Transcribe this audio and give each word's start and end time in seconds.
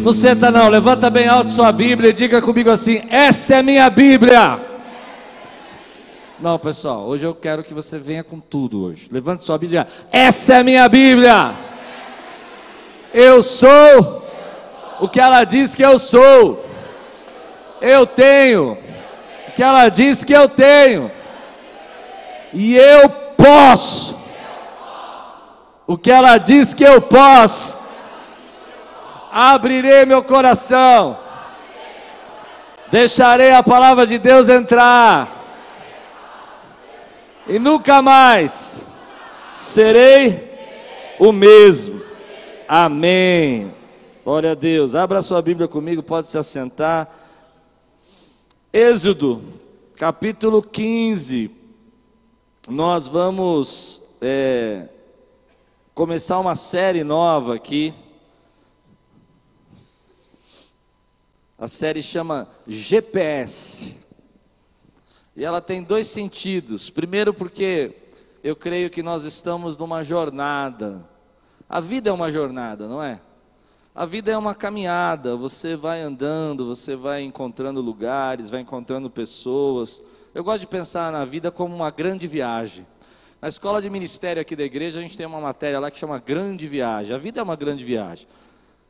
Não 0.00 0.14
senta 0.14 0.50
não, 0.50 0.66
levanta 0.68 1.10
bem 1.10 1.28
alto 1.28 1.50
sua 1.50 1.70
Bíblia 1.70 2.08
e 2.08 2.12
diga 2.14 2.40
comigo 2.40 2.70
assim: 2.70 3.02
essa 3.10 3.56
é 3.56 3.62
minha 3.62 3.88
Bíblia. 3.90 4.58
Não, 6.40 6.58
pessoal, 6.58 7.04
hoje 7.06 7.26
eu 7.26 7.34
quero 7.34 7.62
que 7.62 7.74
você 7.74 7.98
venha 7.98 8.24
com 8.24 8.40
tudo 8.40 8.82
hoje. 8.82 9.08
Levante 9.12 9.44
sua 9.44 9.58
Bíblia. 9.58 9.86
Essa 10.10 10.56
é 10.56 10.62
minha 10.62 10.88
Bíblia. 10.88 11.52
Eu 13.12 13.42
sou 13.42 14.24
o 15.00 15.06
que 15.06 15.20
ela 15.20 15.44
diz 15.44 15.74
que 15.74 15.82
eu 15.82 15.98
sou. 15.98 16.64
Eu 17.78 18.06
tenho 18.06 18.78
o 19.48 19.52
que 19.52 19.62
ela 19.62 19.90
diz 19.90 20.24
que 20.24 20.32
eu 20.32 20.48
tenho. 20.48 21.10
E 22.54 22.74
eu 22.74 23.10
posso 23.36 24.18
o 25.86 25.98
que 25.98 26.10
ela 26.10 26.38
diz 26.38 26.72
que 26.72 26.84
eu 26.84 27.02
posso. 27.02 27.79
Abrirei 29.30 30.04
meu 30.04 30.22
coração. 30.22 31.18
Deixarei 32.90 33.52
a 33.52 33.62
palavra 33.62 34.06
de 34.06 34.18
Deus 34.18 34.48
entrar. 34.48 35.28
E 37.46 37.58
nunca 37.58 38.02
mais 38.02 38.84
serei 39.56 40.50
o 41.18 41.32
mesmo. 41.32 42.00
Amém. 42.68 43.72
Glória 44.24 44.52
a 44.52 44.54
Deus. 44.54 44.94
Abra 44.94 45.22
sua 45.22 45.40
Bíblia 45.42 45.68
comigo, 45.68 46.02
pode 46.02 46.28
se 46.28 46.38
assentar. 46.38 47.08
Êxodo, 48.72 49.42
capítulo 49.96 50.62
15. 50.62 51.50
Nós 52.68 53.08
vamos 53.08 54.00
é, 54.20 54.88
começar 55.94 56.38
uma 56.38 56.54
série 56.54 57.02
nova 57.02 57.54
aqui. 57.54 57.94
A 61.60 61.68
série 61.68 62.02
chama 62.02 62.48
GPS. 62.66 63.94
E 65.36 65.44
ela 65.44 65.60
tem 65.60 65.82
dois 65.82 66.06
sentidos. 66.06 66.88
Primeiro, 66.88 67.34
porque 67.34 67.94
eu 68.42 68.56
creio 68.56 68.88
que 68.88 69.02
nós 69.02 69.24
estamos 69.24 69.76
numa 69.76 70.02
jornada. 70.02 71.06
A 71.68 71.78
vida 71.78 72.08
é 72.08 72.12
uma 72.14 72.30
jornada, 72.30 72.88
não 72.88 73.02
é? 73.02 73.20
A 73.94 74.06
vida 74.06 74.30
é 74.30 74.38
uma 74.38 74.54
caminhada. 74.54 75.36
Você 75.36 75.76
vai 75.76 76.00
andando, 76.00 76.64
você 76.64 76.96
vai 76.96 77.20
encontrando 77.20 77.82
lugares, 77.82 78.48
vai 78.48 78.62
encontrando 78.62 79.10
pessoas. 79.10 80.00
Eu 80.34 80.42
gosto 80.42 80.60
de 80.60 80.66
pensar 80.66 81.12
na 81.12 81.26
vida 81.26 81.50
como 81.50 81.76
uma 81.76 81.90
grande 81.90 82.26
viagem. 82.26 82.86
Na 83.38 83.48
escola 83.48 83.82
de 83.82 83.90
ministério 83.90 84.40
aqui 84.40 84.56
da 84.56 84.64
igreja, 84.64 84.98
a 84.98 85.02
gente 85.02 85.14
tem 85.14 85.26
uma 85.26 85.42
matéria 85.42 85.78
lá 85.78 85.90
que 85.90 85.98
chama 85.98 86.18
Grande 86.18 86.66
Viagem. 86.66 87.14
A 87.14 87.18
vida 87.18 87.38
é 87.38 87.42
uma 87.42 87.56
grande 87.56 87.84
viagem. 87.84 88.26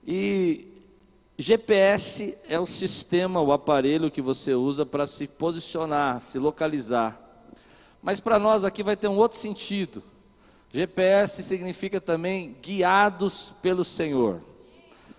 E 0.07 0.70
GPS 1.41 2.37
é 2.47 2.61
o 2.61 2.67
sistema, 2.67 3.41
o 3.41 3.51
aparelho 3.51 4.11
que 4.11 4.21
você 4.21 4.53
usa 4.53 4.85
para 4.85 5.07
se 5.07 5.27
posicionar, 5.27 6.21
se 6.21 6.39
localizar. 6.39 7.19
Mas 8.03 8.21
para 8.21 8.39
nós 8.39 8.63
aqui 8.63 8.83
vai 8.83 8.95
ter 8.95 9.09
um 9.09 9.17
outro 9.17 9.39
sentido. 9.39 10.03
GPS 10.71 11.43
significa 11.43 11.99
também 11.99 12.57
guiados 12.61 13.55
pelo 13.63 13.85
Senhor. 13.85 14.43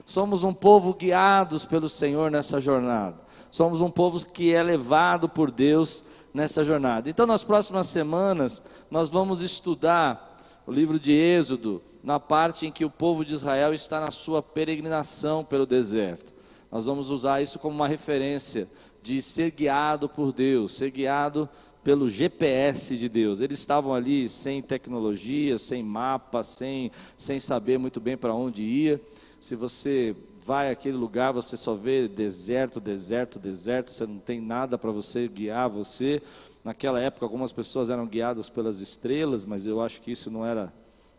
Somos 0.05 0.44
um 0.44 0.53
povo 0.53 0.94
guiados 0.94 1.66
pelo 1.66 1.89
Senhor 1.89 2.30
nessa 2.30 2.61
jornada. 2.61 3.19
Somos 3.50 3.81
um 3.81 3.89
povo 3.89 4.23
que 4.23 4.53
é 4.53 4.61
levado 4.61 5.28
por 5.28 5.50
Deus 5.50 6.03
nessa 6.31 6.63
jornada. 6.63 7.09
Então, 7.09 7.25
nas 7.25 7.44
próximas 7.44 7.88
semanas, 7.88 8.61
nós 8.91 9.09
vamos 9.09 9.41
estudar 9.41 10.38
o 10.67 10.72
livro 10.72 11.00
de 11.00 11.13
Êxodo, 11.13 11.81
na 12.03 12.19
parte 12.19 12.66
em 12.66 12.71
que 12.71 12.85
o 12.85 12.89
povo 12.89 13.23
de 13.23 13.35
Israel 13.35 13.73
está 13.73 14.00
na 14.00 14.12
sua 14.12 14.41
peregrinação 14.41 15.44
pelo 15.44 15.66
deserto. 15.66 16.34
Nós 16.72 16.85
vamos 16.85 17.09
usar 17.09 17.41
isso 17.41 17.59
como 17.59 17.75
uma 17.75 17.88
referência 17.88 18.67
de 19.01 19.22
ser 19.22 19.51
guiado 19.51 20.07
por 20.07 20.31
Deus, 20.31 20.73
ser 20.73 20.90
guiado 20.90 21.50
pelo 21.84 22.09
GPS 22.09 22.95
de 22.95 23.09
Deus. 23.09 23.41
Eles 23.41 23.59
estavam 23.59 23.94
ali 23.94 24.29
sem 24.29 24.61
tecnologia, 24.61 25.57
sem 25.57 25.84
mapa, 25.84 26.44
sem, 26.44 26.91
sem 27.17 27.40
saber 27.40 27.78
muito 27.78 28.00
bem 28.00 28.16
para 28.16 28.34
onde 28.34 28.63
ia. 28.63 29.01
Se 29.40 29.56
você 29.56 30.16
vai 30.44 30.72
àquele 30.72 30.97
lugar, 30.97 31.31
você 31.31 31.57
só 31.57 31.75
vê 31.75 32.07
deserto, 32.07 32.79
deserto, 32.79 33.40
deserto, 33.40 33.91
você 33.91 34.06
não 34.06 34.19
tem 34.19 34.40
nada 34.40 34.78
para 34.78 34.91
você 34.91 35.28
guiar 35.28 35.69
você. 35.69 36.22
Naquela 36.63 37.00
época, 37.00 37.25
algumas 37.25 37.51
pessoas 37.51 37.90
eram 37.90 38.07
guiadas 38.07 38.50
pelas 38.50 38.79
estrelas, 38.79 39.44
mas 39.45 39.66
eu 39.66 39.81
acho 39.81 40.01
que 40.01 40.11
isso 40.11 40.29
não 40.29 40.45
era, 40.45 40.72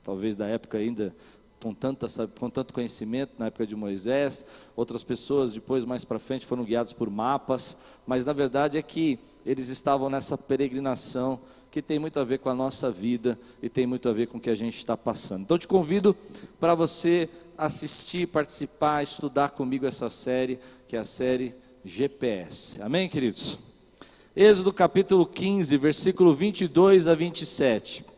talvez, 0.03 0.37
da 0.37 0.47
época 0.47 0.79
ainda 0.79 1.15
com, 1.63 1.73
tanta, 1.73 2.07
com 2.39 2.51
tanto 2.51 2.75
conhecimento, 2.75 3.35
na 3.39 3.47
época 3.47 3.67
de 3.67 3.77
Moisés. 3.77 4.45
Outras 4.75 5.05
pessoas, 5.05 5.53
depois, 5.53 5.85
mais 5.85 6.05
para 6.05 6.19
frente, 6.19 6.45
foram 6.45 6.65
guiadas 6.65 6.93
por 6.93 7.09
mapas, 7.09 7.77
mas 8.05 8.27
na 8.27 8.33
verdade 8.33 8.77
é 8.77 8.83
que 8.83 9.19
eles 9.47 9.69
estavam 9.69 10.11
nessa 10.11 10.37
peregrinação 10.37 11.41
que 11.71 11.81
tem 11.81 11.99
muito 11.99 12.19
a 12.19 12.25
ver 12.25 12.39
com 12.39 12.51
a 12.51 12.55
nossa 12.55 12.91
vida 12.91 13.39
e 13.63 13.69
tem 13.69 13.87
muito 13.87 14.09
a 14.09 14.13
ver 14.13 14.27
com 14.27 14.39
o 14.39 14.41
que 14.41 14.51
a 14.51 14.55
gente 14.55 14.77
está 14.77 14.97
passando. 14.97 15.43
Então, 15.43 15.57
te 15.57 15.69
convido 15.69 16.15
para 16.61 16.75
você 16.75 17.31
assistir, 17.57 18.27
participar, 18.27 19.03
estudar 19.03 19.51
comigo 19.51 19.87
essa 19.87 20.09
série, 20.09 20.59
que 20.87 20.97
é 20.97 20.99
a 20.99 21.05
série 21.05 21.55
GPS. 21.85 22.83
Amém, 22.83 23.09
queridos? 23.09 23.59
Êxodo 24.35 24.73
capítulo 24.73 25.25
15, 25.25 25.77
versículo 25.77 26.35
22 26.35 27.07
a 27.07 27.15
27. 27.15 28.12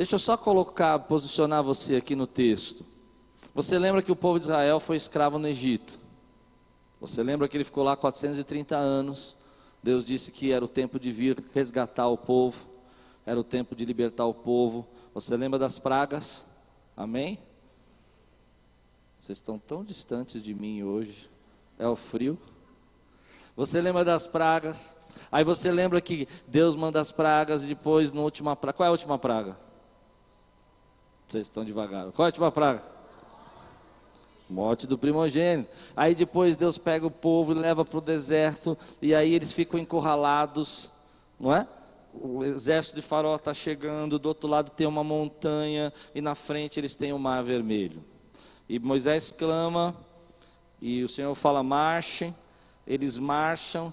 Deixa 0.00 0.14
eu 0.14 0.18
só 0.18 0.34
colocar, 0.34 0.98
posicionar 1.00 1.62
você 1.62 1.96
aqui 1.96 2.16
no 2.16 2.26
texto. 2.26 2.86
Você 3.54 3.78
lembra 3.78 4.00
que 4.00 4.10
o 4.10 4.16
povo 4.16 4.38
de 4.38 4.46
Israel 4.46 4.80
foi 4.80 4.96
escravo 4.96 5.38
no 5.38 5.46
Egito? 5.46 6.00
Você 7.02 7.22
lembra 7.22 7.46
que 7.46 7.54
ele 7.54 7.64
ficou 7.64 7.84
lá 7.84 7.94
430 7.94 8.78
anos? 8.78 9.36
Deus 9.82 10.06
disse 10.06 10.32
que 10.32 10.52
era 10.52 10.64
o 10.64 10.68
tempo 10.68 10.98
de 10.98 11.12
vir 11.12 11.44
resgatar 11.52 12.08
o 12.08 12.16
povo, 12.16 12.66
era 13.26 13.38
o 13.38 13.44
tempo 13.44 13.76
de 13.76 13.84
libertar 13.84 14.24
o 14.24 14.32
povo. 14.32 14.88
Você 15.12 15.36
lembra 15.36 15.58
das 15.58 15.78
pragas? 15.78 16.48
Amém? 16.96 17.38
Vocês 19.18 19.36
estão 19.36 19.58
tão 19.58 19.84
distantes 19.84 20.42
de 20.42 20.54
mim 20.54 20.82
hoje. 20.82 21.30
É 21.78 21.86
o 21.86 21.94
frio. 21.94 22.38
Você 23.54 23.82
lembra 23.82 24.02
das 24.02 24.26
pragas? 24.26 24.96
Aí 25.30 25.44
você 25.44 25.70
lembra 25.70 26.00
que 26.00 26.26
Deus 26.46 26.74
manda 26.74 26.98
as 26.98 27.12
pragas 27.12 27.64
e 27.64 27.66
depois, 27.66 28.12
na 28.12 28.22
última 28.22 28.56
praga. 28.56 28.78
Qual 28.78 28.86
é 28.86 28.88
a 28.88 28.92
última 28.92 29.18
praga? 29.18 29.68
Vocês 31.30 31.46
estão 31.46 31.64
devagar. 31.64 32.10
Qual 32.10 32.26
é 32.26 32.26
a 32.26 32.30
última 32.30 32.50
praga? 32.50 32.82
Morte 34.48 34.84
do 34.84 34.98
primogênito. 34.98 35.70
Aí 35.94 36.12
depois 36.12 36.56
Deus 36.56 36.76
pega 36.76 37.06
o 37.06 37.10
povo 37.10 37.52
e 37.52 37.54
leva 37.54 37.84
para 37.84 37.98
o 37.98 38.00
deserto. 38.00 38.76
E 39.00 39.14
aí 39.14 39.32
eles 39.32 39.52
ficam 39.52 39.78
encurralados. 39.78 40.90
Não 41.38 41.54
é? 41.54 41.68
o 42.12 42.42
exército 42.42 42.96
de 42.96 43.02
Faraó 43.02 43.36
está 43.36 43.54
chegando, 43.54 44.18
do 44.18 44.26
outro 44.26 44.48
lado 44.48 44.70
tem 44.70 44.84
uma 44.84 45.04
montanha, 45.04 45.92
e 46.12 46.20
na 46.20 46.34
frente 46.34 46.80
eles 46.80 46.96
têm 46.96 47.12
o 47.12 47.18
mar 47.20 47.44
vermelho. 47.44 48.04
E 48.68 48.80
Moisés 48.80 49.30
clama, 49.30 49.94
e 50.82 51.04
o 51.04 51.08
Senhor 51.08 51.32
fala: 51.36 51.62
marchem, 51.62 52.34
eles 52.84 53.16
marcham, 53.16 53.92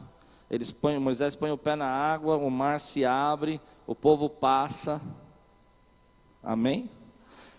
eles 0.50 0.72
põem, 0.72 0.98
Moisés 0.98 1.36
põe 1.36 1.52
o 1.52 1.58
pé 1.60 1.76
na 1.76 1.86
água, 1.86 2.38
o 2.38 2.50
mar 2.50 2.80
se 2.80 3.06
abre, 3.06 3.62
o 3.86 3.94
povo 3.94 4.28
passa. 4.28 5.00
Amém? 6.42 6.90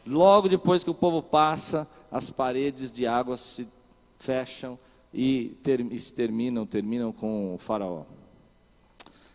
Logo 0.09 0.49
depois 0.49 0.83
que 0.83 0.89
o 0.89 0.95
povo 0.95 1.23
passa, 1.23 1.87
as 2.11 2.31
paredes 2.31 2.91
de 2.91 3.07
água 3.07 3.37
se 3.37 3.69
fecham 4.19 4.79
e, 5.13 5.51
ter, 5.63 5.81
e 5.81 6.01
terminam, 6.13 6.65
terminam 6.65 7.13
com 7.13 7.55
o 7.55 7.59
faraó. 7.59 8.05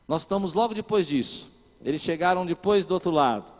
Nós 0.08 0.24
estamos 0.24 0.54
logo 0.54 0.74
depois 0.74 1.08
disso. 1.08 1.52
Eles 1.86 2.02
chegaram 2.02 2.44
depois 2.44 2.88
do 2.88 2.96
outro 2.96 3.12
lado. 3.12 3.54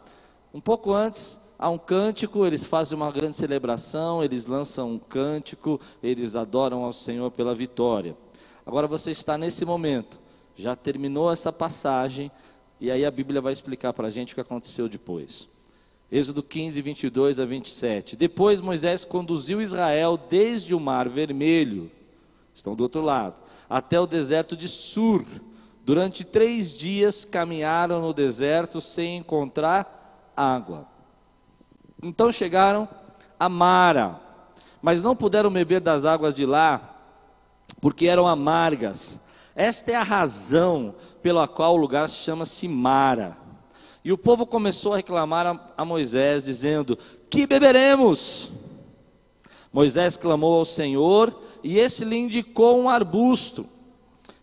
Um 0.52 0.60
pouco 0.60 0.92
antes, 0.92 1.40
há 1.60 1.70
um 1.70 1.78
cântico, 1.78 2.48
eles 2.48 2.66
fazem 2.66 2.96
uma 2.96 3.12
grande 3.12 3.38
celebração, 3.38 4.24
eles 4.24 4.48
lançam 4.48 4.94
um 4.94 4.98
cântico, 4.98 5.80
eles 6.02 6.36
adoram 6.36 6.84
ao 6.84 6.94
Senhor 6.94 7.30
pela 7.30 7.54
vitória. 7.54 8.18
Agora 8.66 8.88
você 8.88 9.12
está 9.12 9.38
nesse 9.38 9.64
momento, 9.66 10.20
já 10.56 10.76
terminou 10.76 11.32
essa 11.32 11.54
passagem, 11.54 12.32
e 12.80 12.90
aí 12.90 13.06
a 13.06 13.12
Bíblia 13.12 13.40
vai 13.40 13.54
explicar 13.54 13.94
para 13.94 14.08
a 14.08 14.12
gente 14.12 14.32
o 14.32 14.36
que 14.36 14.42
aconteceu 14.42 14.90
depois. 14.90 15.53
Êxodo 16.16 16.44
15, 16.44 16.82
22 16.82 17.40
a 17.40 17.46
27. 17.46 18.16
Depois 18.16 18.62
Moisés 18.62 19.04
conduziu 19.04 19.62
Israel 19.62 20.18
desde 20.30 20.76
o 20.76 20.80
Mar 20.80 21.10
Vermelho, 21.10 21.92
estão 22.54 22.76
do 22.76 22.84
outro 22.84 23.02
lado, 23.02 23.42
até 23.70 24.00
o 24.00 24.06
deserto 24.06 24.56
de 24.56 24.68
Sur 24.68 25.26
Durante 25.86 26.24
três 26.24 26.74
dias 26.74 27.26
caminharam 27.26 28.00
no 28.00 28.14
deserto 28.14 28.80
sem 28.80 29.18
encontrar 29.18 30.32
água. 30.36 30.88
Então 32.02 32.32
chegaram 32.32 32.88
a 33.38 33.50
Mara, 33.50 34.20
mas 34.82 35.04
não 35.04 35.14
puderam 35.14 35.52
beber 35.52 35.82
das 35.82 36.06
águas 36.06 36.34
de 36.34 36.46
lá, 36.46 36.98
porque 37.82 38.08
eram 38.08 38.26
amargas. 38.26 39.20
Esta 39.54 39.92
é 39.92 39.96
a 39.96 40.04
razão 40.04 40.96
pela 41.22 41.50
qual 41.50 41.74
o 41.74 41.78
lugar 41.78 42.08
se 42.08 42.16
chama 42.16 42.46
Simara. 42.46 43.38
E 44.04 44.12
o 44.12 44.18
povo 44.18 44.46
começou 44.46 44.94
a 44.94 44.98
reclamar 44.98 45.74
a, 45.78 45.86
Moisés, 45.86 46.44
dizendo: 46.44 46.98
Que 47.30 47.48
beberemos? 47.48 48.52
Moisés 49.72 50.18
clamou 50.18 50.56
ao 50.56 50.66
Senhor 50.66 51.34
e 51.64 51.78
esse 51.78 52.06
lhe 52.06 52.18
indicou 52.18 52.80
um 52.80 52.90
arbusto. 52.90 53.66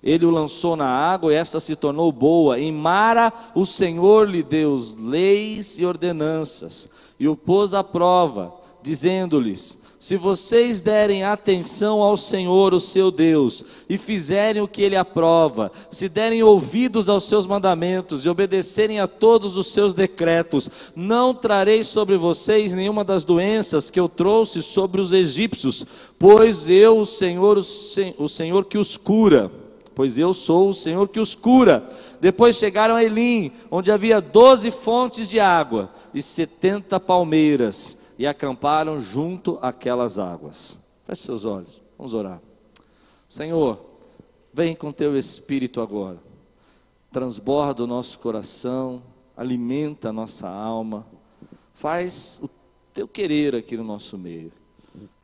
Ele 0.02 0.24
o 0.24 0.30
lançou 0.30 0.76
na 0.76 0.88
água 0.88 1.32
e 1.32 1.36
esta 1.36 1.60
se 1.60 1.76
tornou 1.76 2.10
boa. 2.10 2.58
Em 2.58 2.72
Mara, 2.72 3.32
o 3.54 3.66
Senhor 3.66 4.28
lhe 4.28 4.42
deu 4.42 4.78
leis 4.98 5.78
e 5.78 5.84
ordenanças 5.84 6.88
e 7.18 7.28
o 7.28 7.36
pôs 7.36 7.74
à 7.74 7.84
prova, 7.84 8.54
dizendo-lhes: 8.82 9.78
se 10.00 10.16
vocês 10.16 10.80
derem 10.80 11.24
atenção 11.24 12.00
ao 12.00 12.16
Senhor, 12.16 12.72
o 12.72 12.80
seu 12.80 13.10
Deus, 13.10 13.62
e 13.86 13.98
fizerem 13.98 14.62
o 14.62 14.66
que 14.66 14.80
ele 14.80 14.96
aprova, 14.96 15.70
se 15.90 16.08
derem 16.08 16.42
ouvidos 16.42 17.10
aos 17.10 17.24
seus 17.24 17.46
mandamentos 17.46 18.24
e 18.24 18.28
obedecerem 18.30 18.98
a 18.98 19.06
todos 19.06 19.58
os 19.58 19.66
seus 19.66 19.92
decretos, 19.92 20.70
não 20.96 21.34
trarei 21.34 21.84
sobre 21.84 22.16
vocês 22.16 22.72
nenhuma 22.72 23.04
das 23.04 23.26
doenças 23.26 23.90
que 23.90 24.00
eu 24.00 24.08
trouxe 24.08 24.62
sobre 24.62 25.02
os 25.02 25.12
egípcios, 25.12 25.84
pois 26.18 26.66
eu, 26.70 27.00
o 27.00 27.04
Senhor, 27.04 27.58
o 27.58 28.28
Senhor 28.28 28.64
que 28.64 28.78
os 28.78 28.96
cura 28.96 29.50
pois 29.92 30.16
eu 30.16 30.32
sou 30.32 30.70
o 30.70 30.72
Senhor 30.72 31.06
que 31.08 31.20
os 31.20 31.34
cura. 31.34 31.86
Depois 32.22 32.56
chegaram 32.56 32.94
a 32.94 33.04
Elim, 33.04 33.52
onde 33.70 33.92
havia 33.92 34.18
doze 34.18 34.70
fontes 34.70 35.28
de 35.28 35.38
água 35.38 35.90
e 36.14 36.22
setenta 36.22 36.98
palmeiras, 36.98 37.98
e 38.20 38.26
acamparam 38.26 39.00
junto 39.00 39.58
àquelas 39.62 40.18
águas. 40.18 40.78
Feche 41.06 41.22
seus 41.22 41.46
olhos, 41.46 41.80
vamos 41.96 42.12
orar. 42.12 42.38
Senhor, 43.26 43.82
vem 44.52 44.76
com 44.76 44.92
teu 44.92 45.16
Espírito 45.16 45.80
agora, 45.80 46.18
transborda 47.10 47.82
o 47.82 47.86
nosso 47.86 48.18
coração, 48.18 49.02
alimenta 49.34 50.10
a 50.10 50.12
nossa 50.12 50.46
alma, 50.46 51.06
faz 51.72 52.38
o 52.42 52.50
teu 52.92 53.08
querer 53.08 53.56
aqui 53.56 53.74
no 53.74 53.84
nosso 53.84 54.18
meio. 54.18 54.52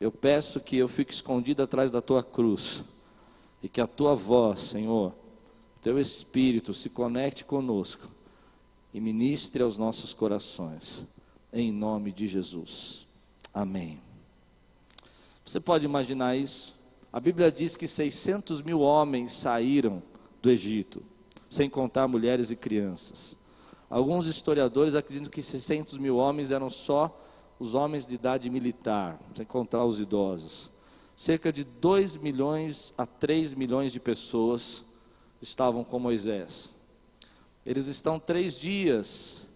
Eu 0.01 0.11
peço 0.11 0.59
que 0.59 0.75
eu 0.75 0.87
fique 0.87 1.13
escondido 1.13 1.61
atrás 1.61 1.91
da 1.91 2.01
tua 2.01 2.23
cruz 2.23 2.83
e 3.61 3.69
que 3.69 3.79
a 3.79 3.85
tua 3.85 4.15
voz, 4.15 4.59
Senhor, 4.59 5.13
teu 5.83 5.99
Espírito 5.99 6.73
se 6.73 6.89
conecte 6.89 7.45
conosco 7.45 8.09
e 8.91 8.99
ministre 8.99 9.61
aos 9.61 9.77
nossos 9.77 10.15
corações, 10.15 11.05
em 11.51 11.71
nome 11.71 12.11
de 12.11 12.27
Jesus. 12.27 13.07
Amém. 13.53 14.01
Você 15.45 15.59
pode 15.59 15.85
imaginar 15.85 16.35
isso? 16.35 16.77
A 17.11 17.19
Bíblia 17.19 17.51
diz 17.51 17.75
que 17.75 17.87
600 17.87 18.61
mil 18.61 18.81
homens 18.81 19.31
saíram 19.31 20.03
do 20.41 20.49
Egito, 20.49 21.03
sem 21.49 21.69
contar 21.69 22.07
mulheres 22.07 22.51
e 22.51 22.55
crianças. 22.55 23.37
Alguns 23.89 24.27
historiadores 24.27 24.95
acreditam 24.95 25.31
que 25.31 25.41
600 25.41 25.97
mil 25.97 26.17
homens 26.17 26.51
eram 26.51 26.69
só 26.69 27.17
os 27.57 27.73
homens 27.73 28.05
de 28.05 28.15
idade 28.15 28.49
militar, 28.49 29.19
sem 29.33 29.45
contar 29.45 29.85
os 29.85 29.99
idosos 29.99 30.71
cerca 31.17 31.51
de 31.51 31.63
2 31.63 32.17
milhões 32.17 32.93
a 32.95 33.03
3 33.03 33.55
milhões 33.55 33.91
de 33.91 33.99
pessoas 33.99 34.85
estavam 35.41 35.83
com 35.83 35.97
Moisés. 35.97 36.75
Eles 37.65 37.87
estão 37.87 38.19
três 38.19 38.57
dias 38.57 39.47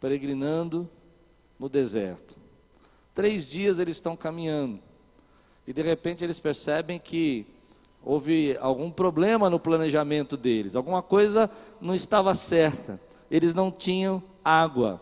peregrinando 0.00 0.90
no 1.58 1.68
deserto. 1.68 2.36
Três 3.14 3.48
dias 3.48 3.78
eles 3.78 3.96
estão 3.96 4.16
caminhando. 4.16 4.78
E 5.66 5.72
de 5.72 5.82
repente 5.82 6.22
eles 6.22 6.38
percebem 6.38 6.98
que 6.98 7.46
houve 8.04 8.56
algum 8.60 8.90
problema 8.90 9.50
no 9.50 9.58
planejamento 9.58 10.36
deles, 10.36 10.76
alguma 10.76 11.02
coisa 11.02 11.50
não 11.80 11.94
estava 11.94 12.32
certa. 12.34 13.00
Eles 13.28 13.52
não 13.52 13.72
tinham 13.72 14.22
água. 14.44 15.00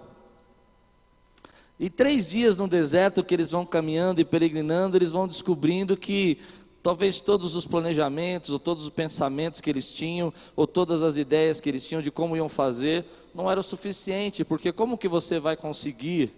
E 1.79 1.91
três 1.91 2.31
dias 2.31 2.57
no 2.57 2.67
deserto 2.67 3.23
que 3.23 3.35
eles 3.35 3.51
vão 3.51 3.67
caminhando 3.67 4.21
e 4.21 4.25
peregrinando, 4.25 4.97
eles 4.97 5.11
vão 5.11 5.29
descobrindo 5.29 5.97
que 5.97 6.39
talvez 6.83 7.21
todos 7.21 7.55
os 7.55 7.67
planejamentos, 7.67 8.51
ou 8.51 8.59
todos 8.59 8.85
os 8.85 8.91
pensamentos 8.91 9.61
que 9.61 9.69
eles 9.69 9.93
tinham, 9.93 10.33
ou 10.55 10.67
todas 10.67 11.03
as 11.03 11.17
ideias 11.17 11.61
que 11.61 11.69
eles 11.69 11.87
tinham 11.87 12.01
de 12.01 12.11
como 12.11 12.37
iam 12.37 12.49
fazer, 12.49 13.05
não 13.35 13.51
era 13.51 13.59
o 13.59 13.63
suficiente, 13.63 14.45
porque 14.45 14.73
como 14.73 14.97
que 14.97 15.09
você 15.09 15.41
vai 15.41 15.57
conseguir 15.57 16.33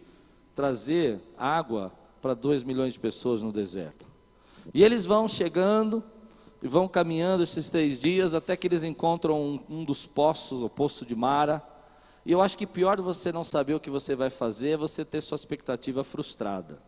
trazer 0.56 1.20
água 1.38 1.92
para 2.20 2.34
dois 2.34 2.64
milhões 2.64 2.94
de 2.94 2.98
pessoas 2.98 3.40
no 3.40 3.52
deserto? 3.52 4.06
E 4.74 4.82
eles 4.82 5.04
vão 5.04 5.28
chegando 5.28 6.02
e 6.60 6.66
vão 6.66 6.88
caminhando 6.88 7.44
esses 7.44 7.70
três 7.70 8.00
dias 8.00 8.34
até 8.34 8.56
que 8.56 8.66
eles 8.66 8.82
encontram 8.82 9.40
um, 9.40 9.60
um 9.68 9.84
dos 9.84 10.06
poços, 10.06 10.62
o 10.62 10.68
poço 10.68 11.06
de 11.06 11.14
Mara, 11.14 11.62
e 12.24 12.32
eu 12.32 12.40
acho 12.40 12.58
que 12.58 12.66
pior 12.66 12.96
de 12.96 13.02
você 13.02 13.30
não 13.30 13.44
saber 13.44 13.74
o 13.74 13.80
que 13.80 13.88
você 13.90 14.16
vai 14.16 14.30
fazer 14.30 14.70
é 14.70 14.76
você 14.76 15.04
ter 15.04 15.20
sua 15.20 15.36
expectativa 15.36 16.02
frustrada. 16.02 16.82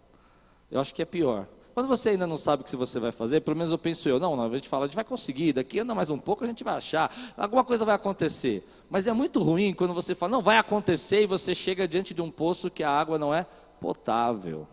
Eu 0.69 0.81
acho 0.81 0.93
que 0.93 1.01
é 1.01 1.05
pior. 1.05 1.47
Quando 1.79 1.87
você 1.87 2.09
ainda 2.09 2.27
não 2.27 2.37
sabe 2.37 2.63
o 2.63 2.65
que 2.65 2.75
você 2.75 2.99
vai 2.99 3.13
fazer, 3.13 3.41
pelo 3.43 3.57
menos 3.57 3.71
eu 3.71 3.79
penso 3.79 4.09
eu, 4.09 4.19
não, 4.19 4.35
não, 4.35 4.47
a 4.47 4.55
gente 4.57 4.69
fala, 4.69 4.87
a 4.87 4.89
gente 4.89 4.97
vai 4.97 5.05
conseguir, 5.05 5.53
daqui 5.53 5.79
anda 5.79 5.95
mais 5.95 6.11
um 6.11 6.19
pouco 6.19 6.43
a 6.43 6.47
gente 6.49 6.65
vai 6.65 6.75
achar, 6.75 7.09
alguma 7.37 7.63
coisa 7.63 7.85
vai 7.85 7.95
acontecer. 7.95 8.67
Mas 8.91 9.07
é 9.07 9.13
muito 9.13 9.41
ruim 9.41 9.73
quando 9.73 9.95
você 9.95 10.13
fala, 10.13 10.33
não, 10.33 10.43
vai 10.43 10.57
acontecer 10.57 11.23
e 11.23 11.27
você 11.27 11.55
chega 11.55 11.87
diante 11.87 12.13
de 12.13 12.21
um 12.21 12.33
poço 12.33 12.69
que 12.69 12.83
a 12.83 12.91
água 12.91 13.17
não 13.17 13.33
é 13.33 13.47
potável. 13.81 14.67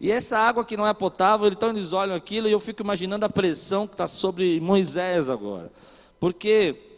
E 0.00 0.10
essa 0.10 0.38
água 0.38 0.64
que 0.64 0.78
não 0.78 0.86
é 0.86 0.94
potável, 0.94 1.46
então 1.46 1.68
eles 1.68 1.92
olham 1.92 2.16
aquilo 2.16 2.48
e 2.48 2.52
eu 2.52 2.58
fico 2.58 2.80
imaginando 2.80 3.26
a 3.26 3.28
pressão 3.28 3.86
que 3.86 3.92
está 3.92 4.06
sobre 4.06 4.58
Moisés 4.60 5.28
agora. 5.28 5.70
Porque 6.18 6.89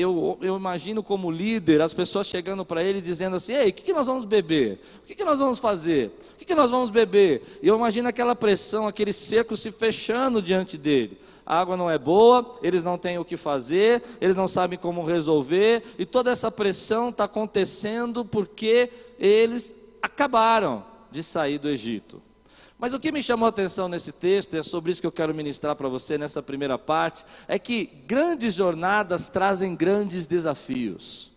eu, 0.00 0.38
eu 0.42 0.56
imagino 0.56 1.02
como 1.02 1.30
líder 1.30 1.80
as 1.80 1.94
pessoas 1.94 2.26
chegando 2.26 2.64
para 2.64 2.82
ele 2.82 3.00
dizendo 3.00 3.36
assim: 3.36 3.52
Ei, 3.52 3.70
o 3.70 3.72
que, 3.72 3.82
que 3.82 3.92
nós 3.92 4.06
vamos 4.06 4.24
beber? 4.24 4.80
O 5.02 5.06
que, 5.06 5.14
que 5.14 5.24
nós 5.24 5.38
vamos 5.38 5.58
fazer? 5.58 6.12
O 6.34 6.36
que, 6.36 6.44
que 6.44 6.54
nós 6.54 6.70
vamos 6.70 6.90
beber? 6.90 7.42
E 7.62 7.68
eu 7.68 7.76
imagino 7.76 8.08
aquela 8.08 8.34
pressão, 8.34 8.86
aquele 8.86 9.12
cerco 9.12 9.56
se 9.56 9.72
fechando 9.72 10.42
diante 10.42 10.76
dele. 10.76 11.18
A 11.44 11.60
água 11.60 11.76
não 11.76 11.90
é 11.90 11.98
boa, 11.98 12.58
eles 12.62 12.84
não 12.84 12.98
têm 12.98 13.18
o 13.18 13.24
que 13.24 13.36
fazer, 13.36 14.02
eles 14.20 14.36
não 14.36 14.48
sabem 14.48 14.78
como 14.78 15.02
resolver, 15.02 15.82
e 15.98 16.04
toda 16.04 16.30
essa 16.30 16.50
pressão 16.50 17.10
está 17.10 17.24
acontecendo 17.24 18.24
porque 18.24 18.90
eles 19.18 19.74
acabaram 20.02 20.84
de 21.10 21.22
sair 21.22 21.58
do 21.58 21.68
Egito. 21.68 22.20
Mas 22.78 22.92
o 22.92 23.00
que 23.00 23.10
me 23.10 23.22
chamou 23.22 23.46
a 23.46 23.48
atenção 23.48 23.88
nesse 23.88 24.12
texto, 24.12 24.54
e 24.54 24.58
é 24.58 24.62
sobre 24.62 24.92
isso 24.92 25.00
que 25.00 25.06
eu 25.06 25.12
quero 25.12 25.34
ministrar 25.34 25.74
para 25.74 25.88
você 25.88 26.18
nessa 26.18 26.42
primeira 26.42 26.78
parte, 26.78 27.24
é 27.48 27.58
que 27.58 27.86
grandes 28.06 28.54
jornadas 28.54 29.30
trazem 29.30 29.74
grandes 29.74 30.26
desafios. 30.26 31.30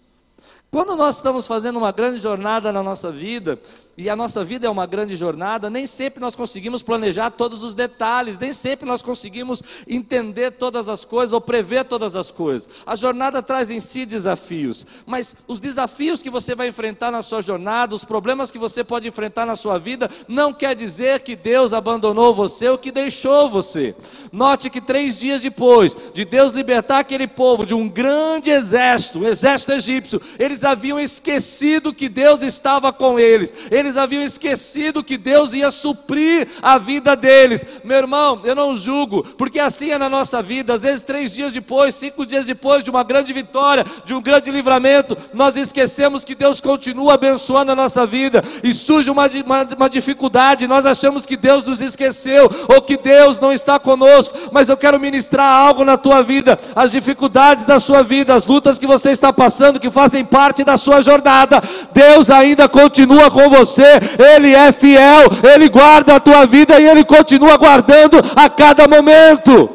Quando 0.69 0.95
nós 0.95 1.15
estamos 1.15 1.47
fazendo 1.47 1.77
uma 1.77 1.91
grande 1.91 2.19
jornada 2.19 2.71
na 2.71 2.83
nossa 2.83 3.11
vida, 3.11 3.59
e 3.99 4.09
a 4.09 4.15
nossa 4.15 4.45
vida 4.45 4.65
é 4.65 4.69
uma 4.69 4.85
grande 4.85 5.13
jornada, 5.17 5.69
nem 5.69 5.85
sempre 5.85 6.21
nós 6.21 6.33
conseguimos 6.33 6.81
planejar 6.81 7.31
todos 7.31 7.63
os 7.63 7.75
detalhes, 7.75 8.39
nem 8.39 8.53
sempre 8.53 8.87
nós 8.87 9.01
conseguimos 9.01 9.61
entender 9.85 10.51
todas 10.51 10.87
as 10.87 11.03
coisas 11.03 11.33
ou 11.33 11.41
prever 11.41 11.83
todas 11.83 12.15
as 12.15 12.31
coisas. 12.31 12.69
A 12.85 12.95
jornada 12.95 13.43
traz 13.43 13.69
em 13.69 13.81
si 13.81 14.05
desafios, 14.05 14.85
mas 15.05 15.35
os 15.45 15.59
desafios 15.59 16.23
que 16.23 16.29
você 16.29 16.55
vai 16.55 16.69
enfrentar 16.69 17.11
na 17.11 17.21
sua 17.21 17.41
jornada, 17.41 17.93
os 17.93 18.05
problemas 18.05 18.49
que 18.49 18.57
você 18.57 18.85
pode 18.85 19.05
enfrentar 19.05 19.45
na 19.45 19.57
sua 19.57 19.77
vida, 19.77 20.09
não 20.29 20.53
quer 20.53 20.75
dizer 20.75 21.21
que 21.21 21.35
Deus 21.35 21.73
abandonou 21.73 22.33
você 22.33 22.69
ou 22.69 22.77
que 22.77 22.93
deixou 22.93 23.49
você. 23.49 23.93
Note 24.31 24.69
que 24.69 24.79
três 24.79 25.19
dias 25.19 25.41
depois 25.41 25.93
de 26.13 26.23
Deus 26.23 26.53
libertar 26.53 26.99
aquele 26.99 27.27
povo 27.27 27.65
de 27.65 27.73
um 27.73 27.89
grande 27.89 28.49
exército, 28.49 29.19
um 29.19 29.27
exército 29.27 29.73
egípcio, 29.73 30.21
eles 30.39 30.63
haviam 30.63 30.97
esquecido 30.97 31.93
que 31.93 32.07
Deus 32.07 32.41
estava 32.41 32.93
com 32.93 33.19
eles. 33.19 33.51
Eles 33.69 33.88
eles 33.89 33.97
haviam 33.97 34.23
esquecido 34.23 35.03
que 35.03 35.17
Deus 35.17 35.51
ia 35.51 35.71
suprir 35.71 36.47
a 36.61 36.77
vida 36.77 37.15
deles. 37.15 37.65
Meu 37.83 37.97
irmão, 37.97 38.41
eu 38.43 38.53
não 38.53 38.75
julgo, 38.75 39.23
porque 39.35 39.59
assim 39.59 39.89
é 39.89 39.97
na 39.97 40.07
nossa 40.07 40.41
vida. 40.43 40.75
Às 40.75 40.83
vezes, 40.83 41.01
três 41.01 41.33
dias 41.33 41.53
depois, 41.53 41.95
cinco 41.95 42.25
dias 42.25 42.45
depois 42.45 42.83
de 42.83 42.91
uma 42.91 43.03
grande 43.03 43.33
vitória, 43.33 43.83
de 44.05 44.13
um 44.13 44.21
grande 44.21 44.51
livramento, 44.51 45.17
nós 45.33 45.57
esquecemos 45.57 46.23
que 46.23 46.35
Deus 46.35 46.61
continua 46.61 47.15
abençoando 47.15 47.71
a 47.71 47.75
nossa 47.75 48.05
vida 48.05 48.43
e 48.63 48.73
surge 48.73 49.09
uma, 49.09 49.27
uma, 49.43 49.67
uma 49.75 49.89
dificuldade. 49.89 50.67
Nós 50.67 50.85
achamos 50.85 51.25
que 51.25 51.35
Deus 51.35 51.63
nos 51.63 51.81
esqueceu 51.81 52.47
ou 52.67 52.81
que 52.81 52.95
Deus 52.95 53.39
não 53.39 53.51
está 53.51 53.79
conosco, 53.79 54.37
mas 54.51 54.69
eu 54.69 54.77
quero 54.77 54.99
ministrar 54.99 55.47
algo 55.47 55.83
na 55.83 55.97
tua 55.97 56.21
vida, 56.21 56.59
as 56.75 56.91
dificuldades 56.91 57.65
da 57.65 57.79
sua 57.79 58.03
vida, 58.03 58.35
as 58.35 58.45
lutas 58.45 58.77
que 58.77 58.85
você 58.85 59.09
está 59.09 59.33
passando, 59.33 59.79
que 59.79 59.89
fazem 59.89 60.23
parte 60.23 60.63
da 60.63 60.77
sua 60.77 61.01
jornada. 61.01 61.59
Deus 61.91 62.29
ainda 62.29 62.69
continua 62.69 63.31
com 63.31 63.49
você 63.49 63.78
você, 63.79 64.23
Ele 64.35 64.53
é 64.53 64.71
fiel, 64.71 65.29
Ele 65.53 65.69
guarda 65.69 66.15
a 66.15 66.19
tua 66.19 66.45
vida 66.45 66.79
e 66.79 66.87
Ele 66.87 67.03
continua 67.03 67.55
guardando 67.57 68.19
a 68.35 68.49
cada 68.49 68.87
momento. 68.87 69.69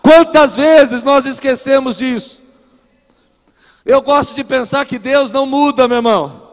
Quantas 0.00 0.54
vezes 0.54 1.02
nós 1.02 1.26
esquecemos 1.26 1.98
disso? 1.98 2.42
Eu 3.84 4.00
gosto 4.00 4.34
de 4.34 4.44
pensar 4.44 4.86
que 4.86 4.98
Deus 4.98 5.32
não 5.32 5.44
muda, 5.44 5.88
meu 5.88 5.98
irmão. 5.98 6.44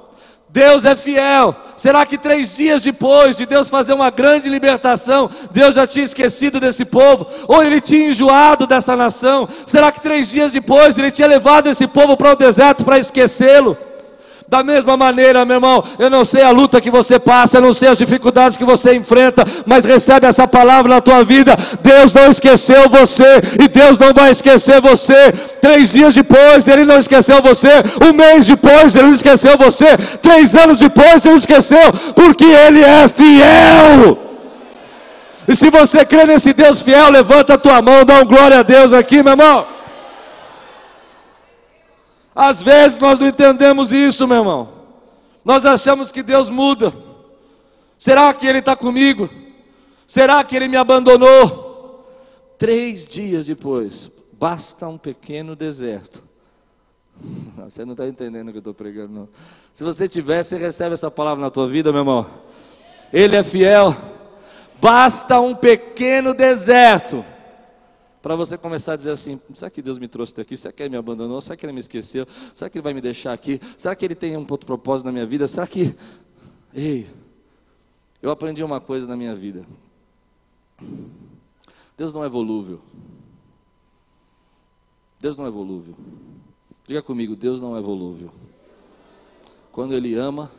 Deus 0.50 0.84
é 0.84 0.98
fiel. 0.98 1.56
Será 1.78 2.06
que 2.06 2.18
três 2.18 2.54
dias 2.54 2.82
depois 2.82 3.38
de 3.38 3.46
Deus 3.46 3.70
fazer 3.70 3.94
uma 3.94 4.10
grande 4.10 4.50
libertação, 4.50 5.30
Deus 5.50 5.76
já 5.76 5.88
tinha 5.88 6.04
esquecido 6.04 6.60
desse 6.60 6.84
povo? 6.84 7.26
Ou 7.48 7.64
ele 7.64 7.80
tinha 7.80 8.10
enjoado 8.10 8.68
dessa 8.68 8.94
nação? 8.96 9.48
Será 9.66 9.94
que 9.94 10.02
três 10.02 10.30
dias 10.30 10.52
depois 10.52 10.98
ele 10.98 11.10
tinha 11.10 11.28
levado 11.28 11.68
esse 11.68 11.88
povo 11.88 12.18
para 12.18 12.34
o 12.34 12.36
deserto 12.36 12.84
para 12.84 13.00
esquecê-lo? 13.00 13.78
Da 14.52 14.64
mesma 14.64 14.98
maneira, 14.98 15.46
meu 15.46 15.56
irmão, 15.56 15.82
eu 15.98 16.10
não 16.10 16.26
sei 16.26 16.44
a 16.44 16.50
luta 16.50 16.82
que 16.82 16.92
você 16.92 17.18
passa, 17.18 17.56
eu 17.56 17.62
não 17.62 17.72
sei 17.72 17.88
as 17.88 17.98
dificuldades 17.98 18.58
que 18.58 18.66
você 18.66 18.94
enfrenta, 18.94 19.46
mas 19.66 19.86
recebe 19.86 20.28
essa 20.28 20.46
palavra 20.46 20.94
na 20.94 21.00
tua 21.00 21.24
vida. 21.24 21.56
Deus 21.82 22.14
não 22.14 22.30
esqueceu 22.30 22.90
você 22.90 23.40
e 23.64 23.70
Deus 23.70 23.98
não 23.98 24.12
vai 24.14 24.30
esquecer 24.30 24.82
você. 24.82 25.32
Três 25.62 25.94
dias 25.94 26.14
depois, 26.14 26.68
Ele 26.68 26.84
não 26.84 26.98
esqueceu 26.98 27.42
você. 27.42 27.70
Um 28.06 28.12
mês 28.12 28.46
depois, 28.46 28.94
Ele 28.94 29.06
não 29.06 29.14
esqueceu 29.14 29.58
você. 29.58 29.96
Três 30.22 30.54
anos 30.54 30.80
depois, 30.80 31.24
Ele 31.24 31.30
não 31.30 31.38
esqueceu, 31.38 31.94
porque 32.14 32.44
Ele 32.44 32.84
é 32.84 33.08
fiel. 33.08 34.18
E 35.48 35.56
se 35.56 35.70
você 35.70 36.04
crê 36.04 36.26
nesse 36.26 36.52
Deus 36.52 36.82
fiel, 36.82 37.10
levanta 37.10 37.54
a 37.54 37.58
tua 37.58 37.82
mão, 37.82 38.04
dá 38.04 38.20
um 38.20 38.26
glória 38.26 38.60
a 38.60 38.64
Deus 38.64 38.92
aqui, 38.92 39.24
meu 39.24 39.32
irmão. 39.32 39.66
Às 42.42 42.64
vezes 42.64 42.98
nós 42.98 43.20
não 43.20 43.28
entendemos 43.28 43.92
isso, 43.92 44.28
meu 44.28 44.38
irmão. 44.38 44.70
Nós 45.46 45.64
achamos 45.64 46.12
que 46.12 46.24
Deus 46.24 46.50
muda. 46.50 46.92
Será 48.00 48.34
que 48.34 48.48
Ele 48.48 48.58
está 48.58 48.76
comigo? 48.76 49.30
Será 50.08 50.44
que 50.44 50.56
Ele 50.56 50.68
me 50.68 50.76
abandonou? 50.76 52.04
Três 52.58 53.06
dias 53.06 53.46
depois, 53.46 54.10
basta 54.34 54.88
um 54.88 54.98
pequeno 54.98 55.56
deserto. 55.56 56.24
Você 57.64 57.86
não 57.86 57.92
está 57.92 58.08
entendendo 58.08 58.48
o 58.48 58.52
que 58.52 58.58
eu 58.58 58.62
estou 58.62 58.74
pregando, 58.74 59.12
não. 59.12 59.30
Se 59.72 59.84
você 59.84 60.08
tiver, 60.08 60.42
você 60.42 60.58
recebe 60.58 60.96
essa 60.96 61.12
palavra 61.12 61.44
na 61.44 61.52
tua 61.52 61.68
vida, 61.68 61.92
meu 61.92 62.02
irmão. 62.02 62.26
Ele 63.14 63.36
é 63.36 63.44
fiel. 63.44 63.96
Basta 64.82 65.40
um 65.40 65.54
pequeno 65.54 66.34
deserto 66.34 67.24
para 68.22 68.36
você 68.36 68.58
começar 68.58 68.94
a 68.94 68.96
dizer 68.96 69.12
assim: 69.12 69.40
será 69.54 69.70
que 69.72 69.82
Deus 69.82 69.98
me 69.98 70.08
trouxe 70.08 70.32
até 70.32 70.44
aqui? 70.44 70.56
Será 70.56 70.72
que 70.72 70.84
Ele 70.84 70.90
me 70.90 70.98
abandonou? 70.98 71.42
Será 71.42 71.58
que 71.58 71.66
Ele 71.66 71.74
me 71.74 71.80
esqueceu? 71.80 72.28
Será 72.54 72.70
que 72.70 72.78
Ele 72.78 72.84
vai 72.84 72.94
me 72.94 73.02
deixar 73.02 73.34
aqui? 73.34 73.60
Será 73.78 73.96
que 73.96 74.06
Ele 74.06 74.16
tem 74.16 74.38
um 74.38 74.46
outro 74.50 74.66
propósito 74.68 75.06
na 75.06 75.12
minha 75.12 75.26
vida? 75.26 75.48
Será 75.48 75.66
que. 75.66 75.96
Ei, 76.74 77.08
eu 78.22 78.30
aprendi 78.30 78.64
uma 78.64 78.80
coisa 78.80 79.08
na 79.08 79.18
minha 79.18 79.34
vida: 79.34 79.66
Deus 81.98 82.14
não 82.14 82.24
é 82.24 82.30
volúvel. 82.30 82.80
Deus 85.20 85.38
não 85.38 85.46
é 85.46 85.50
volúvel. 85.50 85.96
Diga 86.88 87.02
comigo: 87.02 87.36
Deus 87.36 87.60
não 87.60 87.76
é 87.76 87.82
volúvel. 87.82 88.32
Quando 89.72 89.96
Ele 89.96 90.16
ama, 90.16 90.52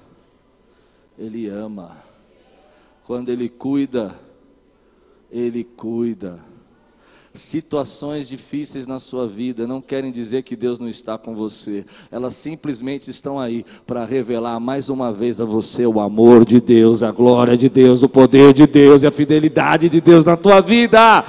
Ele 1.17 1.49
ama. 1.49 2.03
Quando 3.05 3.29
Ele 3.29 3.49
cuida, 3.49 4.19
Ele 5.31 5.63
cuida. 5.63 6.52
Situações 7.35 8.29
difíceis 8.29 8.87
na 8.87 8.99
sua 8.99 9.27
vida 9.27 9.67
não 9.67 9.81
querem 9.81 10.13
dizer 10.13 10.43
que 10.43 10.55
Deus 10.55 10.79
não 10.79 10.89
está 10.89 11.17
com 11.17 11.35
você, 11.35 11.87
elas 12.11 12.35
simplesmente 12.35 13.11
estão 13.11 13.41
aí 13.41 13.65
para 13.87 14.05
revelar 14.05 14.61
mais 14.61 14.91
uma 14.91 15.11
vez 15.11 15.41
a 15.41 15.45
você 15.47 15.87
o 15.87 15.99
amor 15.99 16.45
de 16.45 16.61
Deus, 16.61 17.03
a 17.03 17.11
glória 17.11 17.57
de 17.57 17.71
Deus, 17.71 18.03
o 18.03 18.09
poder 18.09 18.53
de 18.53 18.67
Deus 18.67 19.03
e 19.03 19.07
a 19.07 19.11
fidelidade 19.11 19.89
de 19.89 19.99
Deus 19.99 20.27
na 20.27 20.37
tua 20.37 20.61
vida. 20.61 21.25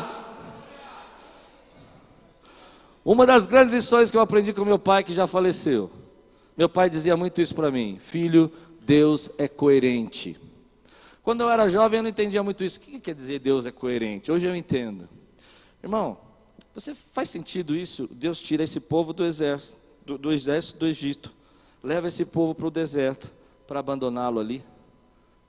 Uma 3.06 3.26
das 3.26 3.48
grandes 3.48 3.74
lições 3.74 4.12
que 4.12 4.18
eu 4.18 4.22
aprendi 4.22 4.52
com 4.52 4.66
meu 4.66 4.80
pai, 4.80 5.06
que 5.06 5.14
já 5.14 5.26
faleceu, 5.26 5.90
meu 6.58 6.68
pai 6.68 6.90
dizia 6.90 7.16
muito 7.16 7.42
isso 7.42 7.56
para 7.56 7.72
mim: 7.72 7.98
Filho, 8.02 8.52
Deus 8.86 9.32
é 9.38 9.48
coerente. 9.48 10.38
Quando 11.24 11.42
eu 11.42 11.50
era 11.50 11.70
jovem, 11.70 12.00
eu 12.00 12.04
não 12.04 12.10
entendia 12.10 12.44
muito 12.44 12.64
isso. 12.64 12.78
O 12.78 12.82
que 12.82 13.00
quer 13.00 13.16
dizer 13.16 13.40
Deus 13.40 13.66
é 13.66 13.72
coerente? 13.72 14.30
Hoje 14.30 14.46
eu 14.46 14.54
entendo. 14.54 15.08
Irmão, 15.84 16.18
você 16.74 16.96
faz 16.96 17.30
sentido 17.30 17.76
isso? 17.76 18.08
Deus 18.10 18.40
tira 18.40 18.64
esse 18.64 18.80
povo 18.80 19.14
do 19.14 19.26
exército 19.26 19.84
do, 20.06 20.18
do 20.18 20.32
exército 20.32 20.80
do 20.80 20.88
Egito, 20.88 21.34
leva 21.82 22.08
esse 22.08 22.26
povo 22.26 22.54
para 22.54 22.68
o 22.68 22.72
deserto 22.72 23.34
para 23.68 23.80
abandoná-lo 23.80 24.40
ali. 24.40 24.64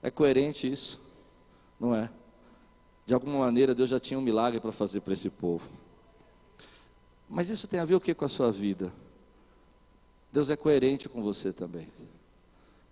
É 0.01 0.09
coerente 0.09 0.71
isso? 0.71 0.99
Não 1.79 1.95
é? 1.95 2.09
De 3.05 3.13
alguma 3.13 3.39
maneira 3.39 3.75
Deus 3.75 3.89
já 3.89 3.99
tinha 3.99 4.17
um 4.17 4.21
milagre 4.21 4.59
para 4.59 4.71
fazer 4.71 5.01
para 5.01 5.13
esse 5.13 5.29
povo. 5.29 5.67
Mas 7.27 7.49
isso 7.49 7.67
tem 7.67 7.79
a 7.79 7.85
ver 7.85 7.95
o 7.95 8.01
que 8.01 8.13
com 8.13 8.25
a 8.25 8.29
sua 8.29 8.51
vida? 8.51 8.93
Deus 10.31 10.49
é 10.49 10.55
coerente 10.55 11.09
com 11.09 11.21
você 11.21 11.51
também. 11.51 11.87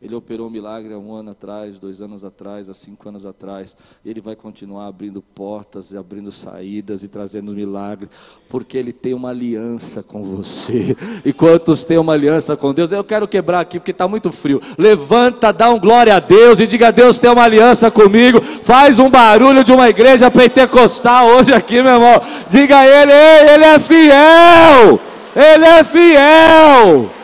Ele 0.04 0.16
operou 0.16 0.48
um 0.48 0.50
milagre 0.50 0.94
há 0.94 0.98
um 0.98 1.16
ano 1.16 1.32
atrás, 1.32 1.80
dois 1.80 2.02
anos 2.02 2.26
atrás, 2.26 2.70
há 2.70 2.74
cinco 2.74 3.08
anos 3.08 3.26
atrás. 3.26 3.78
Ele 4.06 4.20
vai 4.20 4.36
continuar 4.36 4.88
abrindo 4.88 5.22
portas 5.22 5.94
e 5.94 5.98
abrindo 5.98 6.30
saídas 6.30 7.06
e 7.06 7.08
trazendo 7.08 7.56
milagre, 7.56 8.10
porque 8.50 8.78
Ele 8.78 8.92
tem 8.92 9.14
uma 9.14 9.30
aliança 9.30 10.04
com 10.04 10.22
você. 10.22 10.94
E 11.24 11.32
quantos 11.32 11.86
têm 11.86 11.98
uma 11.98 12.12
aliança 12.12 12.58
com 12.58 12.74
Deus? 12.74 12.92
Eu 12.92 13.02
quero 13.02 13.26
quebrar 13.30 13.62
aqui 13.62 13.80
porque 13.80 13.92
está 13.92 14.06
muito 14.06 14.30
frio. 14.30 14.60
Levanta, 14.78 15.54
dá 15.54 15.70
um 15.70 15.80
glória 15.80 16.18
a 16.18 16.20
Deus 16.20 16.60
e 16.60 16.68
diga: 16.68 16.92
Deus 16.92 17.18
tem 17.18 17.30
uma 17.30 17.44
aliança 17.44 17.90
comigo. 17.90 18.42
Faz 18.42 19.00
um 19.00 19.10
barulho 19.10 19.64
de 19.64 19.72
uma 19.72 19.88
igreja 19.88 20.30
pentecostal 20.30 21.28
hoje 21.28 21.54
aqui, 21.54 21.82
meu 21.82 21.94
irmão. 21.94 22.22
Diga 22.50 22.80
a 22.80 22.86
Ele: 22.86 23.14
Ele 23.14 23.64
é 23.64 23.80
fiel. 23.80 25.00
Ele 25.34 25.66
é 25.66 25.84
fiel. 25.86 27.23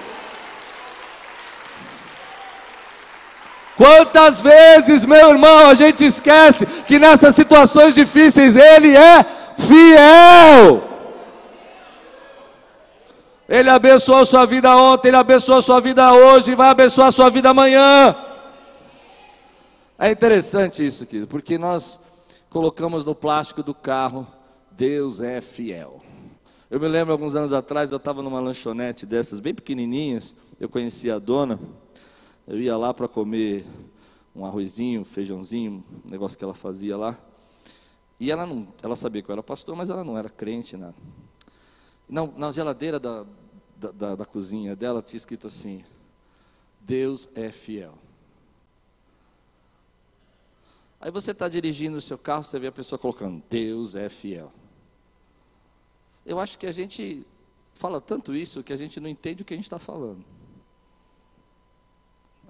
Quantas 3.80 4.42
vezes, 4.42 5.06
meu 5.06 5.30
irmão, 5.30 5.70
a 5.70 5.74
gente 5.74 6.04
esquece 6.04 6.66
que 6.84 7.00
nessas 7.00 7.34
situações 7.34 7.96
difíceis 7.96 8.58
Ele 8.58 8.94
é 8.94 9.24
fiel. 9.58 10.84
Ele 13.48 13.70
abençoou 13.70 14.26
sua 14.26 14.46
vida 14.46 14.76
ontem, 14.76 15.08
Ele 15.08 15.16
abençoou 15.16 15.62
sua 15.62 15.80
vida 15.80 16.14
hoje 16.14 16.52
e 16.52 16.56
vai 16.56 16.68
abençoar 16.68 17.10
sua 17.10 17.30
vida 17.30 17.52
amanhã. 17.52 18.14
É 19.98 20.12
interessante 20.12 20.86
isso, 20.86 21.06
querido, 21.06 21.30
porque 21.30 21.58
nós 21.58 21.98
colocamos 22.50 23.06
no 23.06 23.16
plástico 23.16 23.64
do 23.64 23.74
carro, 23.74 24.28
Deus 24.72 25.22
é 25.22 25.40
fiel. 25.40 26.02
Eu 26.70 26.82
me 26.82 26.88
lembro 26.90 27.14
alguns 27.14 27.34
anos 27.34 27.54
atrás, 27.54 27.92
eu 27.92 27.98
estava 27.98 28.22
numa 28.22 28.42
lanchonete 28.42 29.06
dessas, 29.06 29.40
bem 29.40 29.54
pequenininhas, 29.54 30.36
eu 30.60 30.68
conhecia 30.68 31.16
a 31.16 31.20
dona, 31.20 31.58
eu 32.50 32.60
ia 32.60 32.76
lá 32.76 32.92
para 32.92 33.08
comer 33.08 33.64
um 34.36 34.44
arrozinho, 34.44 35.06
feijãozinho, 35.06 35.84
um 36.04 36.10
negócio 36.10 36.36
que 36.36 36.44
ela 36.44 36.56
fazia 36.56 36.98
lá. 36.98 37.16
E 38.20 38.32
ela 38.32 38.44
não, 38.44 38.68
ela 38.82 38.96
sabia 38.96 39.22
que 39.22 39.30
eu 39.30 39.34
era 39.34 39.44
pastor, 39.44 39.76
mas 39.76 39.92
ela 39.92 40.04
não 40.04 40.18
era 40.18 40.30
crente, 40.30 40.76
nada. 40.76 40.96
Não, 42.08 42.34
na 42.36 42.52
geladeira 42.52 43.00
da, 43.00 43.24
da, 43.78 43.92
da, 43.92 44.16
da 44.16 44.26
cozinha 44.26 44.76
dela 44.76 45.00
tinha 45.04 45.18
escrito 45.18 45.46
assim: 45.46 45.86
Deus 46.82 47.30
é 47.36 47.52
fiel. 47.52 47.94
Aí 51.00 51.12
você 51.12 51.32
está 51.32 51.48
dirigindo 51.48 51.98
o 51.98 52.02
seu 52.02 52.18
carro, 52.18 52.44
você 52.44 52.58
vê 52.58 52.66
a 52.66 52.72
pessoa 52.72 52.98
colocando: 52.98 53.44
Deus 53.48 53.94
é 53.94 54.10
fiel. 54.10 54.52
Eu 56.26 56.40
acho 56.40 56.58
que 56.58 56.66
a 56.66 56.72
gente 56.72 57.28
fala 57.76 58.02
tanto 58.02 58.36
isso 58.36 58.64
que 58.64 58.74
a 58.74 58.78
gente 58.78 59.00
não 59.00 59.08
entende 59.08 59.44
o 59.44 59.46
que 59.46 59.54
a 59.54 59.58
gente 59.58 59.68
está 59.68 59.78
falando. 59.78 60.26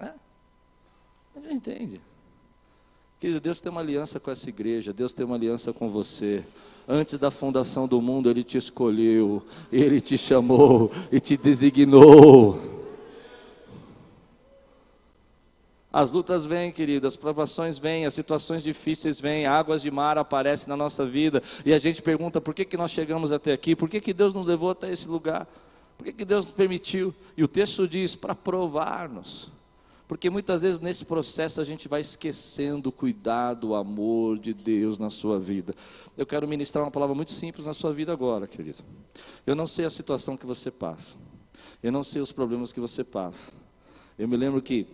É? 0.00 0.14
A 1.34 1.40
gente 1.40 1.54
entende. 1.54 2.00
Querido, 3.20 3.38
Deus 3.38 3.60
tem 3.60 3.70
uma 3.70 3.82
aliança 3.82 4.18
com 4.18 4.30
essa 4.30 4.48
igreja, 4.48 4.94
Deus 4.94 5.12
tem 5.12 5.26
uma 5.26 5.36
aliança 5.36 5.72
com 5.74 5.90
você. 5.90 6.42
Antes 6.88 7.18
da 7.18 7.30
fundação 7.30 7.86
do 7.86 8.00
mundo, 8.00 8.30
Ele 8.30 8.42
te 8.42 8.56
escolheu, 8.56 9.42
Ele 9.70 10.00
te 10.00 10.16
chamou 10.16 10.90
e 11.12 11.20
te 11.20 11.36
designou. 11.36 12.58
As 15.92 16.10
lutas 16.10 16.46
vêm, 16.46 16.72
querido, 16.72 17.06
as 17.06 17.16
provações 17.16 17.78
vêm, 17.78 18.06
as 18.06 18.14
situações 18.14 18.62
difíceis 18.62 19.20
vêm, 19.20 19.44
águas 19.44 19.82
de 19.82 19.90
mar 19.90 20.16
aparecem 20.16 20.68
na 20.68 20.76
nossa 20.76 21.04
vida 21.04 21.42
e 21.64 21.74
a 21.74 21.78
gente 21.78 22.00
pergunta 22.00 22.40
por 22.40 22.54
que, 22.54 22.64
que 22.64 22.76
nós 22.76 22.90
chegamos 22.92 23.32
até 23.32 23.52
aqui, 23.52 23.76
por 23.76 23.88
que, 23.88 24.00
que 24.00 24.14
Deus 24.14 24.32
nos 24.32 24.46
levou 24.46 24.70
até 24.70 24.90
esse 24.90 25.08
lugar, 25.08 25.46
por 25.98 26.04
que, 26.04 26.12
que 26.12 26.24
Deus 26.24 26.46
nos 26.46 26.54
permitiu. 26.54 27.12
E 27.36 27.42
o 27.44 27.48
texto 27.48 27.86
diz: 27.86 28.14
para 28.14 28.34
provar-nos. 28.34 29.50
Porque 30.10 30.28
muitas 30.28 30.62
vezes 30.62 30.80
nesse 30.80 31.04
processo 31.04 31.60
a 31.60 31.64
gente 31.64 31.86
vai 31.86 32.00
esquecendo 32.00 32.88
o 32.88 32.92
cuidado, 32.92 33.68
o 33.68 33.74
amor 33.76 34.40
de 34.40 34.52
Deus 34.52 34.98
na 34.98 35.08
sua 35.08 35.38
vida. 35.38 35.72
Eu 36.18 36.26
quero 36.26 36.48
ministrar 36.48 36.84
uma 36.84 36.90
palavra 36.90 37.14
muito 37.14 37.30
simples 37.30 37.64
na 37.64 37.72
sua 37.72 37.92
vida 37.92 38.12
agora, 38.12 38.48
querido. 38.48 38.78
Eu 39.46 39.54
não 39.54 39.68
sei 39.68 39.84
a 39.84 39.90
situação 39.90 40.36
que 40.36 40.44
você 40.44 40.68
passa. 40.68 41.16
Eu 41.80 41.92
não 41.92 42.02
sei 42.02 42.20
os 42.20 42.32
problemas 42.32 42.72
que 42.72 42.80
você 42.80 43.04
passa. 43.04 43.52
Eu 44.18 44.26
me 44.26 44.36
lembro 44.36 44.60
que 44.60 44.84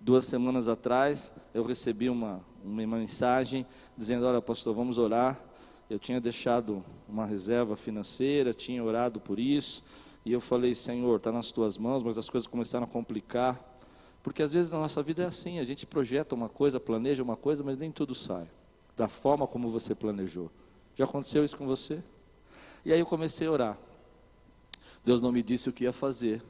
duas 0.00 0.24
semanas 0.26 0.68
atrás 0.68 1.34
eu 1.52 1.64
recebi 1.64 2.08
uma, 2.08 2.40
uma 2.64 2.86
mensagem 2.96 3.66
dizendo: 3.98 4.24
Olha, 4.24 4.40
pastor, 4.40 4.72
vamos 4.72 4.98
orar. 4.98 5.36
Eu 5.90 5.98
tinha 5.98 6.20
deixado 6.20 6.84
uma 7.08 7.26
reserva 7.26 7.76
financeira, 7.76 8.54
tinha 8.54 8.84
orado 8.84 9.18
por 9.18 9.40
isso. 9.40 9.82
E 10.24 10.30
eu 10.32 10.40
falei: 10.40 10.76
Senhor, 10.76 11.16
está 11.16 11.32
nas 11.32 11.50
tuas 11.50 11.76
mãos, 11.76 12.04
mas 12.04 12.16
as 12.16 12.30
coisas 12.30 12.46
começaram 12.46 12.84
a 12.84 12.88
complicar. 12.88 13.69
Porque 14.22 14.42
às 14.42 14.52
vezes 14.52 14.72
na 14.72 14.78
nossa 14.78 15.02
vida 15.02 15.22
é 15.22 15.26
assim, 15.26 15.58
a 15.58 15.64
gente 15.64 15.86
projeta 15.86 16.34
uma 16.34 16.48
coisa, 16.48 16.78
planeja 16.78 17.22
uma 17.22 17.36
coisa, 17.36 17.64
mas 17.64 17.78
nem 17.78 17.90
tudo 17.90 18.14
sai 18.14 18.48
da 19.00 19.08
forma 19.08 19.46
como 19.46 19.70
você 19.70 19.94
planejou. 19.94 20.50
Já 20.94 21.06
aconteceu 21.06 21.42
isso 21.42 21.56
com 21.56 21.66
você? 21.66 22.02
E 22.84 22.92
aí 22.92 23.00
eu 23.00 23.06
comecei 23.06 23.46
a 23.46 23.50
orar. 23.50 23.78
Deus 25.02 25.22
não 25.22 25.32
me 25.32 25.42
disse 25.42 25.70
o 25.70 25.72
que 25.72 25.84
ia 25.84 25.92
fazer. 25.92 26.42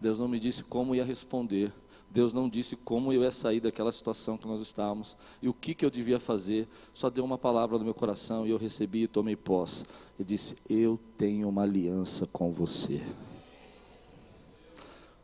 Deus 0.00 0.20
não 0.20 0.28
me 0.28 0.38
disse 0.38 0.62
como 0.62 0.94
ia 0.94 1.04
responder. 1.04 1.72
Deus 2.08 2.32
não 2.32 2.48
disse 2.48 2.76
como 2.76 3.12
eu 3.12 3.22
ia 3.22 3.30
sair 3.32 3.58
daquela 3.58 3.90
situação 3.90 4.38
que 4.38 4.46
nós 4.46 4.60
estávamos 4.60 5.16
e 5.42 5.48
o 5.48 5.54
que, 5.54 5.74
que 5.74 5.84
eu 5.84 5.90
devia 5.90 6.20
fazer, 6.20 6.68
só 6.92 7.10
deu 7.10 7.24
uma 7.24 7.38
palavra 7.38 7.76
no 7.78 7.84
meu 7.84 7.94
coração 7.94 8.46
e 8.46 8.50
eu 8.50 8.56
recebi 8.56 9.02
e 9.02 9.08
tomei 9.08 9.34
posse. 9.34 9.84
Ele 10.16 10.26
disse: 10.28 10.56
Eu 10.68 10.98
tenho 11.18 11.48
uma 11.48 11.62
aliança 11.62 12.24
com 12.32 12.52
você. 12.52 13.02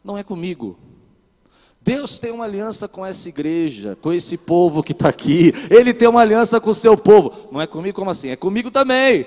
Não 0.03 0.19
é 0.19 0.25
comigo, 0.25 0.79
Deus 1.87 2.19
tem 2.19 2.33
uma 2.33 2.45
aliança 2.45 2.89
com 2.89 3.07
essa 3.07 3.29
igreja, 3.29 3.97
com 4.03 4.13
esse 4.13 4.37
povo 4.37 4.83
que 4.83 4.91
está 4.91 5.09
aqui. 5.09 5.53
Ele 5.71 5.95
tem 5.95 6.09
uma 6.09 6.21
aliança 6.21 6.61
com 6.61 6.71
o 6.71 6.75
seu 6.75 6.97
povo. 6.97 7.33
Não 7.53 7.63
é 7.63 7.67
comigo 7.69 7.95
como 7.95 8.11
assim? 8.11 8.29
É 8.29 8.35
comigo 8.35 8.73
também. 8.73 9.25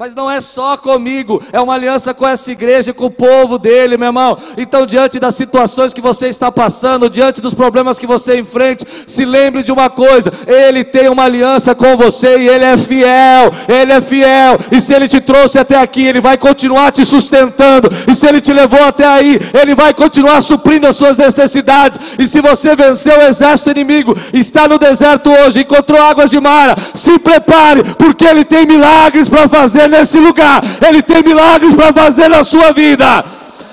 Mas 0.00 0.14
não 0.14 0.30
é 0.30 0.40
só 0.40 0.78
comigo, 0.78 1.42
é 1.52 1.60
uma 1.60 1.74
aliança 1.74 2.14
com 2.14 2.26
essa 2.26 2.50
igreja, 2.50 2.90
com 2.94 3.04
o 3.04 3.10
povo 3.10 3.58
dele, 3.58 3.98
meu 3.98 4.06
irmão. 4.06 4.34
Então, 4.56 4.86
diante 4.86 5.20
das 5.20 5.34
situações 5.34 5.92
que 5.92 6.00
você 6.00 6.26
está 6.26 6.50
passando, 6.50 7.10
diante 7.10 7.42
dos 7.42 7.52
problemas 7.52 7.98
que 7.98 8.06
você 8.06 8.40
enfrenta, 8.40 8.86
se 9.06 9.26
lembre 9.26 9.62
de 9.62 9.70
uma 9.70 9.90
coisa: 9.90 10.32
ele 10.46 10.84
tem 10.84 11.10
uma 11.10 11.24
aliança 11.24 11.74
com 11.74 11.98
você 11.98 12.38
e 12.38 12.48
ele 12.48 12.64
é 12.64 12.78
fiel. 12.78 13.50
Ele 13.68 13.92
é 13.92 14.00
fiel. 14.00 14.56
E 14.72 14.80
se 14.80 14.94
ele 14.94 15.06
te 15.06 15.20
trouxe 15.20 15.58
até 15.58 15.76
aqui, 15.76 16.06
ele 16.06 16.18
vai 16.22 16.38
continuar 16.38 16.92
te 16.92 17.04
sustentando. 17.04 17.90
E 18.10 18.14
se 18.14 18.26
ele 18.26 18.40
te 18.40 18.54
levou 18.54 18.82
até 18.82 19.04
aí, 19.04 19.38
ele 19.52 19.74
vai 19.74 19.92
continuar 19.92 20.40
suprindo 20.40 20.86
as 20.86 20.96
suas 20.96 21.18
necessidades. 21.18 22.16
E 22.18 22.26
se 22.26 22.40
você 22.40 22.74
venceu 22.74 23.18
o 23.18 23.24
exército 23.24 23.70
inimigo, 23.70 24.16
está 24.32 24.66
no 24.66 24.78
deserto 24.78 25.30
hoje, 25.30 25.60
encontrou 25.60 26.00
águas 26.00 26.30
de 26.30 26.40
Mara, 26.40 26.74
se 26.94 27.18
prepare, 27.18 27.82
porque 27.98 28.24
ele 28.24 28.46
tem 28.46 28.64
milagres 28.64 29.28
para 29.28 29.46
fazer 29.46 29.89
nesse 29.90 30.18
lugar, 30.18 30.62
Ele 30.86 31.02
tem 31.02 31.22
milagres 31.22 31.74
para 31.74 31.92
fazer 31.92 32.28
na 32.28 32.42
sua 32.42 32.72
vida. 32.72 33.24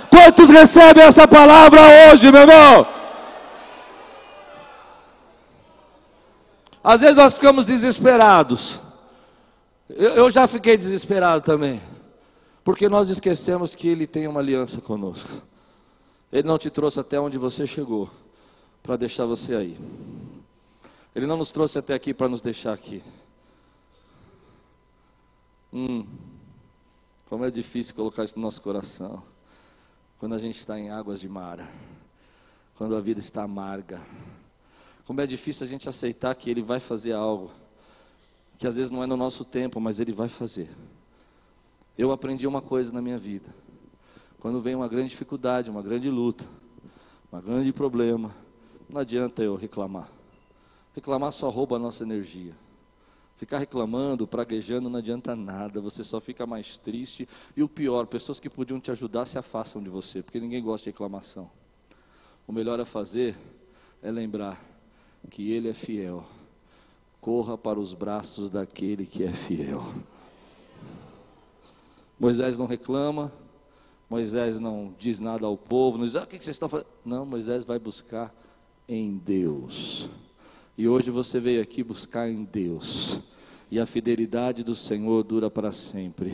Quantos 0.09 0.49
recebem 0.49 1.03
essa 1.03 1.27
palavra 1.27 1.79
hoje, 2.11 2.31
meu 2.31 2.41
irmão? 2.41 2.87
Às 6.83 7.01
vezes 7.01 7.15
nós 7.15 7.33
ficamos 7.33 7.65
desesperados. 7.65 8.81
Eu, 9.89 10.11
eu 10.11 10.29
já 10.29 10.47
fiquei 10.47 10.77
desesperado 10.77 11.41
também. 11.41 11.81
Porque 12.63 12.89
nós 12.89 13.09
esquecemos 13.09 13.75
que 13.75 13.87
Ele 13.87 14.07
tem 14.07 14.27
uma 14.27 14.39
aliança 14.39 14.81
conosco. 14.81 15.29
Ele 16.31 16.47
não 16.47 16.57
te 16.57 16.69
trouxe 16.69 16.99
até 16.99 17.19
onde 17.19 17.37
você 17.37 17.65
chegou 17.65 18.09
para 18.83 18.97
deixar 18.97 19.25
você 19.25 19.55
aí. 19.55 19.77
Ele 21.15 21.25
não 21.25 21.37
nos 21.37 21.51
trouxe 21.51 21.79
até 21.79 21.93
aqui 21.93 22.13
para 22.13 22.27
nos 22.27 22.41
deixar 22.41 22.73
aqui. 22.73 23.01
Hum, 25.79 26.07
como 27.29 27.45
é 27.45 27.51
difícil 27.51 27.93
colocar 27.93 28.23
isso 28.23 28.35
no 28.35 28.41
nosso 28.41 28.59
coração. 28.59 29.21
Quando 30.17 30.33
a 30.33 30.39
gente 30.39 30.57
está 30.57 30.79
em 30.79 30.89
águas 30.89 31.19
de 31.19 31.29
mara, 31.29 31.69
quando 32.75 32.95
a 32.95 32.99
vida 32.99 33.19
está 33.19 33.43
amarga. 33.43 34.01
Como 35.05 35.21
é 35.21 35.27
difícil 35.27 35.67
a 35.67 35.69
gente 35.69 35.87
aceitar 35.87 36.33
que 36.33 36.49
Ele 36.49 36.63
vai 36.63 36.79
fazer 36.79 37.13
algo, 37.13 37.51
que 38.57 38.65
às 38.65 38.75
vezes 38.75 38.89
não 38.89 39.03
é 39.03 39.05
no 39.05 39.15
nosso 39.15 39.45
tempo, 39.45 39.79
mas 39.79 39.99
Ele 39.99 40.11
vai 40.11 40.27
fazer. 40.27 40.67
Eu 41.95 42.11
aprendi 42.11 42.47
uma 42.47 42.59
coisa 42.59 42.91
na 42.91 42.99
minha 42.99 43.19
vida. 43.19 43.53
Quando 44.39 44.59
vem 44.59 44.73
uma 44.73 44.87
grande 44.87 45.09
dificuldade, 45.09 45.69
uma 45.69 45.83
grande 45.83 46.09
luta, 46.09 46.49
um 47.31 47.39
grande 47.39 47.71
problema, 47.71 48.33
não 48.89 49.01
adianta 49.01 49.43
eu 49.43 49.53
reclamar. 49.53 50.09
Reclamar 50.95 51.31
só 51.31 51.51
rouba 51.51 51.75
a 51.75 51.79
nossa 51.79 52.01
energia. 52.01 52.55
Ficar 53.37 53.59
reclamando, 53.59 54.27
praguejando 54.27 54.89
não 54.89 54.97
adianta 54.97 55.35
nada, 55.35 55.79
você 55.79 56.03
só 56.03 56.19
fica 56.19 56.47
mais 56.47 56.79
triste. 56.79 57.29
E 57.55 57.61
o 57.61 57.69
pior, 57.69 58.07
pessoas 58.07 58.39
que 58.39 58.49
podiam 58.49 58.79
te 58.79 58.89
ajudar 58.89 59.25
se 59.25 59.37
afastam 59.37 59.81
de 59.81 59.89
você, 59.89 60.23
porque 60.23 60.39
ninguém 60.39 60.61
gosta 60.61 60.85
de 60.85 60.89
reclamação. 60.89 61.49
O 62.47 62.51
melhor 62.51 62.79
a 62.79 62.85
fazer 62.85 63.35
é 64.01 64.09
lembrar 64.09 64.59
que 65.29 65.51
Ele 65.51 65.69
é 65.69 65.73
fiel. 65.73 66.25
Corra 67.21 67.55
para 67.55 67.79
os 67.79 67.93
braços 67.93 68.49
daquele 68.49 69.05
que 69.05 69.23
é 69.23 69.31
fiel. 69.31 69.83
Moisés 72.19 72.57
não 72.57 72.65
reclama, 72.65 73.31
Moisés 74.09 74.59
não 74.59 74.95
diz 74.97 75.19
nada 75.19 75.45
ao 75.45 75.55
povo, 75.55 75.99
não 75.99 76.05
diz, 76.05 76.15
ah, 76.15 76.23
o 76.23 76.27
que 76.27 76.43
vocês 76.43 76.55
estão 76.55 76.67
fazendo? 76.67 76.89
Não, 77.05 77.23
Moisés 77.23 77.63
vai 77.63 77.77
buscar 77.77 78.33
em 78.87 79.15
Deus. 79.15 80.09
E 80.77 80.87
hoje 80.87 81.11
você 81.11 81.39
veio 81.39 81.61
aqui 81.61 81.83
buscar 81.83 82.29
em 82.29 82.43
Deus. 82.43 83.19
E 83.69 83.79
a 83.79 83.85
fidelidade 83.85 84.63
do 84.63 84.75
Senhor 84.75 85.23
dura 85.23 85.49
para 85.49 85.71
sempre. 85.71 86.33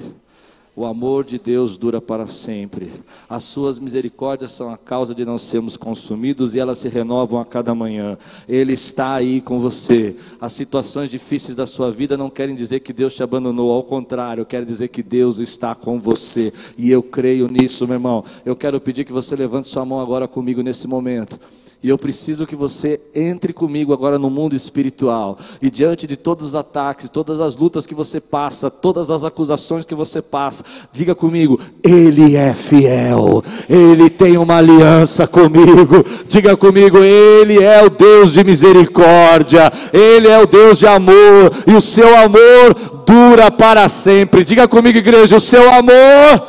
O 0.76 0.88
amor 0.88 1.24
de 1.24 1.38
Deus 1.38 1.78
dura 1.78 2.02
para 2.02 2.26
sempre. 2.28 2.92
As 3.30 3.44
suas 3.44 3.78
misericórdias 3.78 4.52
são 4.52 4.74
a 4.74 4.78
causa 4.78 5.14
de 5.14 5.24
não 5.24 5.38
sermos 5.38 5.78
consumidos 5.78 6.56
e 6.56 6.60
elas 6.60 6.80
se 6.80 6.90
renovam 6.90 7.40
a 7.40 7.46
cada 7.46 7.76
manhã. 7.76 8.18
Ele 8.50 8.74
está 8.74 9.14
aí 9.14 9.40
com 9.40 9.60
você. 9.60 10.16
As 10.42 10.52
situações 10.54 11.12
difíceis 11.12 11.56
da 11.56 11.68
sua 11.68 11.92
vida 11.92 12.18
não 12.18 12.28
querem 12.28 12.56
dizer 12.56 12.80
que 12.80 12.92
Deus 12.92 13.14
te 13.14 13.22
abandonou, 13.22 13.72
ao 13.72 13.84
contrário, 13.84 14.48
quer 14.48 14.66
dizer 14.66 14.88
que 14.88 15.04
Deus 15.04 15.38
está 15.38 15.76
com 15.76 16.00
você. 16.00 16.52
E 16.76 16.90
eu 16.90 17.04
creio 17.04 17.48
nisso, 17.48 17.86
meu 17.86 17.96
irmão. 17.96 18.26
Eu 18.44 18.56
quero 18.56 18.82
pedir 18.82 19.04
que 19.04 19.14
você 19.14 19.36
levante 19.36 19.68
sua 19.68 19.86
mão 19.86 20.00
agora 20.00 20.28
comigo 20.28 20.64
nesse 20.64 20.88
momento. 20.88 21.40
E 21.84 21.90
eu 21.90 21.98
preciso 21.98 22.48
que 22.48 22.56
você 22.56 23.02
entre 23.14 23.52
comigo 23.52 23.92
agora 23.92 24.18
no 24.18 24.30
mundo 24.30 24.56
espiritual. 24.56 25.38
E 25.62 25.70
diante 25.70 26.08
de 26.08 26.16
todos 26.16 26.48
os 26.48 26.56
ataques, 26.56 27.10
todas 27.10 27.42
as 27.42 27.58
lutas 27.58 27.86
que 27.86 27.94
você 27.94 28.22
passa, 28.22 28.72
todas 28.72 29.12
as 29.12 29.26
acusações 29.26 29.84
que 29.84 29.94
você 29.94 30.22
passa, 30.22 30.64
diga 30.94 31.14
comigo: 31.14 31.60
Ele 31.84 32.38
é 32.38 32.54
fiel. 32.54 33.44
Ele 33.68 34.10
tem 34.10 34.38
uma 34.38 34.60
aliança 34.60 35.28
comigo. 35.28 36.06
Diga 36.26 36.56
comigo: 36.56 37.00
Ele 37.00 37.62
é 37.62 37.84
o 37.84 37.90
Deus 37.90 38.32
de 38.32 38.46
misericórdia. 38.46 39.70
Ele 39.92 40.30
é 40.30 40.42
o 40.42 40.48
Deus 40.48 40.80
de 40.80 40.88
amor. 40.88 41.52
E 41.68 41.76
o 41.76 41.82
seu 41.82 42.16
amor 42.16 43.04
dura 43.06 43.52
para 43.52 43.90
sempre. 43.90 44.46
Diga 44.46 44.70
comigo, 44.70 45.00
igreja: 45.00 45.36
o 45.36 45.42
seu 45.42 45.70
amor 45.70 46.48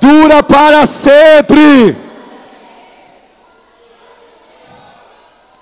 dura 0.00 0.42
para 0.42 0.84
sempre. 0.86 2.05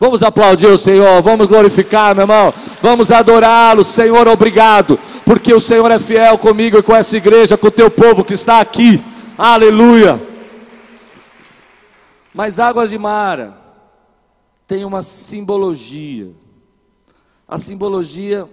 Vamos 0.05 0.23
aplaudir 0.23 0.67
o 0.67 0.77
Senhor, 0.77 1.23
vamos 1.23 1.47
glorificar, 1.47 2.15
meu 2.15 2.25
irmão, 2.25 2.53
vamos 2.83 3.11
adorá-lo, 3.11 3.83
Senhor, 3.83 4.29
obrigado, 4.29 5.01
porque 5.25 5.51
o 5.51 5.59
Senhor 5.59 5.91
é 5.91 5.99
fiel 5.99 6.37
comigo 6.37 6.77
e 6.77 6.83
com 6.83 6.95
essa 6.95 7.17
igreja, 7.17 7.57
com 7.57 7.69
o 7.69 7.71
teu 7.71 7.91
povo 7.91 8.23
que 8.23 8.35
está 8.35 8.61
aqui, 8.61 9.03
aleluia. 9.39 10.21
Mas 12.35 12.61
Águas 12.61 12.91
de 12.91 12.99
Mara 12.99 13.57
tem 14.69 14.85
uma 14.85 15.01
simbologia, 15.01 16.31
a 17.49 17.57
simbologia 17.57 18.47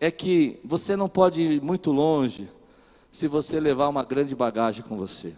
é 0.00 0.10
que 0.10 0.58
você 0.64 0.96
não 0.96 1.08
pode 1.08 1.42
ir 1.42 1.62
muito 1.62 1.92
longe 1.92 2.48
se 3.08 3.28
você 3.28 3.60
levar 3.60 3.86
uma 3.86 4.02
grande 4.02 4.34
bagagem 4.34 4.82
com 4.82 4.96
você. 4.96 5.32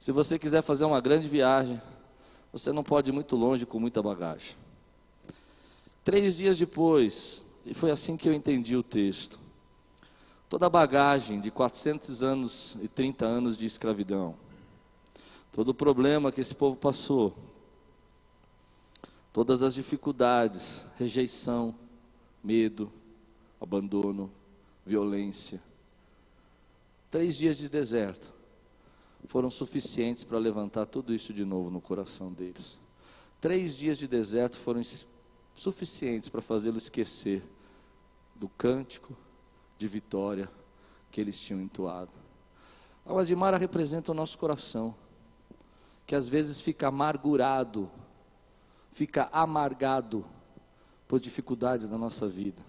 Se 0.00 0.10
você 0.10 0.36
quiser 0.36 0.62
fazer 0.62 0.84
uma 0.84 1.00
grande 1.00 1.28
viagem, 1.28 1.80
você 2.52 2.72
não 2.72 2.82
pode 2.82 3.10
ir 3.10 3.12
muito 3.12 3.36
longe 3.36 3.66
com 3.66 3.80
muita 3.80 4.02
bagagem. 4.02 4.56
Três 6.04 6.36
dias 6.36 6.58
depois, 6.58 7.44
e 7.64 7.74
foi 7.74 7.90
assim 7.90 8.16
que 8.16 8.28
eu 8.28 8.32
entendi 8.32 8.76
o 8.76 8.82
texto, 8.82 9.40
toda 10.48 10.66
a 10.66 10.70
bagagem 10.70 11.40
de 11.40 11.50
400 11.50 12.22
anos 12.22 12.76
e 12.80 12.88
30 12.88 13.26
anos 13.26 13.56
de 13.56 13.66
escravidão, 13.66 14.36
todo 15.50 15.70
o 15.70 15.74
problema 15.74 16.30
que 16.30 16.40
esse 16.40 16.54
povo 16.54 16.76
passou, 16.76 17.34
todas 19.32 19.62
as 19.62 19.74
dificuldades, 19.74 20.84
rejeição, 20.96 21.74
medo, 22.42 22.92
abandono, 23.60 24.30
violência. 24.84 25.60
Três 27.10 27.36
dias 27.36 27.58
de 27.58 27.68
deserto 27.68 28.35
foram 29.26 29.50
suficientes 29.50 30.24
para 30.24 30.38
levantar 30.38 30.86
tudo 30.86 31.14
isso 31.14 31.32
de 31.32 31.44
novo 31.44 31.70
no 31.70 31.80
coração 31.80 32.32
deles. 32.32 32.78
Três 33.40 33.76
dias 33.76 33.98
de 33.98 34.08
deserto 34.08 34.56
foram 34.56 34.82
suficientes 35.54 36.28
para 36.28 36.40
fazê-lo 36.40 36.78
esquecer 36.78 37.42
do 38.34 38.48
cântico 38.48 39.16
de 39.78 39.88
vitória 39.88 40.50
que 41.10 41.20
eles 41.20 41.38
tinham 41.40 41.60
entoado. 41.60 42.12
A 43.04 43.10
águas 43.10 43.28
de 43.28 43.36
Mara 43.36 43.56
representa 43.56 44.12
o 44.12 44.14
nosso 44.14 44.36
coração, 44.38 44.94
que 46.06 46.14
às 46.14 46.28
vezes 46.28 46.60
fica 46.60 46.88
amargurado, 46.88 47.90
fica 48.92 49.28
amargado 49.32 50.24
por 51.06 51.20
dificuldades 51.20 51.88
da 51.88 51.96
nossa 51.96 52.28
vida. 52.28 52.62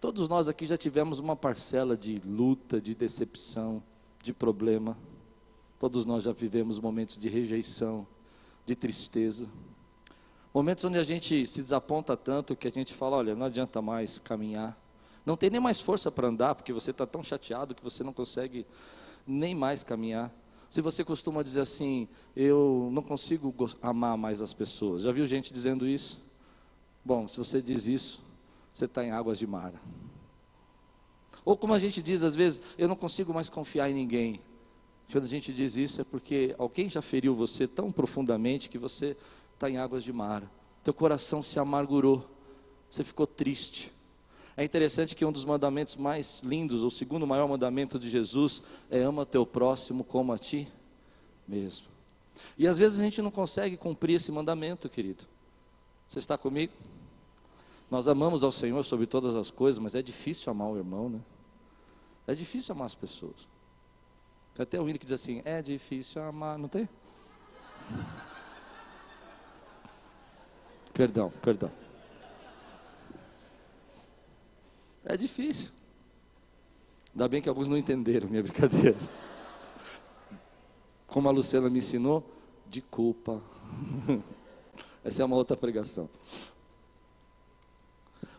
Todos 0.00 0.28
nós 0.28 0.48
aqui 0.48 0.66
já 0.66 0.76
tivemos 0.76 1.18
uma 1.18 1.36
parcela 1.36 1.96
de 1.96 2.20
luta, 2.24 2.80
de 2.80 2.94
decepção, 2.94 3.82
de 4.22 4.32
problema. 4.32 4.96
Todos 5.84 6.06
nós 6.06 6.24
já 6.24 6.32
vivemos 6.32 6.78
momentos 6.78 7.18
de 7.18 7.28
rejeição, 7.28 8.06
de 8.64 8.74
tristeza. 8.74 9.46
Momentos 10.54 10.82
onde 10.86 10.96
a 10.96 11.02
gente 11.02 11.46
se 11.46 11.62
desaponta 11.62 12.16
tanto 12.16 12.56
que 12.56 12.66
a 12.66 12.70
gente 12.70 12.94
fala: 12.94 13.18
olha, 13.18 13.34
não 13.34 13.44
adianta 13.44 13.82
mais 13.82 14.18
caminhar. 14.18 14.74
Não 15.26 15.36
tem 15.36 15.50
nem 15.50 15.60
mais 15.60 15.82
força 15.82 16.10
para 16.10 16.26
andar, 16.26 16.54
porque 16.54 16.72
você 16.72 16.90
está 16.90 17.06
tão 17.06 17.22
chateado 17.22 17.74
que 17.74 17.84
você 17.84 18.02
não 18.02 18.14
consegue 18.14 18.66
nem 19.26 19.54
mais 19.54 19.84
caminhar. 19.84 20.32
Se 20.70 20.80
você 20.80 21.04
costuma 21.04 21.42
dizer 21.42 21.60
assim, 21.60 22.08
eu 22.34 22.88
não 22.90 23.02
consigo 23.02 23.54
amar 23.82 24.16
mais 24.16 24.40
as 24.40 24.54
pessoas. 24.54 25.02
Já 25.02 25.12
viu 25.12 25.26
gente 25.26 25.52
dizendo 25.52 25.86
isso? 25.86 26.18
Bom, 27.04 27.28
se 27.28 27.36
você 27.36 27.60
diz 27.60 27.86
isso, 27.86 28.22
você 28.72 28.86
está 28.86 29.04
em 29.04 29.10
águas 29.10 29.38
de 29.38 29.46
mara. 29.46 29.78
Ou 31.44 31.58
como 31.58 31.74
a 31.74 31.78
gente 31.78 32.00
diz 32.00 32.24
às 32.24 32.34
vezes, 32.34 32.58
eu 32.78 32.88
não 32.88 32.96
consigo 32.96 33.34
mais 33.34 33.50
confiar 33.50 33.90
em 33.90 33.94
ninguém. 33.94 34.40
Quando 35.10 35.24
a 35.24 35.28
gente 35.28 35.52
diz 35.52 35.76
isso 35.76 36.00
é 36.00 36.04
porque 36.04 36.54
alguém 36.58 36.88
já 36.88 37.00
feriu 37.00 37.34
você 37.34 37.66
tão 37.68 37.92
profundamente 37.92 38.68
que 38.68 38.78
você 38.78 39.16
está 39.52 39.70
em 39.70 39.76
águas 39.76 40.02
de 40.02 40.12
mara. 40.12 40.50
Teu 40.82 40.92
coração 40.92 41.42
se 41.42 41.58
amargurou, 41.58 42.28
você 42.90 43.04
ficou 43.04 43.26
triste. 43.26 43.92
É 44.56 44.64
interessante 44.64 45.16
que 45.16 45.24
um 45.24 45.32
dos 45.32 45.44
mandamentos 45.44 45.96
mais 45.96 46.40
lindos, 46.42 46.82
o 46.82 46.90
segundo 46.90 47.26
maior 47.26 47.48
mandamento 47.48 47.98
de 47.98 48.08
Jesus, 48.08 48.62
é 48.90 49.02
ama 49.02 49.26
teu 49.26 49.44
próximo 49.44 50.04
como 50.04 50.32
a 50.32 50.38
ti 50.38 50.68
mesmo. 51.46 51.88
E 52.56 52.66
às 52.66 52.78
vezes 52.78 53.00
a 53.00 53.02
gente 53.02 53.20
não 53.20 53.30
consegue 53.30 53.76
cumprir 53.76 54.14
esse 54.14 54.30
mandamento, 54.30 54.88
querido. 54.88 55.24
Você 56.08 56.18
está 56.18 56.38
comigo? 56.38 56.72
Nós 57.90 58.08
amamos 58.08 58.42
ao 58.42 58.52
Senhor 58.52 58.82
sobre 58.84 59.06
todas 59.06 59.34
as 59.36 59.50
coisas, 59.50 59.78
mas 59.78 59.94
é 59.94 60.02
difícil 60.02 60.50
amar 60.50 60.68
o 60.68 60.76
irmão, 60.76 61.08
né? 61.08 61.20
É 62.26 62.34
difícil 62.34 62.74
amar 62.74 62.86
as 62.86 62.94
pessoas. 62.94 63.48
Tem 64.54 64.62
até 64.62 64.80
um 64.80 64.88
hino 64.88 64.98
que 64.98 65.04
diz 65.04 65.12
assim: 65.12 65.42
é 65.44 65.60
difícil 65.60 66.22
amar, 66.22 66.56
não 66.56 66.68
tem? 66.68 66.88
Perdão, 70.92 71.32
perdão. 71.42 71.70
É 75.04 75.16
difícil. 75.16 75.72
Ainda 77.12 77.28
bem 77.28 77.42
que 77.42 77.48
alguns 77.48 77.68
não 77.68 77.76
entenderam 77.76 78.28
minha 78.28 78.42
brincadeira. 78.42 78.96
Como 81.06 81.28
a 81.28 81.32
Luciana 81.32 81.68
me 81.68 81.78
ensinou, 81.78 82.24
de 82.66 82.80
culpa. 82.80 83.42
Essa 85.04 85.22
é 85.22 85.24
uma 85.24 85.36
outra 85.36 85.56
pregação. 85.56 86.08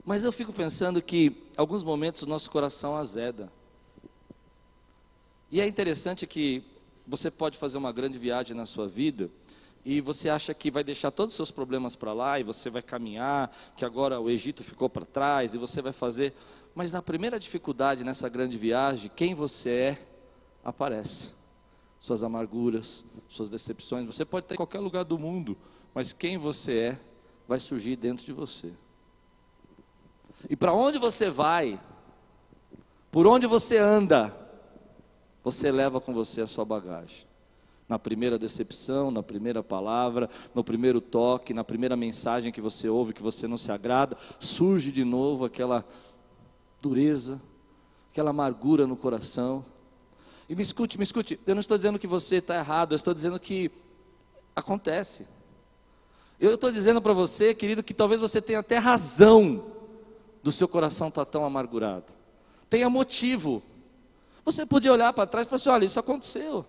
Mas 0.04 0.23
eu 0.23 0.32
fico 0.32 0.54
pensando 0.54 1.01
que, 1.01 1.49
alguns 1.58 1.84
momentos, 1.84 2.21
o 2.21 2.28
nosso 2.28 2.49
coração 2.49 2.95
azeda. 2.95 3.51
E 5.55 5.61
é 5.61 5.65
interessante 5.65 6.27
que 6.27 6.61
você 7.07 7.31
pode 7.31 7.57
fazer 7.57 7.77
uma 7.77 7.93
grande 7.93 8.19
viagem 8.19 8.53
na 8.53 8.65
sua 8.65 8.89
vida 8.89 9.29
e 9.85 10.01
você 10.01 10.27
acha 10.27 10.53
que 10.53 10.69
vai 10.69 10.83
deixar 10.83 11.11
todos 11.11 11.31
os 11.31 11.35
seus 11.37 11.49
problemas 11.49 11.95
para 11.95 12.11
lá 12.11 12.37
e 12.37 12.43
você 12.43 12.69
vai 12.69 12.81
caminhar, 12.81 13.49
que 13.73 13.85
agora 13.85 14.19
o 14.19 14.29
Egito 14.29 14.65
ficou 14.65 14.89
para 14.89 15.05
trás 15.05 15.53
e 15.53 15.57
você 15.57 15.81
vai 15.81 15.93
fazer. 15.93 16.33
Mas 16.75 16.91
na 16.91 17.01
primeira 17.01 17.39
dificuldade 17.39 18.03
nessa 18.03 18.27
grande 18.27 18.57
viagem, 18.57 19.09
quem 19.15 19.33
você 19.33 19.69
é 19.69 20.07
aparece. 20.61 21.29
Suas 22.01 22.21
amarguras, 22.21 23.05
suas 23.29 23.49
decepções. 23.49 24.05
Você 24.05 24.25
pode 24.25 24.43
estar 24.43 24.55
em 24.55 24.57
qualquer 24.57 24.79
lugar 24.81 25.05
do 25.05 25.17
mundo, 25.17 25.55
mas 25.93 26.11
quem 26.11 26.37
você 26.37 26.77
é 26.77 26.99
vai 27.47 27.61
surgir 27.61 27.95
dentro 27.95 28.25
de 28.25 28.33
você. 28.33 28.73
E 30.49 30.55
para 30.57 30.73
onde 30.73 30.97
você 30.97 31.29
vai, 31.29 31.79
por 33.09 33.25
onde 33.25 33.47
você 33.47 33.77
anda, 33.77 34.43
você 35.45 35.71
leva 35.71 36.01
com 36.01 36.12
você 36.12 36.41
a 36.41 36.47
sua 36.47 36.65
bagagem 36.65 37.27
na 37.88 37.99
primeira 37.99 38.39
decepção, 38.39 39.12
na 39.12 39.21
primeira 39.21 39.62
palavra, 39.62 40.27
no 40.55 40.63
primeiro 40.63 40.99
toque, 40.99 41.53
na 41.53 41.63
primeira 41.63 41.95
mensagem 41.95 42.51
que 42.51 42.60
você 42.60 42.89
ouve 42.89 43.13
que 43.13 43.21
você 43.21 43.47
não 43.47 43.58
se 43.58 43.71
agrada, 43.71 44.17
surge 44.39 44.91
de 44.91 45.03
novo 45.03 45.45
aquela 45.45 45.86
dureza, 46.81 47.39
aquela 48.12 48.31
amargura 48.31 48.88
no 48.88 48.97
coração. 48.97 49.63
E 50.49 50.55
me 50.55 50.63
escute, 50.63 50.97
me 50.97 51.03
escute, 51.03 51.39
eu 51.45 51.53
não 51.53 51.60
estou 51.60 51.77
dizendo 51.77 51.99
que 51.99 52.08
você 52.08 52.38
está 52.38 52.58
errado, 52.58 52.93
eu 52.93 52.95
estou 52.95 53.13
dizendo 53.13 53.39
que 53.39 53.69
acontece. 54.55 55.27
Eu 56.39 56.55
estou 56.55 56.71
dizendo 56.71 56.99
para 56.99 57.13
você, 57.13 57.53
querido, 57.53 57.84
que 57.84 57.93
talvez 57.93 58.19
você 58.19 58.41
tenha 58.41 58.62
até 58.62 58.79
razão 58.79 59.63
do 60.41 60.51
seu 60.51 60.67
coração 60.67 61.10
estar 61.10 61.23
tá 61.23 61.31
tão 61.31 61.45
amargurado. 61.45 62.13
Tenha 62.67 62.89
motivo. 62.89 63.62
Você 64.45 64.65
podia 64.65 64.93
olhar 64.93 65.12
para 65.12 65.25
trás 65.25 65.47
e 65.47 65.49
falar 65.49 65.58
assim: 65.58 65.69
olha, 65.69 65.86
isso 65.86 65.99
aconteceu. 65.99 66.65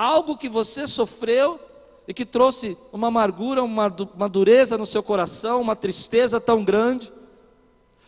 algo 0.00 0.36
que 0.36 0.48
você 0.48 0.88
sofreu 0.88 1.60
e 2.08 2.14
que 2.14 2.24
trouxe 2.24 2.76
uma 2.90 3.08
amargura, 3.08 3.62
uma, 3.62 3.94
uma 4.16 4.28
dureza 4.28 4.78
no 4.78 4.86
seu 4.86 5.02
coração, 5.02 5.60
uma 5.60 5.76
tristeza 5.76 6.40
tão 6.40 6.64
grande. 6.64 7.12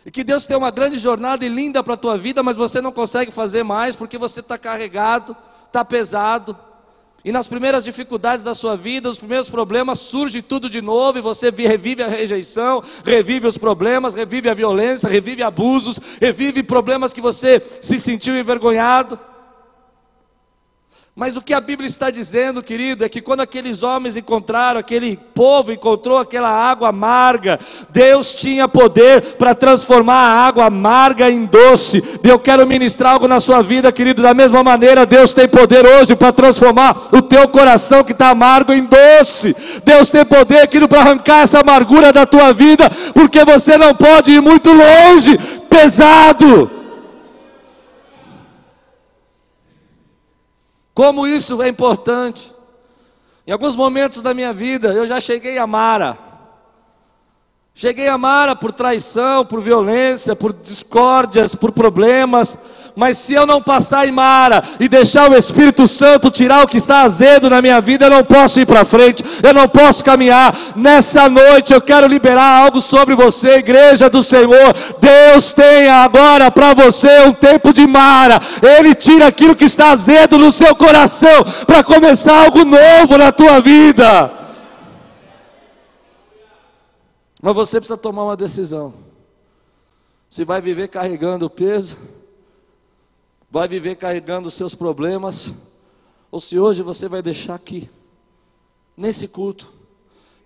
E 0.05 0.11
que 0.11 0.25
Deus 0.25 0.47
tem 0.47 0.57
uma 0.57 0.71
grande 0.71 0.99
jornada 0.99 1.45
e 1.45 1.49
linda 1.49 1.83
para 1.83 1.95
a 1.95 1.99
tua 1.99 2.17
vida, 2.17 2.43
mas 2.43 2.57
você 2.57 2.81
não 2.81 2.91
consegue 2.91 3.31
fazer 3.31 3.63
mais 3.63 3.95
porque 3.95 4.19
você 4.19 4.41
está 4.41 4.57
carregado, 4.57 5.37
está 5.67 5.85
pesado. 5.85 6.57
E 7.25 7.31
nas 7.31 7.47
primeiras 7.47 7.85
dificuldades 7.85 8.43
da 8.43 8.53
sua 8.53 8.77
vida, 8.77 9.09
os 9.09 9.19
primeiros 9.19 9.49
problemas, 9.49 10.01
surge 10.01 10.43
tudo 10.43 10.69
de 10.69 10.83
novo 10.83 11.19
e 11.19 11.23
você 11.23 11.51
revive 11.51 12.03
a 12.03 12.09
rejeição, 12.09 12.83
revive 13.05 13.47
os 13.47 13.57
problemas, 13.57 14.13
revive 14.13 14.49
a 14.49 14.55
violência, 14.55 15.09
revive 15.09 15.43
abusos, 15.43 16.01
revive 16.21 16.65
problemas 16.65 17.13
que 17.13 17.21
você 17.21 17.63
se 17.81 17.97
sentiu 17.99 18.37
envergonhado. 18.37 19.19
Mas 21.15 21.37
o 21.37 21.43
que 21.43 21.53
a 21.53 21.61
Bíblia 21.61 21.87
está 21.87 22.09
dizendo, 22.09 22.63
querido, 22.63 23.05
é 23.05 23.09
que 23.09 23.21
quando 23.21 23.43
aqueles 23.43 23.83
homens 23.83 24.17
encontraram, 24.17 24.81
aquele 24.81 25.15
povo 25.35 25.71
encontrou 25.71 26.17
aquela 26.17 26.49
água 26.49 26.89
amarga, 26.89 27.61
Deus 27.91 28.35
tinha 28.35 28.67
poder 28.67 29.37
para 29.37 29.55
transformar 29.55 30.15
a 30.15 30.47
água 30.47 30.65
amarga 30.65 31.31
em 31.31 31.45
doce. 31.45 32.03
Eu 32.25 32.39
quero 32.39 32.67
ministrar 32.67 33.13
algo 33.13 33.29
na 33.29 33.41
sua 33.41 33.61
vida, 33.61 33.93
querido, 33.93 34.23
da 34.23 34.33
mesma 34.33 34.65
maneira, 34.65 35.05
Deus 35.05 35.35
tem 35.35 35.47
poder 35.47 35.85
hoje 35.85 36.17
para 36.17 36.33
transformar 36.33 37.09
o 37.13 37.21
teu 37.21 37.47
coração 37.47 38.03
que 38.03 38.13
está 38.13 38.31
amargo 38.31 38.73
em 38.73 38.83
doce. 38.87 39.55
Deus 39.85 40.09
tem 40.09 40.25
poder, 40.25 40.67
querido, 40.67 40.89
para 40.89 41.03
arrancar 41.03 41.43
essa 41.43 41.61
amargura 41.61 42.11
da 42.11 42.25
tua 42.25 42.55
vida, 42.55 42.89
porque 43.13 43.45
você 43.45 43.77
não 43.77 43.95
pode 43.95 44.33
ir 44.33 44.41
muito 44.41 44.71
longe, 44.73 45.39
pesado. 45.69 46.82
Como 50.95 51.27
isso 51.27 51.63
é 51.63 51.69
importante. 51.69 52.53
Em 53.47 53.53
alguns 53.53 53.75
momentos 53.75 54.23
da 54.23 54.33
minha 54.33 54.53
vida, 54.53 54.93
eu 54.93 55.07
já 55.07 55.21
cheguei 55.21 55.59
a 55.59 55.67
Mara. 55.67 56.19
Cheguei 57.83 58.07
a 58.07 58.17
Mara 58.17 58.55
por 58.55 58.71
traição, 58.71 59.45
por 59.45 59.61
violência, 59.61 60.37
por 60.37 60.53
discórdias, 60.53 61.57
por 61.57 61.73
problemas, 61.73 62.57
mas 62.95 63.19
se 63.19 63.35
eu 63.35 63.45
não 63.45 63.61
passar 63.61 64.07
em 64.07 64.13
Mara 64.13 64.63
e 64.79 64.89
deixar 64.89 65.29
o 65.29 65.37
Espírito 65.37 65.89
Santo 65.89 66.31
tirar 66.31 66.63
o 66.63 66.69
que 66.69 66.77
está 66.77 67.01
azedo 67.01 67.51
na 67.51 67.61
minha 67.61 67.81
vida, 67.81 68.05
eu 68.05 68.11
não 68.11 68.23
posso 68.23 68.61
ir 68.61 68.67
para 68.67 68.85
frente, 68.85 69.25
eu 69.43 69.53
não 69.53 69.69
posso 69.69 70.05
caminhar. 70.05 70.57
Nessa 70.77 71.29
noite 71.29 71.75
eu 71.75 71.81
quero 71.81 72.07
liberar 72.07 72.63
algo 72.63 72.81
sobre 72.81 73.17
você, 73.17 73.57
igreja 73.57 74.09
do 74.09 74.23
Senhor. 74.23 74.77
Deus 75.01 75.51
tem 75.51 75.89
agora 75.89 76.53
para 76.53 76.75
você 76.75 77.23
um 77.23 77.33
tempo 77.33 77.73
de 77.73 77.85
Mara, 77.85 78.41
Ele 78.63 78.95
tira 78.95 79.27
aquilo 79.27 79.57
que 79.57 79.65
está 79.65 79.91
azedo 79.91 80.39
no 80.39 80.53
seu 80.53 80.73
coração 80.77 81.45
para 81.67 81.83
começar 81.83 82.45
algo 82.45 82.65
novo 82.65 83.19
na 83.19 83.33
tua 83.33 83.59
vida. 83.61 84.42
Mas 87.43 87.57
você 87.57 87.81
precisa 87.81 87.97
tomar 87.97 88.23
uma 88.23 88.37
decisão. 88.37 88.95
Se 90.31 90.45
vai 90.45 90.61
viver 90.63 90.87
carregando 90.87 91.45
o 91.45 91.51
peso, 91.51 91.99
vai 93.51 93.67
viver 93.67 93.97
carregando 93.97 94.47
os 94.47 94.55
seus 94.55 94.77
problemas, 94.77 95.53
ou 96.31 96.41
se 96.41 96.57
hoje 96.57 96.83
você 96.83 97.09
vai 97.09 97.21
deixar 97.21 97.57
aqui, 97.57 97.91
nesse 98.97 99.27
culto, 99.27 99.73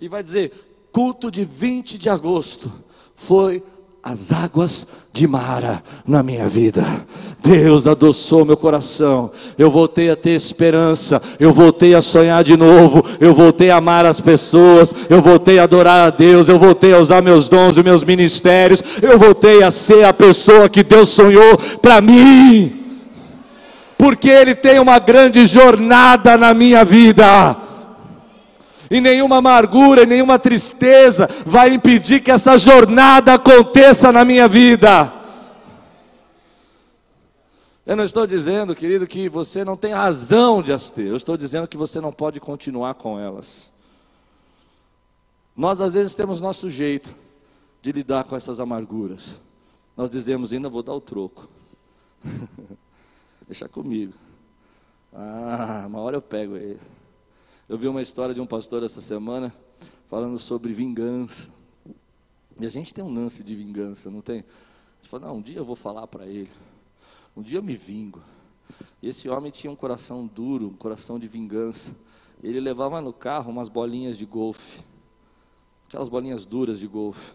e 0.01 0.09
vai 0.09 0.23
dizer: 0.23 0.89
culto 0.91 1.31
de 1.31 1.45
20 1.45 1.99
de 1.99 2.09
agosto 2.09 2.73
foi 3.15 3.63
as 4.09 4.31
águas 4.31 4.87
de 5.13 5.27
Mara 5.27 5.83
na 6.07 6.23
minha 6.23 6.47
vida. 6.47 6.85
Deus 7.43 7.89
adoçou 7.89 8.45
meu 8.45 8.57
coração. 8.57 9.33
Eu 9.59 9.69
voltei 9.69 10.09
a 10.11 10.15
ter 10.15 10.31
esperança. 10.31 11.21
Eu 11.41 11.53
voltei 11.53 11.93
a 11.93 12.01
sonhar 12.01 12.45
de 12.45 12.57
novo. 12.57 13.03
Eu 13.19 13.35
voltei 13.35 13.69
a 13.69 13.79
amar 13.79 14.07
as 14.07 14.21
pessoas. 14.21 14.95
Eu 15.11 15.21
voltei 15.21 15.59
a 15.59 15.65
adorar 15.65 16.07
a 16.07 16.11
Deus. 16.11 16.49
Eu 16.49 16.57
voltei 16.57 16.95
a 16.95 16.99
usar 16.99 17.21
meus 17.21 17.49
dons 17.49 17.77
e 17.77 17.83
meus 17.83 18.05
ministérios. 18.05 18.81
Eu 19.03 19.19
voltei 19.19 19.65
a 19.65 19.73
ser 19.73 20.05
a 20.05 20.13
pessoa 20.13 20.69
que 20.69 20.85
Deus 20.85 21.09
sonhou 21.09 21.57
para 21.83 22.01
mim 22.01 22.85
porque 23.99 24.29
Ele 24.29 24.55
tem 24.55 24.79
uma 24.79 24.99
grande 24.99 25.47
jornada 25.47 26.37
na 26.37 26.53
minha 26.55 26.85
vida. 26.85 27.57
E 28.91 29.01
nenhuma 29.01 29.37
amargura, 29.37 30.05
nenhuma 30.05 30.39
tristeza 30.39 31.29
vai 31.45 31.73
impedir 31.73 32.21
que 32.21 32.31
essa 32.31 32.57
jornada 32.57 33.35
aconteça 33.35 34.13
na 34.13 34.25
minha 34.25 34.49
vida. 34.49 35.13
Eu 37.87 37.95
não 37.95 38.03
estou 38.03 38.27
dizendo, 38.27 38.75
querido, 38.75 39.07
que 39.07 39.29
você 39.29 39.65
não 39.65 39.77
tem 39.77 39.93
razão 39.93 40.61
de 40.61 40.73
as 40.73 40.91
ter. 40.91 41.07
Eu 41.07 41.17
estou 41.17 41.37
dizendo 41.37 41.69
que 41.69 41.77
você 41.77 42.01
não 42.01 42.13
pode 42.13 42.41
continuar 42.41 42.95
com 42.95 43.19
elas. 43.19 43.71
Nós 45.57 45.81
às 45.81 45.95
vezes 45.95 46.15
temos 46.15 46.41
nosso 46.41 46.69
jeito 46.69 47.15
de 47.81 47.93
lidar 47.93 48.25
com 48.25 48.35
essas 48.35 48.59
amarguras. 48.59 49.41
Nós 49.97 50.11
dizemos, 50.11 50.53
ainda 50.53 50.69
vou 50.69 50.83
dar 50.83 50.95
o 50.95 51.01
troco. 51.01 51.49
Deixa 53.47 53.69
comigo. 53.69 54.13
Ah, 55.15 55.85
uma 55.87 56.01
hora 56.01 56.17
eu 56.17 56.23
pego 56.23 56.57
ele. 56.57 56.81
Eu 57.69 57.77
vi 57.77 57.89
uma 57.89 58.01
história 58.01 58.33
de 58.33 58.41
um 58.41 58.47
pastor 58.47 58.85
essa 58.85 59.01
semana 59.01 59.53
falando 60.09 60.39
sobre 60.39 60.73
vingança. 60.73 61.51
E 62.61 62.65
a 62.65 62.69
gente 62.69 62.95
tem 62.95 63.03
um 63.03 63.13
lance 63.13 63.43
de 63.43 63.57
vingança, 63.57 64.09
não 64.09 64.21
tem? 64.21 64.39
A 64.39 65.03
gente 65.03 65.11
fala, 65.11 65.27
não, 65.27 65.39
um 65.39 65.43
dia 65.43 65.59
eu 65.59 65.65
vou 65.65 65.75
falar 65.75 66.07
para 66.07 66.27
ele. 66.27 66.49
Um 67.37 67.43
dia 67.43 67.59
eu 67.59 67.63
me 67.65 67.77
vingo. 67.77 68.23
E 69.03 69.09
esse 69.09 69.29
homem 69.29 69.51
tinha 69.51 69.69
um 69.69 69.75
coração 69.75 70.29
duro, 70.29 70.69
um 70.69 70.77
coração 70.77 71.19
de 71.19 71.27
vingança. 71.27 71.97
Ele 72.41 72.61
levava 72.61 73.01
no 73.01 73.13
carro 73.13 73.51
umas 73.51 73.69
bolinhas 73.69 74.17
de 74.17 74.25
golfe. 74.25 74.81
Aquelas 75.89 76.09
bolinhas 76.09 76.47
duras 76.47 76.79
de 76.79 76.87
golfe. 76.87 77.35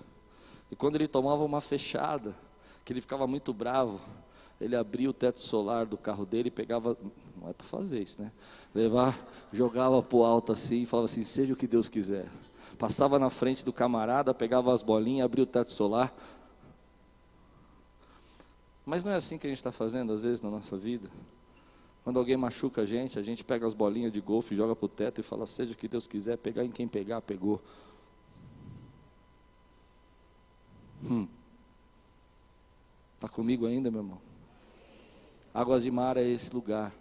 E 0.71 0.77
quando 0.77 0.95
ele 0.95 1.09
tomava 1.09 1.43
uma 1.43 1.59
fechada, 1.59 2.33
que 2.85 2.93
ele 2.93 3.01
ficava 3.01 3.27
muito 3.27 3.53
bravo, 3.53 3.99
ele 4.61 4.75
abria 4.75 5.09
o 5.09 5.13
teto 5.13 5.41
solar 5.41 5.87
do 5.87 5.97
carro 5.97 6.23
dele 6.23 6.49
e 6.49 6.51
pegava, 6.51 6.95
não 7.35 7.49
é 7.49 7.53
para 7.53 7.65
fazer 7.65 7.99
isso, 7.99 8.21
né? 8.21 8.31
Levar, 8.73 9.19
jogava 9.51 10.01
para 10.03 10.17
o 10.17 10.23
alto 10.23 10.51
assim 10.51 10.83
e 10.83 10.85
falava 10.85 11.05
assim: 11.05 11.23
seja 11.23 11.53
o 11.53 11.55
que 11.55 11.65
Deus 11.65 11.89
quiser. 11.89 12.29
Passava 12.77 13.17
na 13.17 13.31
frente 13.31 13.65
do 13.65 13.73
camarada, 13.73 14.33
pegava 14.33 14.71
as 14.71 14.83
bolinhas, 14.83 15.25
abria 15.25 15.43
o 15.43 15.47
teto 15.47 15.71
solar. 15.71 16.15
Mas 18.85 19.03
não 19.03 19.11
é 19.11 19.15
assim 19.15 19.37
que 19.37 19.47
a 19.47 19.49
gente 19.49 19.57
está 19.57 19.71
fazendo 19.71 20.13
às 20.13 20.21
vezes 20.21 20.41
na 20.41 20.49
nossa 20.51 20.77
vida. 20.77 21.09
Quando 22.03 22.19
alguém 22.19 22.37
machuca 22.37 22.81
a 22.81 22.85
gente, 22.85 23.17
a 23.17 23.21
gente 23.21 23.43
pega 23.43 23.65
as 23.65 23.73
bolinhas 23.73 24.11
de 24.11 24.21
golfe, 24.21 24.55
joga 24.55 24.75
para 24.75 24.85
o 24.85 24.89
teto 24.89 25.19
e 25.21 25.23
fala: 25.23 25.47
seja 25.47 25.73
o 25.73 25.75
que 25.75 25.87
Deus 25.87 26.05
quiser, 26.05 26.37
pegar 26.37 26.63
em 26.63 26.71
quem 26.71 26.87
pegar, 26.87 27.21
pegou. 27.21 27.59
Hum. 31.03 31.27
Está 33.15 33.27
comigo 33.27 33.65
ainda, 33.65 33.89
meu 33.89 34.01
irmão? 34.01 34.30
Águas 35.53 35.83
de 35.83 35.91
Mar 35.91 36.17
é 36.17 36.23
esse 36.23 36.53
lugar 36.53 36.93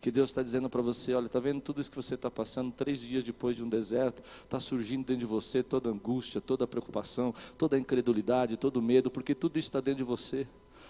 que 0.00 0.10
Deus 0.10 0.30
está 0.30 0.42
dizendo 0.42 0.68
para 0.68 0.82
você: 0.82 1.14
olha, 1.14 1.26
está 1.26 1.40
vendo 1.40 1.60
tudo 1.60 1.80
isso 1.80 1.90
que 1.90 1.96
você 1.96 2.14
está 2.14 2.30
passando? 2.30 2.72
Três 2.72 3.00
dias 3.00 3.24
depois 3.24 3.56
de 3.56 3.64
um 3.64 3.68
deserto, 3.68 4.22
está 4.44 4.60
surgindo 4.60 5.06
dentro 5.06 5.20
de 5.20 5.26
você 5.26 5.62
toda 5.62 5.90
angústia, 5.90 6.40
toda 6.40 6.66
preocupação, 6.66 7.34
toda 7.56 7.78
incredulidade, 7.78 8.56
todo 8.56 8.80
medo, 8.80 9.10
porque 9.10 9.34
tudo 9.34 9.58
isso 9.58 9.68
está 9.68 9.80
dentro 9.80 9.98
de 9.98 10.04
você. 10.04 10.46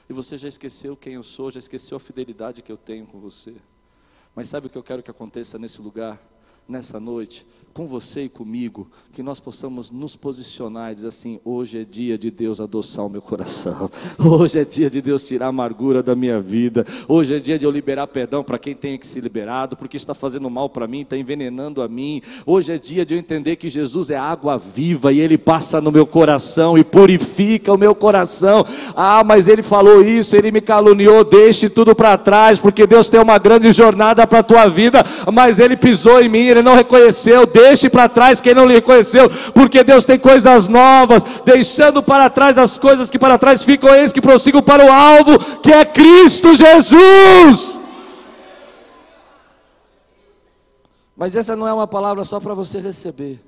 E 0.09 0.13
você 0.13 0.37
já 0.39 0.49
esqueceu 0.49 0.97
quem 0.97 1.15
eu 1.15 1.23
sou, 1.23 1.51
já 1.51 1.59
esqueceu 1.59 1.97
a 1.97 2.01
fidelidade 2.01 2.63
que 2.63 2.73
eu 2.73 2.77
tenho 2.77 3.07
com 3.07 3.21
você. 3.21 3.55
Mas 4.35 4.49
sabe 4.49 4.67
o 4.67 4.71
que 4.71 4.79
eu 4.79 4.83
quero 4.83 5.03
que 5.03 5.11
aconteça 5.11 5.59
nesse 5.59 5.81
lugar? 5.81 6.21
Nessa 6.69 7.01
noite, 7.01 7.47
com 7.79 7.87
você 7.87 8.23
e 8.23 8.29
comigo, 8.29 8.91
que 9.13 9.23
nós 9.23 9.39
possamos 9.39 9.93
nos 9.93 10.17
posicionar 10.17 10.91
e 10.91 10.97
dizer 10.97 11.07
assim: 11.07 11.39
hoje 11.45 11.81
é 11.81 11.85
dia 11.85 12.19
de 12.19 12.29
Deus 12.29 12.61
adoçar 12.61 13.07
o 13.07 13.09
meu 13.09 13.23
coração, 13.23 13.89
hoje 14.19 14.59
é 14.59 14.65
dia 14.65 14.91
de 14.91 15.01
Deus 15.01 15.23
tirar 15.23 15.47
a 15.47 15.49
amargura 15.51 16.03
da 16.03 16.17
minha 16.17 16.41
vida, 16.41 16.85
hoje 17.07 17.37
é 17.37 17.39
dia 17.39 17.57
de 17.57 17.65
eu 17.65 17.71
liberar 17.71 18.09
perdão 18.09 18.43
para 18.43 18.59
quem 18.59 18.75
tem 18.75 18.99
que 18.99 19.07
ser 19.07 19.21
liberado, 19.21 19.77
porque 19.77 19.97
está 19.97 20.13
fazendo 20.13 20.51
mal 20.51 20.69
para 20.69 20.89
mim, 20.89 21.03
está 21.03 21.17
envenenando 21.17 21.81
a 21.81 21.87
mim. 21.87 22.21
Hoje 22.45 22.73
é 22.73 22.79
dia 22.79 23.07
de 23.07 23.15
eu 23.15 23.19
entender 23.19 23.55
que 23.55 23.69
Jesus 23.69 24.11
é 24.11 24.17
água 24.17 24.59
viva 24.59 25.13
e 25.13 25.21
Ele 25.21 25.39
passa 25.39 25.81
no 25.81 25.93
meu 25.93 26.05
coração 26.05 26.77
e 26.77 26.83
purifica 26.83 27.73
o 27.73 27.79
meu 27.79 27.95
coração. 27.95 28.65
Ah, 28.97 29.23
mas 29.25 29.47
Ele 29.47 29.63
falou 29.63 30.03
isso, 30.03 30.35
Ele 30.35 30.51
me 30.51 30.61
caluniou, 30.61 31.23
deixe 31.23 31.69
tudo 31.69 31.95
para 31.95 32.19
trás, 32.19 32.59
porque 32.59 32.89
Deus 32.89 33.09
tem 33.09 33.21
uma 33.21 33.39
grande 33.39 33.71
jornada 33.71 34.27
para 34.27 34.41
a 34.41 34.43
tua 34.43 34.69
vida, 34.69 35.05
mas 35.33 35.61
Ele 35.61 35.77
pisou 35.77 36.21
em 36.21 36.29
mim, 36.29 36.58
ele 36.59 36.69
não 36.69 36.75
reconheceu, 36.75 37.47
deixe 37.47 37.89
para 37.89 38.09
trás 38.09 38.41
quem 38.41 38.55
não 38.55 38.67
lhe 38.67 38.75
reconheceu, 38.75 39.29
porque 39.53 39.83
Deus 39.83 40.05
tem 40.05 40.19
coisas 40.19 40.69
novas, 40.69 41.23
deixando 41.45 42.03
para 42.03 42.29
trás 42.29 42.59
as 42.59 42.77
coisas 42.77 43.11
que 43.11 43.19
para 43.19 43.39
trás 43.39 43.65
ficam, 43.65 43.95
eis 43.95 44.13
que 44.13 44.21
prossigam 44.21 44.63
para 44.63 44.85
o 44.85 44.93
alvo, 44.93 45.39
que 45.61 45.73
é 45.73 45.85
Cristo 45.85 46.55
Jesus. 46.55 47.81
Mas 51.17 51.35
essa 51.35 51.57
não 51.57 51.67
é 51.67 51.73
uma 51.73 51.87
palavra 51.87 52.25
só 52.25 52.39
para 52.39 52.55
você 52.55 52.79
receber, 52.79 53.43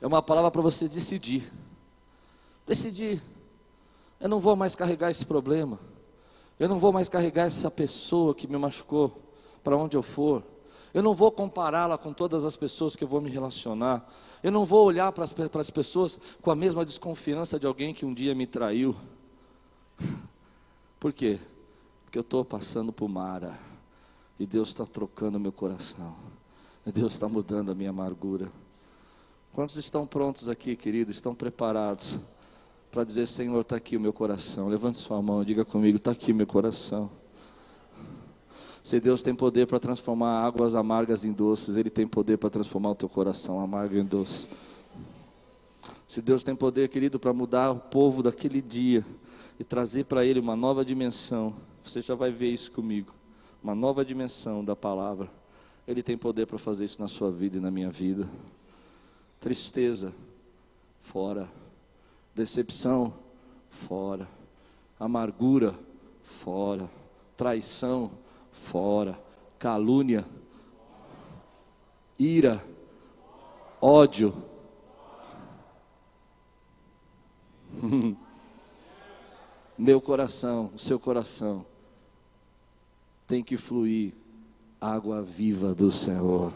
é 0.00 0.06
uma 0.06 0.20
palavra 0.20 0.50
para 0.50 0.60
você 0.60 0.86
decidir. 0.86 1.50
Decidir, 2.66 3.22
eu 4.20 4.28
não 4.28 4.40
vou 4.40 4.56
mais 4.56 4.74
carregar 4.74 5.10
esse 5.10 5.24
problema, 5.24 5.78
eu 6.58 6.68
não 6.68 6.78
vou 6.78 6.92
mais 6.92 7.08
carregar 7.08 7.46
essa 7.46 7.70
pessoa 7.70 8.34
que 8.34 8.46
me 8.46 8.56
machucou, 8.58 9.20
para 9.62 9.76
onde 9.76 9.96
eu 9.96 10.02
for. 10.02 10.42
Eu 10.94 11.02
não 11.02 11.12
vou 11.12 11.32
compará-la 11.32 11.98
com 11.98 12.12
todas 12.12 12.44
as 12.44 12.54
pessoas 12.54 12.94
que 12.94 13.02
eu 13.02 13.08
vou 13.08 13.20
me 13.20 13.28
relacionar. 13.28 14.08
Eu 14.40 14.52
não 14.52 14.64
vou 14.64 14.86
olhar 14.86 15.10
para 15.10 15.24
as, 15.24 15.32
para 15.32 15.60
as 15.60 15.68
pessoas 15.68 16.18
com 16.40 16.52
a 16.52 16.54
mesma 16.54 16.84
desconfiança 16.84 17.58
de 17.58 17.66
alguém 17.66 17.92
que 17.92 18.06
um 18.06 18.14
dia 18.14 18.32
me 18.32 18.46
traiu. 18.46 18.94
Por 21.00 21.12
quê? 21.12 21.40
Porque 22.04 22.16
eu 22.16 22.22
estou 22.22 22.44
passando 22.44 22.92
por 22.92 23.08
Mara. 23.08 23.58
E 24.38 24.46
Deus 24.46 24.68
está 24.68 24.86
trocando 24.86 25.38
meu 25.40 25.52
coração. 25.52 26.14
E 26.86 26.92
Deus 26.92 27.14
está 27.14 27.28
mudando 27.28 27.72
a 27.72 27.74
minha 27.74 27.90
amargura. 27.90 28.52
Quantos 29.52 29.76
estão 29.76 30.06
prontos 30.06 30.48
aqui, 30.48 30.76
queridos? 30.76 31.16
Estão 31.16 31.34
preparados 31.34 32.20
para 32.90 33.02
dizer: 33.02 33.26
Senhor, 33.26 33.60
está 33.60 33.76
aqui 33.76 33.96
o 33.96 34.00
meu 34.00 34.12
coração. 34.12 34.68
Levante 34.68 34.98
sua 34.98 35.20
mão 35.20 35.42
e 35.42 35.44
diga 35.44 35.64
comigo: 35.64 35.96
está 35.96 36.12
aqui 36.12 36.32
meu 36.32 36.46
coração. 36.46 37.10
Se 38.84 39.00
Deus 39.00 39.20
tem 39.20 39.34
poder 39.34 39.66
para 39.66 39.80
transformar 39.80 40.44
águas 40.44 40.76
amargas 40.76 41.24
em 41.24 41.32
doces, 41.32 41.74
Ele 41.74 41.90
tem 41.90 42.06
poder 42.06 42.36
para 42.36 42.50
transformar 42.50 42.90
o 42.90 42.94
teu 42.94 43.08
coração 43.08 43.58
amargo 43.58 43.96
em 43.96 44.04
doce. 44.04 44.46
Se 46.06 46.22
Deus 46.22 46.44
tem 46.44 46.54
poder, 46.54 46.88
querido, 46.88 47.18
para 47.18 47.32
mudar 47.32 47.72
o 47.72 47.80
povo 47.80 48.22
daquele 48.22 48.62
dia 48.62 49.04
e 49.58 49.64
trazer 49.64 50.04
para 50.04 50.24
ele 50.24 50.38
uma 50.38 50.54
nova 50.54 50.84
dimensão, 50.84 51.52
você 51.82 52.00
já 52.00 52.14
vai 52.14 52.30
ver 52.30 52.50
isso 52.50 52.70
comigo 52.70 53.12
uma 53.64 53.74
nova 53.74 54.04
dimensão 54.04 54.62
da 54.62 54.76
palavra. 54.76 55.30
Ele 55.88 56.02
tem 56.02 56.18
poder 56.18 56.46
para 56.46 56.58
fazer 56.58 56.84
isso 56.84 57.00
na 57.00 57.08
sua 57.08 57.30
vida 57.30 57.56
e 57.56 57.60
na 57.60 57.70
minha 57.70 57.90
vida. 57.90 58.28
Tristeza, 59.40 60.12
fora. 61.00 61.50
Decepção, 62.34 63.14
fora. 63.70 64.28
Amargura, 65.00 65.74
fora. 66.22 66.90
Traição, 67.38 68.10
fora. 68.10 68.23
Calúnia, 69.58 70.26
ira, 72.18 72.62
ódio. 73.80 74.34
Meu 79.76 80.00
coração, 80.00 80.70
o 80.74 80.78
seu 80.78 81.00
coração, 81.00 81.64
tem 83.26 83.42
que 83.42 83.56
fluir 83.56 84.12
água 84.80 85.22
viva 85.22 85.74
do 85.74 85.90
Senhor. 85.90 86.52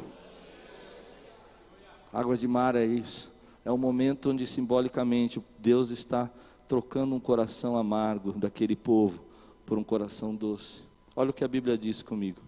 Água 2.13 2.37
de 2.37 2.47
mar 2.47 2.77
é 2.77 2.85
isso. 2.85 3.33
É 3.65 3.71
o 3.71 3.79
momento 3.79 4.31
onde 4.31 4.47
simbolicamente 4.47 5.43
Deus 5.59 5.91
está 5.91 6.31
trocando 6.67 7.15
um 7.15 7.21
coração 7.21 7.77
amargo 7.77 8.33
daquele 8.33 8.77
povo 8.77 9.25
por 9.65 9.79
um 9.79 9.85
coração 9.85 10.35
doce. 10.35 10.88
Olha 11.19 11.31
o 11.31 11.33
que 11.33 11.43
a 11.43 11.49
Bíblia 11.49 11.77
diz 11.77 12.01
comigo. 12.01 12.41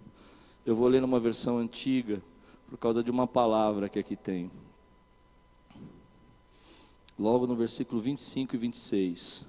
Eu 0.65 0.77
vou 0.77 0.87
ler 0.87 1.01
numa 1.01 1.19
versão 1.19 1.59
antiga, 1.59 2.23
por 2.69 2.79
causa 2.79 3.03
de 3.03 3.11
uma 3.11 3.27
palavra 3.27 3.89
que 3.89 3.99
aqui 3.99 4.15
tem. 4.15 4.49
Logo 7.19 7.49
no 7.49 7.57
versículo 7.57 8.01
25 8.01 8.55
e 8.55 8.59
26. 8.61 9.45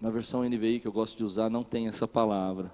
Na 0.00 0.08
versão 0.08 0.42
NVI 0.42 0.80
que 0.80 0.88
eu 0.88 0.92
gosto 0.92 1.18
de 1.18 1.24
usar, 1.24 1.50
não 1.50 1.62
tem 1.62 1.88
essa 1.88 2.08
palavra. 2.08 2.72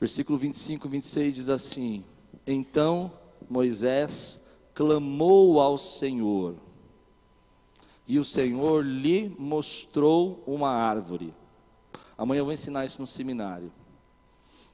Versículo 0.00 0.36
25 0.36 0.88
e 0.88 0.90
26 0.90 1.34
diz 1.36 1.48
assim: 1.48 2.02
Então 2.44 3.12
Moisés 3.48 4.40
clamou 4.74 5.60
ao 5.60 5.78
Senhor, 5.78 6.56
e 8.04 8.18
o 8.18 8.24
Senhor 8.24 8.84
lhe 8.84 9.32
mostrou 9.38 10.42
uma 10.44 10.70
árvore 10.70 11.32
Amanhã 12.20 12.40
eu 12.40 12.44
vou 12.44 12.52
ensinar 12.52 12.84
isso 12.84 13.00
no 13.00 13.06
seminário. 13.06 13.72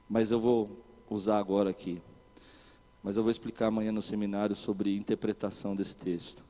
Mas 0.09 0.33
eu 0.33 0.39
vou 0.39 0.69
usar 1.09 1.39
agora 1.39 1.69
aqui. 1.69 2.01
Mas 3.01 3.15
eu 3.15 3.23
vou 3.23 3.31
explicar 3.31 3.67
amanhã 3.67 3.89
no 3.89 4.01
seminário 4.01 4.53
sobre 4.53 4.97
interpretação 4.97 5.73
desse 5.73 5.95
texto. 5.95 6.43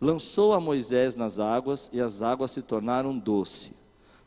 Lançou 0.00 0.54
a 0.54 0.58
Moisés 0.58 1.14
nas 1.16 1.38
águas 1.38 1.90
e 1.92 2.00
as 2.00 2.22
águas 2.22 2.50
se 2.50 2.62
tornaram 2.62 3.18
doce. 3.18 3.74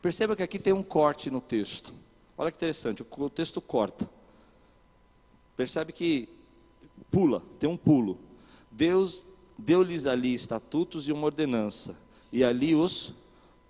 Perceba 0.00 0.36
que 0.36 0.44
aqui 0.44 0.60
tem 0.60 0.72
um 0.72 0.82
corte 0.82 1.28
no 1.28 1.40
texto. 1.40 1.92
Olha 2.38 2.52
que 2.52 2.56
interessante, 2.58 3.04
o 3.04 3.28
texto 3.28 3.60
corta. 3.60 4.08
Percebe 5.56 5.92
que 5.92 6.28
pula, 7.10 7.42
tem 7.58 7.68
um 7.68 7.76
pulo. 7.76 8.16
Deus 8.70 9.26
deu-lhes 9.58 10.06
ali 10.06 10.34
estatutos 10.34 11.08
e 11.08 11.12
uma 11.12 11.26
ordenança, 11.26 11.96
e 12.30 12.44
ali 12.44 12.76
os 12.76 13.12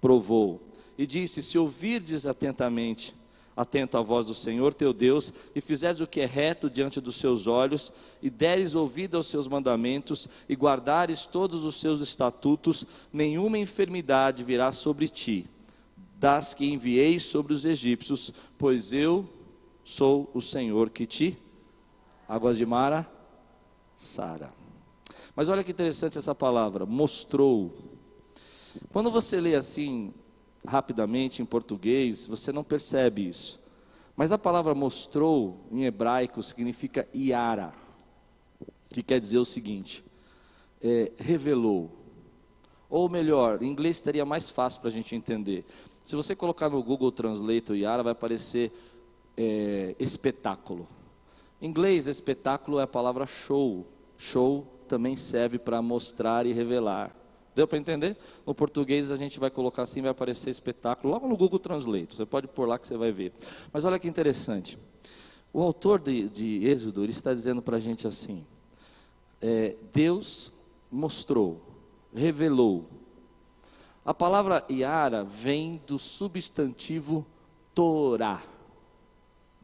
provou 0.03 0.61
e 0.97 1.07
disse: 1.07 1.43
Se 1.43 1.59
ouvirdes 1.59 2.27
atentamente, 2.27 3.15
atento 3.57 3.97
à 3.97 4.03
voz 4.03 4.27
do 4.27 4.35
Senhor 4.35 4.75
teu 4.75 4.93
Deus, 4.93 5.33
e 5.55 5.61
fizeres 5.61 6.01
o 6.01 6.07
que 6.07 6.21
é 6.21 6.27
reto 6.27 6.69
diante 6.69 7.01
dos 7.01 7.17
seus 7.17 7.47
olhos, 7.47 7.93
e 8.23 8.29
deres 8.29 8.75
ouvido 8.75 9.17
aos 9.17 9.27
seus 9.27 9.49
mandamentos, 9.49 10.29
e 10.49 10.55
guardares 10.55 11.27
todos 11.27 11.65
os 11.65 11.77
seus 11.77 12.01
estatutos, 12.01 12.87
nenhuma 13.13 13.59
enfermidade 13.59 14.45
virá 14.45 14.71
sobre 14.73 15.09
ti, 15.09 15.49
das 16.19 16.53
que 16.53 16.67
enviei 16.67 17.19
sobre 17.19 17.53
os 17.53 17.65
egípcios, 17.65 18.33
pois 18.59 18.93
eu 18.93 19.29
sou 19.83 20.31
o 20.35 20.41
Senhor 20.41 20.91
que 20.91 21.07
te 21.07 21.39
águas 22.29 22.57
de 22.57 22.67
Mara, 22.67 23.09
Sara. 23.97 24.51
Mas 25.35 25.49
olha 25.49 25.63
que 25.63 25.71
interessante 25.71 26.19
essa 26.19 26.35
palavra, 26.35 26.85
mostrou. 26.85 27.73
Quando 28.93 29.11
você 29.11 29.41
lê 29.41 29.55
assim 29.55 30.13
rapidamente 30.67 31.43
em 31.43 31.45
português, 31.45 32.27
você 32.27 32.53
não 32.53 32.63
percebe 32.63 33.29
isso. 33.29 33.61
Mas 34.17 34.33
a 34.33 34.39
palavra 34.39 34.75
mostrou 34.75 35.67
em 35.71 35.85
hebraico 35.85 36.43
significa 36.43 37.07
iara, 37.13 37.73
que 38.89 39.03
quer 39.03 39.21
dizer 39.21 39.39
o 39.39 39.45
seguinte: 39.45 40.05
é, 40.81 41.13
revelou. 41.19 41.91
Ou 42.89 43.09
melhor, 43.09 43.63
em 43.63 43.67
inglês 43.67 43.97
estaria 43.97 44.25
mais 44.25 44.49
fácil 44.49 44.81
para 44.81 44.89
a 44.89 44.93
gente 44.93 45.15
entender. 45.15 45.65
Se 46.05 46.15
você 46.15 46.37
colocar 46.37 46.71
no 46.71 46.83
Google 46.83 47.11
Translate 47.11 47.73
o 47.73 47.75
Yara, 47.75 48.03
vai 48.03 48.13
aparecer 48.13 48.73
é, 49.37 49.97
espetáculo. 49.99 50.87
Em 51.61 51.67
inglês, 51.67 52.07
espetáculo 52.07 52.79
é 52.79 52.85
a 52.85 52.87
palavra 52.87 53.27
show. 53.27 53.85
Show 54.17 54.65
também 54.87 55.17
serve 55.17 55.59
para 55.59 55.83
mostrar 55.83 56.47
e 56.47 56.53
revelar. 56.53 57.15
Deu 57.57 57.67
para 57.67 57.79
entender? 57.79 58.19
No 58.45 58.55
português 58.55 59.11
a 59.11 59.17
gente 59.17 59.41
vai 59.41 59.49
colocar 59.49 59.83
assim, 59.83 60.03
vai 60.03 60.11
aparecer 60.11 60.51
espetáculo, 60.51 61.15
logo 61.15 61.27
no 61.27 61.35
Google 61.39 61.59
Translate. 61.59 62.15
Você 62.15 62.27
pode 62.27 62.47
pôr 62.47 62.69
lá 62.69 62.79
que 62.79 62.87
você 62.87 62.99
vai 62.99 63.11
ver. 63.11 63.33
Mas 63.73 63.87
olha 63.87 63.99
que 63.99 64.07
interessante. 64.07 64.79
O 65.55 65.63
autor 65.63 65.99
de, 65.99 66.29
de 66.29 66.67
Êxodo, 66.67 67.03
ele 67.03 67.13
está 67.13 67.33
dizendo 67.33 67.63
para 67.63 67.77
a 67.77 67.81
gente 67.81 68.07
assim: 68.07 68.47
é, 69.41 69.75
Deus 69.91 70.53
mostrou, 70.93 71.63
revelou, 72.15 72.85
a 74.05 74.13
palavra 74.13 74.63
Iara 74.69 75.25
vem 75.25 75.81
do 75.87 75.99
substantivo 75.99 77.27
Torá. 77.75 78.43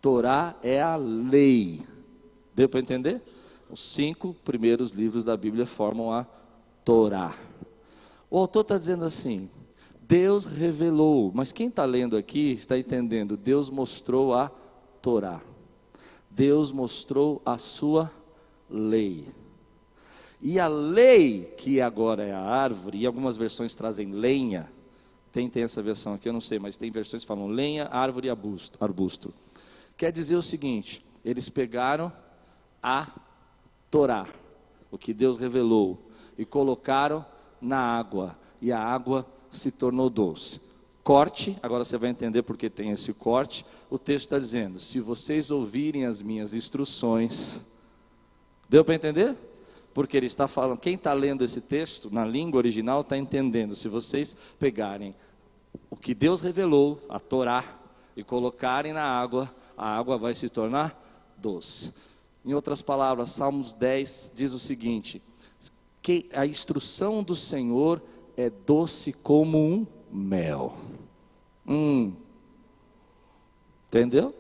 Torá 0.00 0.56
é 0.62 0.80
a 0.80 0.96
lei. 0.96 1.86
Deu 2.54 2.70
para 2.70 2.80
entender? 2.80 3.20
Os 3.68 3.82
cinco 3.82 4.34
primeiros 4.42 4.92
livros 4.92 5.24
da 5.24 5.36
Bíblia 5.36 5.66
formam 5.66 6.10
a 6.10 6.26
Torá. 6.82 7.51
O 8.32 8.38
autor 8.38 8.62
está 8.62 8.78
dizendo 8.78 9.04
assim: 9.04 9.50
Deus 10.00 10.46
revelou, 10.46 11.30
mas 11.34 11.52
quem 11.52 11.68
está 11.68 11.84
lendo 11.84 12.16
aqui 12.16 12.52
está 12.52 12.78
entendendo. 12.78 13.36
Deus 13.36 13.68
mostrou 13.68 14.32
a 14.32 14.50
Torá. 15.02 15.42
Deus 16.30 16.72
mostrou 16.72 17.42
a 17.44 17.58
sua 17.58 18.10
lei. 18.70 19.28
E 20.40 20.58
a 20.58 20.66
lei, 20.66 21.52
que 21.58 21.78
agora 21.78 22.24
é 22.24 22.32
a 22.32 22.40
árvore, 22.40 23.00
e 23.00 23.06
algumas 23.06 23.36
versões 23.36 23.74
trazem 23.74 24.10
lenha, 24.12 24.72
tem, 25.30 25.46
tem 25.50 25.64
essa 25.64 25.82
versão 25.82 26.14
aqui, 26.14 26.26
eu 26.26 26.32
não 26.32 26.40
sei, 26.40 26.58
mas 26.58 26.78
tem 26.78 26.90
versões 26.90 27.24
que 27.24 27.28
falam 27.28 27.48
lenha, 27.48 27.86
árvore 27.92 28.28
e 28.28 28.30
arbusto, 28.30 28.82
arbusto. 28.82 29.34
Quer 29.94 30.10
dizer 30.10 30.36
o 30.36 30.42
seguinte: 30.42 31.04
eles 31.22 31.50
pegaram 31.50 32.10
a 32.82 33.12
Torá, 33.90 34.26
o 34.90 34.96
que 34.96 35.12
Deus 35.12 35.36
revelou, 35.36 36.10
e 36.38 36.46
colocaram 36.46 37.26
na 37.62 37.78
água, 37.78 38.36
e 38.60 38.72
a 38.72 38.78
água 38.78 39.26
se 39.50 39.70
tornou 39.70 40.10
doce. 40.10 40.60
Corte, 41.02 41.56
agora 41.62 41.84
você 41.84 41.96
vai 41.96 42.10
entender 42.10 42.42
porque 42.42 42.68
tem 42.68 42.90
esse 42.90 43.12
corte. 43.12 43.64
O 43.88 43.98
texto 43.98 44.26
está 44.26 44.38
dizendo: 44.38 44.78
se 44.78 45.00
vocês 45.00 45.50
ouvirem 45.50 46.04
as 46.04 46.22
minhas 46.22 46.54
instruções, 46.54 47.60
deu 48.68 48.84
para 48.84 48.94
entender? 48.94 49.36
porque 49.94 50.16
ele 50.16 50.26
está 50.26 50.48
falando, 50.48 50.78
quem 50.78 50.94
está 50.94 51.12
lendo 51.12 51.44
esse 51.44 51.60
texto 51.60 52.08
na 52.12 52.24
língua 52.24 52.58
original 52.58 53.02
está 53.02 53.16
entendendo. 53.16 53.76
Se 53.76 53.88
vocês 53.88 54.36
pegarem 54.58 55.14
o 55.90 55.96
que 55.96 56.14
Deus 56.14 56.40
revelou, 56.40 57.00
a 57.08 57.18
Torá, 57.18 57.64
e 58.16 58.22
colocarem 58.22 58.92
na 58.92 59.04
água, 59.04 59.52
a 59.76 59.96
água 59.96 60.18
vai 60.18 60.34
se 60.34 60.48
tornar 60.48 60.98
doce. 61.36 61.92
Em 62.44 62.52
outras 62.54 62.82
palavras, 62.82 63.30
Salmos 63.30 63.72
10 63.72 64.32
diz 64.34 64.52
o 64.52 64.58
seguinte: 64.58 65.22
que 66.02 66.28
a 66.32 66.44
instrução 66.44 67.22
do 67.22 67.36
Senhor 67.36 68.02
é 68.36 68.50
doce 68.50 69.12
como 69.12 69.58
um 69.58 69.86
mel. 70.10 70.76
Hum. 71.66 72.12
Entendeu? 73.88 74.34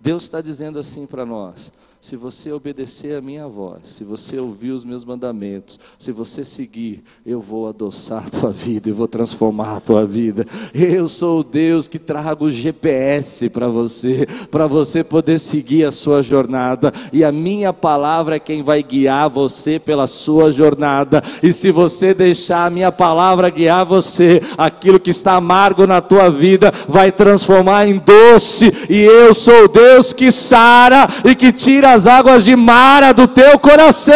Deus 0.00 0.22
está 0.22 0.40
dizendo 0.40 0.78
assim 0.78 1.06
para 1.06 1.26
nós: 1.26 1.70
se 2.06 2.14
você 2.14 2.52
obedecer 2.52 3.16
a 3.16 3.20
minha 3.20 3.48
voz, 3.48 3.80
se 3.86 4.04
você 4.04 4.38
ouvir 4.38 4.70
os 4.70 4.84
meus 4.84 5.04
mandamentos, 5.04 5.80
se 5.98 6.12
você 6.12 6.44
seguir, 6.44 7.02
eu 7.26 7.40
vou 7.40 7.66
adoçar 7.66 8.24
a 8.24 8.30
tua 8.30 8.52
vida 8.52 8.88
e 8.88 8.92
vou 8.92 9.08
transformar 9.08 9.78
a 9.78 9.80
tua 9.80 10.06
vida. 10.06 10.46
Eu 10.72 11.08
sou 11.08 11.40
o 11.40 11.42
Deus 11.42 11.88
que 11.88 11.98
trago 11.98 12.44
o 12.44 12.50
GPS 12.50 13.48
para 13.48 13.66
você, 13.66 14.24
para 14.52 14.68
você 14.68 15.02
poder 15.02 15.40
seguir 15.40 15.82
a 15.82 15.90
sua 15.90 16.22
jornada, 16.22 16.92
e 17.12 17.24
a 17.24 17.32
minha 17.32 17.72
palavra 17.72 18.36
é 18.36 18.38
quem 18.38 18.62
vai 18.62 18.84
guiar 18.84 19.28
você 19.28 19.76
pela 19.76 20.06
sua 20.06 20.52
jornada. 20.52 21.20
E 21.42 21.52
se 21.52 21.72
você 21.72 22.14
deixar 22.14 22.66
a 22.66 22.70
minha 22.70 22.92
palavra 22.92 23.50
guiar 23.50 23.84
você, 23.84 24.40
aquilo 24.56 25.00
que 25.00 25.10
está 25.10 25.32
amargo 25.32 25.88
na 25.88 26.00
tua 26.00 26.30
vida 26.30 26.70
vai 26.88 27.10
transformar 27.10 27.88
em 27.88 27.98
doce, 27.98 28.72
e 28.88 29.00
eu 29.00 29.34
sou 29.34 29.64
o 29.64 29.68
Deus 29.68 30.12
que 30.12 30.30
sara 30.30 31.08
e 31.24 31.34
que 31.34 31.50
tira 31.50 31.95
as 31.96 32.06
águas 32.06 32.44
de 32.44 32.54
Mara 32.54 33.12
do 33.12 33.26
teu 33.26 33.58
coração. 33.58 34.14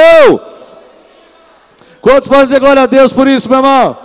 Quantos 2.00 2.28
podem 2.28 2.44
dizer 2.44 2.60
glória 2.60 2.82
a 2.82 2.86
Deus 2.86 3.10
por 3.12 3.26
isso, 3.26 3.48
meu 3.48 3.58
irmão? 3.58 3.96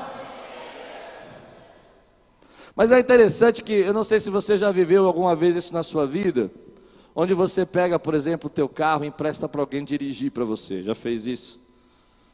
Mas 2.73 2.91
é 2.91 2.99
interessante 2.99 3.61
que, 3.61 3.73
eu 3.73 3.93
não 3.93 4.03
sei 4.03 4.19
se 4.19 4.29
você 4.29 4.55
já 4.55 4.71
viveu 4.71 5.05
alguma 5.05 5.35
vez 5.35 5.55
isso 5.55 5.73
na 5.73 5.83
sua 5.83 6.05
vida, 6.07 6.49
onde 7.13 7.33
você 7.33 7.65
pega, 7.65 7.99
por 7.99 8.13
exemplo, 8.13 8.47
o 8.47 8.49
teu 8.49 8.67
carro 8.67 9.03
e 9.03 9.07
empresta 9.07 9.47
para 9.47 9.61
alguém 9.61 9.83
dirigir 9.83 10.31
para 10.31 10.45
você. 10.45 10.81
Já 10.81 10.95
fez 10.95 11.25
isso? 11.25 11.59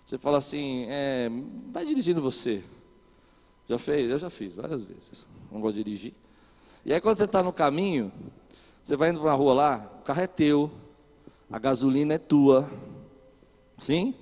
Você 0.06 0.18
fala 0.18 0.38
assim, 0.38 0.86
é, 0.90 1.30
vai 1.72 1.86
dirigindo 1.86 2.22
você. 2.22 2.64
Já 3.68 3.78
fez? 3.78 4.10
Eu 4.10 4.18
já 4.18 4.30
fiz 4.30 4.56
várias 4.56 4.84
vezes. 4.84 5.28
Não 5.52 5.62
gosto 5.62 5.76
de 5.76 5.84
dirigir. 5.84 6.14
E 6.86 6.94
aí 6.94 7.02
quando 7.02 7.16
você 7.16 7.26
está 7.26 7.44
no 7.44 7.54
caminho, 7.54 8.12
você 8.84 8.96
vai 8.96 9.10
indo 9.10 9.20
para 9.20 9.32
a 9.32 9.36
rua 9.36 9.54
lá, 9.54 9.92
o 10.00 10.04
carro 10.04 10.22
é 10.22 10.28
teu, 10.28 10.72
a 11.52 11.60
gasolina 11.60 12.14
é 12.14 12.18
tua. 12.18 12.70
Sim? 13.78 14.16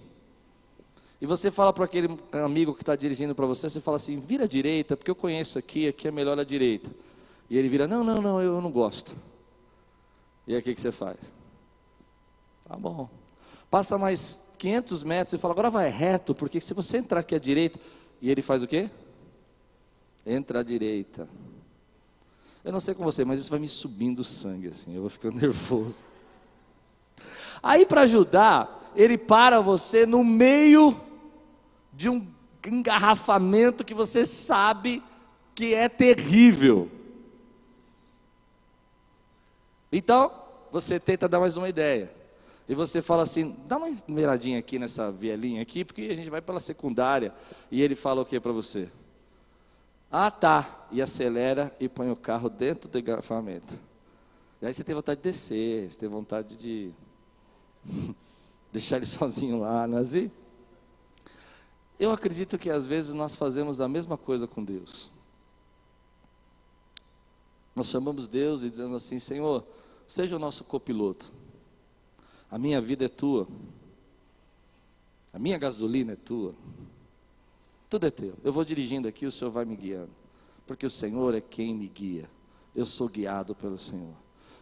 E 1.21 1.25
você 1.25 1.51
fala 1.51 1.71
para 1.73 1.85
aquele 1.85 2.17
amigo 2.31 2.73
que 2.73 2.81
está 2.81 2.95
dirigindo 2.95 3.35
para 3.35 3.45
você, 3.45 3.69
você 3.69 3.81
fala 3.81 3.97
assim, 3.97 4.19
vira 4.19 4.45
à 4.45 4.47
direita, 4.47 4.95
porque 4.95 5.11
eu 5.11 5.15
conheço 5.15 5.59
aqui, 5.59 5.87
aqui 5.87 6.07
é 6.07 6.11
melhor 6.11 6.39
a 6.39 6.43
direita. 6.43 6.89
E 7.49 7.57
ele 7.57 7.67
vira, 7.67 7.87
não, 7.87 8.03
não, 8.03 8.21
não, 8.21 8.41
eu 8.41 8.61
não 8.61 8.71
gosto. 8.71 9.15
E 10.47 10.53
aí 10.53 10.59
o 10.59 10.63
que, 10.63 10.73
que 10.73 10.79
você 10.81 10.91
faz? 10.91 11.33
Tá 12.63 12.75
bom. 12.77 13.09
Passa 13.69 13.97
mais 13.97 14.41
500 14.57 15.03
metros 15.03 15.33
e 15.33 15.37
fala, 15.37 15.53
agora 15.53 15.69
vai 15.69 15.89
reto, 15.89 16.33
porque 16.33 16.61
se 16.61 16.73
você 16.73 16.97
entrar 16.97 17.19
aqui 17.19 17.35
à 17.35 17.39
direita, 17.39 17.79
e 18.21 18.31
ele 18.31 18.41
faz 18.41 18.63
o 18.63 18.67
quê? 18.67 18.89
Entra 20.25 20.61
à 20.61 20.63
direita. 20.63 21.27
Eu 22.63 22.71
não 22.71 22.79
sei 22.79 22.95
com 22.95 23.03
você, 23.03 23.25
mas 23.25 23.39
isso 23.39 23.49
vai 23.49 23.59
me 23.59 23.67
subindo 23.67 24.19
o 24.19 24.23
sangue, 24.23 24.69
assim, 24.69 24.95
eu 24.95 25.01
vou 25.01 25.09
ficando 25.09 25.35
nervoso. 25.39 26.07
Aí 27.61 27.85
para 27.85 28.01
ajudar, 28.01 28.91
ele 28.95 29.17
para 29.17 29.59
você 29.61 30.05
no 30.05 30.23
meio 30.23 30.99
de 31.93 32.09
um 32.09 32.25
engarrafamento 32.65 33.83
que 33.83 33.93
você 33.93 34.25
sabe 34.25 35.03
que 35.53 35.73
é 35.73 35.89
terrível. 35.89 36.89
Então, 39.91 40.31
você 40.71 40.99
tenta 40.99 41.27
dar 41.27 41.39
mais 41.39 41.57
uma 41.57 41.67
ideia. 41.67 42.11
E 42.67 42.75
você 42.75 43.01
fala 43.01 43.23
assim, 43.23 43.57
dá 43.65 43.77
uma 43.77 43.87
miradinha 44.07 44.59
aqui 44.59 44.77
nessa 44.77 45.11
vielinha 45.11 45.61
aqui, 45.61 45.83
porque 45.83 46.03
a 46.03 46.15
gente 46.15 46.29
vai 46.29 46.41
pela 46.41 46.59
secundária. 46.59 47.33
E 47.71 47.81
ele 47.81 47.95
fala 47.95 48.21
o 48.21 48.25
que 48.25 48.39
para 48.39 48.51
você? 48.51 48.89
Ah, 50.11 50.29
tá. 50.29 50.87
E 50.91 51.01
acelera 51.01 51.75
e 51.79 51.89
põe 51.89 52.11
o 52.11 52.15
carro 52.15 52.47
dentro 52.49 52.87
do 52.87 52.99
engarrafamento. 52.99 53.73
E 54.61 54.67
aí 54.67 54.73
você 54.73 54.83
tem 54.83 54.93
vontade 54.93 55.17
de 55.17 55.23
descer, 55.23 55.91
você 55.91 55.99
tem 55.99 56.09
vontade 56.09 56.55
de 56.55 56.91
deixar 58.71 58.97
ele 58.97 59.05
sozinho 59.05 59.59
lá, 59.59 59.87
não 59.87 59.97
é 59.97 60.01
assim? 60.01 60.31
Eu 61.99 62.11
acredito 62.11 62.57
que 62.57 62.69
às 62.69 62.85
vezes 62.85 63.13
nós 63.13 63.35
fazemos 63.35 63.81
a 63.81 63.87
mesma 63.87 64.17
coisa 64.17 64.47
com 64.47 64.63
Deus. 64.63 65.11
Nós 67.75 67.87
chamamos 67.87 68.27
Deus 68.27 68.63
e 68.63 68.69
dizemos 68.69 69.03
assim: 69.03 69.19
Senhor, 69.19 69.65
seja 70.07 70.35
o 70.35 70.39
nosso 70.39 70.63
copiloto. 70.63 71.31
A 72.49 72.57
minha 72.57 72.79
vida 72.79 73.05
é 73.05 73.09
tua. 73.09 73.47
A 75.33 75.37
minha 75.37 75.57
gasolina 75.57 76.13
é 76.13 76.15
tua. 76.15 76.55
Tudo 77.89 78.07
é 78.07 78.11
teu. 78.11 78.35
Eu 78.43 78.53
vou 78.53 78.63
dirigindo 78.63 79.07
aqui, 79.07 79.25
o 79.25 79.31
Senhor 79.31 79.51
vai 79.51 79.65
me 79.65 79.75
guiando. 79.75 80.11
Porque 80.65 80.85
o 80.85 80.89
Senhor 80.89 81.35
é 81.35 81.41
quem 81.41 81.75
me 81.75 81.87
guia. 81.87 82.29
Eu 82.75 82.85
sou 82.85 83.09
guiado 83.09 83.53
pelo 83.53 83.77
Senhor. 83.77 84.15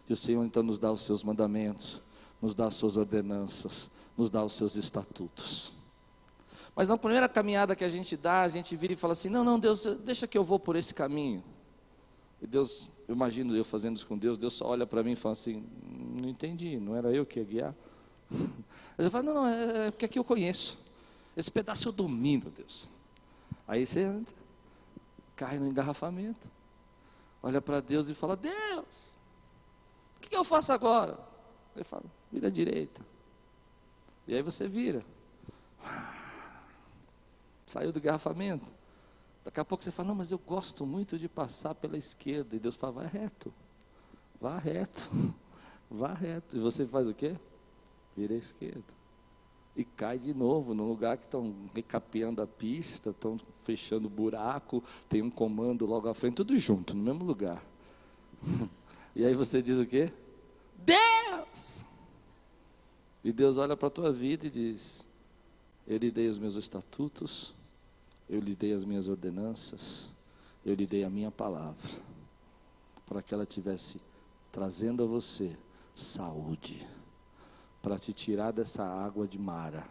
E 0.08 0.12
o 0.12 0.16
Senhor 0.16 0.44
então 0.44 0.62
nos 0.62 0.78
dá 0.78 0.90
os 0.90 1.02
seus 1.02 1.22
mandamentos 1.22 2.00
nos 2.40 2.54
dá 2.54 2.66
as 2.66 2.74
suas 2.74 2.96
ordenanças, 2.96 3.90
nos 4.16 4.30
dá 4.30 4.44
os 4.44 4.54
seus 4.54 4.76
estatutos. 4.76 5.72
Mas 6.74 6.88
na 6.88 6.96
primeira 6.96 7.28
caminhada 7.28 7.74
que 7.74 7.82
a 7.82 7.88
gente 7.88 8.16
dá, 8.16 8.42
a 8.42 8.48
gente 8.48 8.76
vira 8.76 8.92
e 8.92 8.96
fala 8.96 9.12
assim: 9.12 9.28
não, 9.28 9.42
não, 9.42 9.58
Deus, 9.58 9.84
deixa 10.04 10.28
que 10.28 10.38
eu 10.38 10.44
vou 10.44 10.60
por 10.60 10.76
esse 10.76 10.94
caminho. 10.94 11.42
E 12.40 12.46
Deus, 12.46 12.88
eu 13.08 13.16
imagino 13.16 13.56
eu 13.56 13.64
fazendo 13.64 13.96
isso 13.96 14.06
com 14.06 14.16
Deus, 14.16 14.38
Deus 14.38 14.52
só 14.52 14.66
olha 14.66 14.86
para 14.86 15.02
mim 15.02 15.12
e 15.12 15.16
fala 15.16 15.32
assim: 15.32 15.64
não 15.82 16.28
entendi, 16.28 16.78
não 16.78 16.94
era 16.94 17.12
eu 17.12 17.26
que 17.26 17.40
ia 17.40 17.44
guiar. 17.44 17.74
Mas 18.30 19.04
eu 19.04 19.10
falo: 19.10 19.24
não, 19.24 19.34
não, 19.34 19.46
é, 19.48 19.88
é 19.88 19.90
porque 19.90 20.04
aqui 20.04 20.18
eu 20.20 20.24
conheço. 20.24 20.78
Esse 21.36 21.50
pedaço 21.50 21.88
eu 21.88 21.92
domino, 21.92 22.48
Deus. 22.48 22.88
Aí 23.66 23.84
você 23.84 24.04
anda, 24.04 24.30
cai 25.34 25.58
no 25.58 25.66
engarrafamento, 25.66 26.48
olha 27.42 27.60
para 27.60 27.80
Deus 27.80 28.08
e 28.08 28.14
fala: 28.14 28.36
Deus, 28.36 29.10
o 30.16 30.20
que 30.20 30.36
eu 30.36 30.44
faço 30.44 30.72
agora? 30.72 31.18
Ele 31.74 31.84
fala: 31.84 32.04
vira 32.32 32.48
à 32.48 32.50
direita. 32.50 33.00
E 34.26 34.34
aí 34.34 34.42
você 34.42 34.68
vira. 34.68 35.04
Saiu 37.66 37.92
do 37.92 37.98
engarrafamento. 37.98 38.66
Daqui 39.44 39.60
a 39.60 39.64
pouco 39.64 39.82
você 39.82 39.90
fala, 39.90 40.08
não, 40.08 40.14
mas 40.14 40.30
eu 40.30 40.38
gosto 40.38 40.84
muito 40.84 41.18
de 41.18 41.28
passar 41.28 41.74
pela 41.74 41.96
esquerda. 41.96 42.54
E 42.54 42.58
Deus 42.58 42.76
fala, 42.76 42.92
vai 42.92 43.06
reto, 43.06 43.52
vá 44.38 44.58
reto, 44.58 45.10
vá 45.90 46.12
reto. 46.12 46.56
E 46.56 46.60
você 46.60 46.86
faz 46.86 47.08
o 47.08 47.14
quê? 47.14 47.34
Vira 48.14 48.34
à 48.34 48.36
esquerda. 48.36 48.98
E 49.74 49.84
cai 49.84 50.18
de 50.18 50.34
novo 50.34 50.74
no 50.74 50.86
lugar 50.86 51.16
que 51.16 51.24
estão 51.24 51.54
recapeando 51.74 52.42
a 52.42 52.46
pista, 52.46 53.10
estão 53.10 53.38
fechando 53.62 54.06
o 54.08 54.10
buraco, 54.10 54.82
tem 55.08 55.22
um 55.22 55.30
comando 55.30 55.86
logo 55.86 56.08
à 56.08 56.14
frente, 56.14 56.34
tudo 56.34 56.56
junto, 56.58 56.94
no 56.94 57.02
mesmo 57.02 57.24
lugar. 57.24 57.62
E 59.16 59.24
aí 59.24 59.34
você 59.34 59.60
diz 59.60 59.76
o 59.76 59.84
quê? 59.84 60.12
Deus! 60.76 61.17
E 63.22 63.32
Deus 63.32 63.56
olha 63.56 63.76
para 63.76 63.88
a 63.88 63.90
tua 63.90 64.12
vida 64.12 64.46
e 64.46 64.50
diz: 64.50 65.06
Eu 65.86 65.98
lhe 65.98 66.10
dei 66.10 66.28
os 66.28 66.38
meus 66.38 66.54
estatutos, 66.54 67.54
eu 68.28 68.40
lhe 68.40 68.54
dei 68.54 68.72
as 68.72 68.84
minhas 68.84 69.08
ordenanças, 69.08 70.12
eu 70.64 70.74
lhe 70.74 70.86
dei 70.86 71.04
a 71.04 71.10
minha 71.10 71.30
palavra, 71.30 71.88
para 73.06 73.22
que 73.22 73.34
ela 73.34 73.46
tivesse 73.46 74.00
trazendo 74.52 75.02
a 75.02 75.06
você 75.06 75.56
saúde, 75.94 76.86
para 77.82 77.98
te 77.98 78.12
tirar 78.12 78.52
dessa 78.52 78.84
água 78.84 79.26
de 79.26 79.38
mara. 79.38 79.86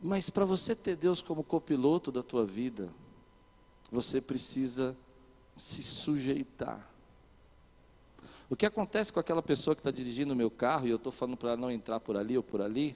Mas 0.00 0.28
para 0.28 0.44
você 0.44 0.74
ter 0.74 0.96
Deus 0.96 1.22
como 1.22 1.44
copiloto 1.44 2.10
da 2.10 2.24
tua 2.24 2.44
vida, 2.44 2.92
você 3.90 4.20
precisa 4.20 4.96
se 5.56 5.82
sujeitar. 5.82 6.91
O 8.52 8.54
que 8.54 8.66
acontece 8.66 9.10
com 9.10 9.18
aquela 9.18 9.42
pessoa 9.42 9.74
que 9.74 9.80
está 9.80 9.90
dirigindo 9.90 10.34
o 10.34 10.36
meu 10.36 10.50
carro 10.50 10.86
e 10.86 10.90
eu 10.90 10.96
estou 10.96 11.10
falando 11.10 11.38
para 11.38 11.52
ela 11.52 11.56
não 11.56 11.70
entrar 11.70 11.98
por 12.00 12.18
ali 12.18 12.36
ou 12.36 12.42
por 12.42 12.60
ali, 12.60 12.94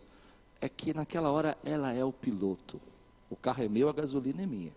é 0.60 0.68
que 0.68 0.92
naquela 0.92 1.30
hora 1.30 1.56
ela 1.64 1.94
é 1.94 2.04
o 2.04 2.12
piloto. 2.12 2.78
O 3.30 3.36
carro 3.36 3.64
é 3.64 3.68
meu, 3.68 3.88
a 3.88 3.92
gasolina 3.94 4.42
é 4.42 4.46
minha. 4.46 4.72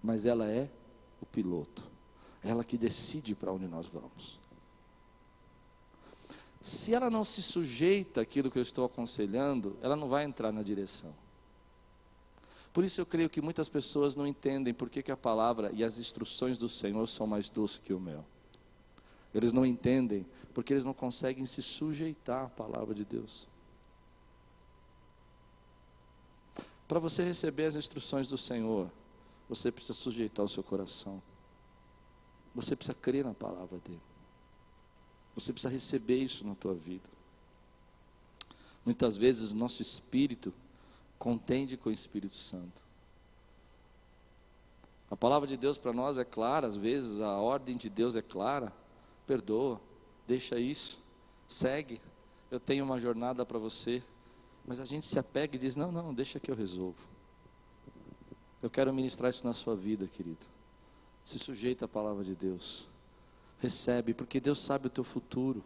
Mas 0.00 0.24
ela 0.24 0.48
é 0.48 0.70
o 1.20 1.26
piloto. 1.26 1.82
Ela 2.40 2.62
que 2.62 2.78
decide 2.78 3.34
para 3.34 3.50
onde 3.50 3.66
nós 3.66 3.88
vamos. 3.88 4.38
Se 6.60 6.94
ela 6.94 7.10
não 7.10 7.24
se 7.24 7.42
sujeita 7.42 8.20
àquilo 8.20 8.48
que 8.48 8.60
eu 8.60 8.62
estou 8.62 8.84
aconselhando, 8.84 9.76
ela 9.82 9.96
não 9.96 10.08
vai 10.08 10.22
entrar 10.22 10.52
na 10.52 10.62
direção. 10.62 11.12
Por 12.72 12.84
isso 12.84 13.00
eu 13.00 13.06
creio 13.06 13.28
que 13.28 13.40
muitas 13.40 13.68
pessoas 13.68 14.14
não 14.14 14.24
entendem 14.24 14.72
por 14.72 14.88
que, 14.88 15.02
que 15.02 15.10
a 15.10 15.16
palavra 15.16 15.72
e 15.74 15.82
as 15.82 15.98
instruções 15.98 16.58
do 16.58 16.68
Senhor 16.68 17.08
são 17.08 17.26
mais 17.26 17.50
doces 17.50 17.78
que 17.78 17.92
o 17.92 17.98
mel. 17.98 18.24
Eles 19.34 19.52
não 19.52 19.64
entendem 19.64 20.26
porque 20.52 20.72
eles 20.72 20.84
não 20.84 20.92
conseguem 20.92 21.46
se 21.46 21.62
sujeitar 21.62 22.46
à 22.46 22.48
palavra 22.48 22.94
de 22.94 23.04
Deus. 23.04 23.46
Para 26.86 26.98
você 26.98 27.22
receber 27.22 27.64
as 27.64 27.76
instruções 27.76 28.28
do 28.28 28.36
Senhor, 28.36 28.90
você 29.48 29.72
precisa 29.72 29.94
sujeitar 29.94 30.44
o 30.44 30.48
seu 30.48 30.62
coração. 30.62 31.22
Você 32.54 32.76
precisa 32.76 32.94
crer 32.94 33.24
na 33.24 33.32
palavra 33.32 33.78
dele. 33.78 34.00
Você 35.34 35.52
precisa 35.52 35.72
receber 35.72 36.22
isso 36.22 36.46
na 36.46 36.54
tua 36.54 36.74
vida. 36.74 37.08
Muitas 38.84 39.16
vezes 39.16 39.52
o 39.52 39.56
nosso 39.56 39.80
espírito 39.80 40.52
contende 41.18 41.76
com 41.76 41.88
o 41.88 41.92
Espírito 41.92 42.34
Santo. 42.34 42.82
A 45.10 45.16
palavra 45.16 45.46
de 45.46 45.56
Deus 45.56 45.78
para 45.78 45.92
nós 45.92 46.18
é 46.18 46.24
clara, 46.24 46.66
às 46.66 46.76
vezes 46.76 47.20
a 47.20 47.36
ordem 47.36 47.76
de 47.76 47.88
Deus 47.88 48.16
é 48.16 48.22
clara. 48.22 48.72
Perdoa, 49.26 49.80
deixa 50.26 50.58
isso, 50.58 51.02
segue. 51.48 52.00
Eu 52.50 52.60
tenho 52.60 52.84
uma 52.84 52.98
jornada 52.98 53.44
para 53.46 53.58
você. 53.58 54.02
Mas 54.64 54.80
a 54.80 54.84
gente 54.84 55.06
se 55.06 55.18
apega 55.18 55.56
e 55.56 55.58
diz: 55.58 55.76
não, 55.76 55.90
não, 55.90 56.14
deixa 56.14 56.38
que 56.38 56.50
eu 56.50 56.54
resolvo. 56.54 56.98
Eu 58.62 58.70
quero 58.70 58.92
ministrar 58.92 59.30
isso 59.30 59.46
na 59.46 59.52
sua 59.52 59.74
vida, 59.74 60.06
querido. 60.06 60.46
Se 61.24 61.38
sujeita 61.38 61.84
à 61.84 61.88
palavra 61.88 62.22
de 62.22 62.36
Deus. 62.36 62.88
Recebe, 63.58 64.14
porque 64.14 64.40
Deus 64.40 64.60
sabe 64.60 64.86
o 64.86 64.90
teu 64.90 65.04
futuro. 65.04 65.62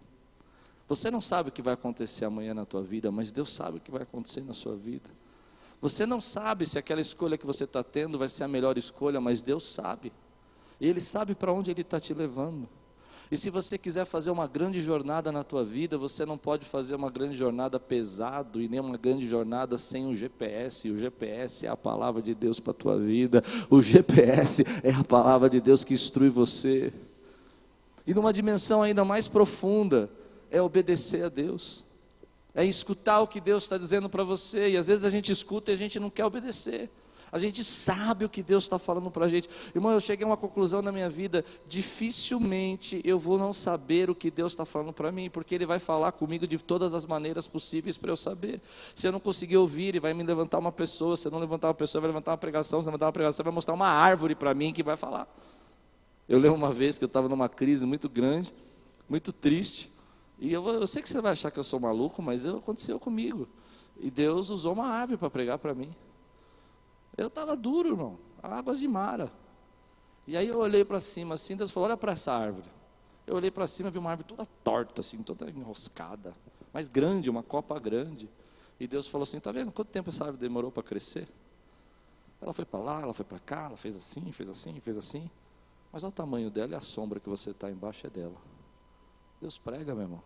Você 0.88 1.10
não 1.10 1.20
sabe 1.20 1.48
o 1.48 1.52
que 1.52 1.62
vai 1.62 1.74
acontecer 1.74 2.24
amanhã 2.24 2.54
na 2.54 2.64
tua 2.64 2.82
vida, 2.82 3.10
mas 3.10 3.32
Deus 3.32 3.52
sabe 3.52 3.78
o 3.78 3.80
que 3.80 3.90
vai 3.90 4.02
acontecer 4.02 4.42
na 4.42 4.54
sua 4.54 4.76
vida. 4.76 5.10
Você 5.80 6.06
não 6.06 6.20
sabe 6.20 6.64
se 6.66 6.78
aquela 6.78 7.00
escolha 7.00 7.36
que 7.36 7.44
você 7.44 7.64
está 7.64 7.82
tendo 7.82 8.18
vai 8.18 8.28
ser 8.28 8.44
a 8.44 8.48
melhor 8.48 8.78
escolha, 8.78 9.20
mas 9.20 9.42
Deus 9.42 9.68
sabe. 9.68 10.12
E 10.80 10.86
Ele 10.86 11.00
sabe 11.00 11.34
para 11.34 11.52
onde 11.52 11.70
Ele 11.70 11.82
está 11.82 11.98
te 12.00 12.14
levando. 12.14 12.68
E 13.30 13.36
se 13.36 13.50
você 13.50 13.76
quiser 13.76 14.04
fazer 14.04 14.30
uma 14.30 14.46
grande 14.46 14.80
jornada 14.80 15.32
na 15.32 15.42
tua 15.42 15.64
vida, 15.64 15.98
você 15.98 16.24
não 16.24 16.38
pode 16.38 16.64
fazer 16.64 16.94
uma 16.94 17.10
grande 17.10 17.34
jornada 17.34 17.80
pesado 17.80 18.62
e 18.62 18.68
nem 18.68 18.78
uma 18.78 18.96
grande 18.96 19.26
jornada 19.26 19.76
sem 19.76 20.06
o 20.06 20.14
GPS. 20.14 20.88
O 20.88 20.96
GPS 20.96 21.66
é 21.66 21.68
a 21.68 21.76
palavra 21.76 22.22
de 22.22 22.34
Deus 22.34 22.60
para 22.60 22.70
a 22.70 22.74
tua 22.74 22.98
vida. 22.98 23.42
O 23.68 23.82
GPS 23.82 24.64
é 24.84 24.92
a 24.92 25.02
palavra 25.02 25.50
de 25.50 25.60
Deus 25.60 25.82
que 25.82 25.94
instrui 25.94 26.28
você. 26.28 26.92
E 28.06 28.14
numa 28.14 28.32
dimensão 28.32 28.80
ainda 28.80 29.04
mais 29.04 29.26
profunda, 29.26 30.08
é 30.48 30.62
obedecer 30.62 31.24
a 31.24 31.28
Deus. 31.28 31.84
É 32.54 32.64
escutar 32.64 33.20
o 33.20 33.26
que 33.26 33.40
Deus 33.40 33.64
está 33.64 33.76
dizendo 33.76 34.08
para 34.08 34.22
você. 34.22 34.70
E 34.70 34.76
às 34.76 34.86
vezes 34.86 35.04
a 35.04 35.10
gente 35.10 35.32
escuta 35.32 35.72
e 35.72 35.74
a 35.74 35.76
gente 35.76 35.98
não 35.98 36.08
quer 36.08 36.24
obedecer. 36.24 36.88
A 37.32 37.38
gente 37.38 37.64
sabe 37.64 38.24
o 38.24 38.28
que 38.28 38.42
Deus 38.42 38.64
está 38.64 38.78
falando 38.78 39.10
para 39.10 39.26
a 39.26 39.28
gente. 39.28 39.48
Irmão, 39.74 39.92
eu 39.92 40.00
cheguei 40.00 40.24
a 40.24 40.28
uma 40.28 40.36
conclusão 40.36 40.80
na 40.80 40.92
minha 40.92 41.10
vida: 41.10 41.44
dificilmente 41.66 43.00
eu 43.04 43.18
vou 43.18 43.36
não 43.36 43.52
saber 43.52 44.08
o 44.08 44.14
que 44.14 44.30
Deus 44.30 44.52
está 44.52 44.64
falando 44.64 44.92
para 44.92 45.10
mim, 45.10 45.28
porque 45.28 45.54
Ele 45.54 45.66
vai 45.66 45.78
falar 45.78 46.12
comigo 46.12 46.46
de 46.46 46.58
todas 46.58 46.94
as 46.94 47.04
maneiras 47.04 47.46
possíveis 47.46 47.98
para 47.98 48.10
eu 48.10 48.16
saber. 48.16 48.60
Se 48.94 49.06
eu 49.06 49.12
não 49.12 49.20
conseguir 49.20 49.56
ouvir, 49.56 49.88
Ele 49.88 50.00
vai 50.00 50.14
me 50.14 50.22
levantar 50.22 50.58
uma 50.58 50.72
pessoa. 50.72 51.16
Se 51.16 51.26
eu 51.28 51.32
não 51.32 51.38
levantar 51.38 51.68
uma 51.68 51.74
pessoa, 51.74 52.00
vai 52.00 52.08
levantar 52.08 52.30
uma 52.30 52.38
pregação. 52.38 52.80
Se 52.80 52.86
eu 52.86 52.90
levantar 52.90 53.06
uma 53.06 53.12
pregação, 53.12 53.44
vai 53.44 53.52
mostrar 53.52 53.74
uma 53.74 53.88
árvore 53.88 54.34
para 54.34 54.54
mim 54.54 54.72
que 54.72 54.82
vai 54.82 54.96
falar. 54.96 55.28
Eu 56.28 56.38
lembro 56.38 56.56
uma 56.56 56.72
vez 56.72 56.98
que 56.98 57.04
eu 57.04 57.06
estava 57.06 57.28
numa 57.28 57.48
crise 57.48 57.86
muito 57.86 58.08
grande, 58.08 58.52
muito 59.08 59.32
triste. 59.32 59.90
E 60.38 60.52
eu, 60.52 60.66
eu 60.68 60.86
sei 60.86 61.02
que 61.02 61.08
você 61.08 61.20
vai 61.20 61.32
achar 61.32 61.50
que 61.50 61.58
eu 61.58 61.64
sou 61.64 61.80
maluco, 61.80 62.20
mas 62.20 62.44
aconteceu 62.44 62.98
comigo. 62.98 63.48
E 63.98 64.10
Deus 64.10 64.50
usou 64.50 64.72
uma 64.72 64.86
árvore 64.86 65.16
para 65.16 65.30
pregar 65.30 65.58
para 65.58 65.74
mim. 65.74 65.90
Eu 67.16 67.28
estava 67.28 67.56
duro, 67.56 67.88
irmão, 67.88 68.18
águas 68.42 68.78
de 68.78 68.86
mara. 68.86 69.32
E 70.26 70.36
aí 70.36 70.48
eu 70.48 70.58
olhei 70.58 70.84
para 70.84 71.00
cima 71.00 71.34
assim, 71.34 71.56
Deus 71.56 71.70
falou: 71.70 71.88
olha 71.88 71.96
para 71.96 72.12
essa 72.12 72.32
árvore. 72.32 72.68
Eu 73.26 73.34
olhei 73.34 73.50
para 73.50 73.66
cima, 73.66 73.90
vi 73.90 73.98
uma 73.98 74.10
árvore 74.10 74.28
toda 74.28 74.46
torta, 74.62 75.00
assim, 75.00 75.22
toda 75.22 75.50
enroscada, 75.50 76.34
mas 76.72 76.88
grande, 76.88 77.28
uma 77.28 77.42
copa 77.42 77.78
grande. 77.78 78.28
E 78.78 78.86
Deus 78.86 79.06
falou 79.06 79.22
assim: 79.22 79.40
tá 79.40 79.50
vendo 79.50 79.72
quanto 79.72 79.88
tempo 79.88 80.10
essa 80.10 80.24
árvore 80.24 80.40
demorou 80.40 80.70
para 80.70 80.82
crescer? 80.82 81.28
Ela 82.40 82.52
foi 82.52 82.64
para 82.64 82.80
lá, 82.80 83.00
ela 83.00 83.14
foi 83.14 83.24
para 83.24 83.38
cá, 83.38 83.64
ela 83.64 83.76
fez 83.76 83.96
assim, 83.96 84.30
fez 84.32 84.50
assim, 84.50 84.78
fez 84.80 84.96
assim. 84.96 85.30
Mas 85.92 86.04
olha 86.04 86.10
o 86.10 86.12
tamanho 86.12 86.50
dela 86.50 86.72
e 86.72 86.74
a 86.74 86.80
sombra 86.80 87.18
que 87.18 87.28
você 87.28 87.50
está 87.50 87.70
embaixo 87.70 88.06
é 88.06 88.10
dela. 88.10 88.36
Deus 89.40 89.56
prega, 89.58 89.94
meu 89.94 90.04
irmão. 90.04 90.22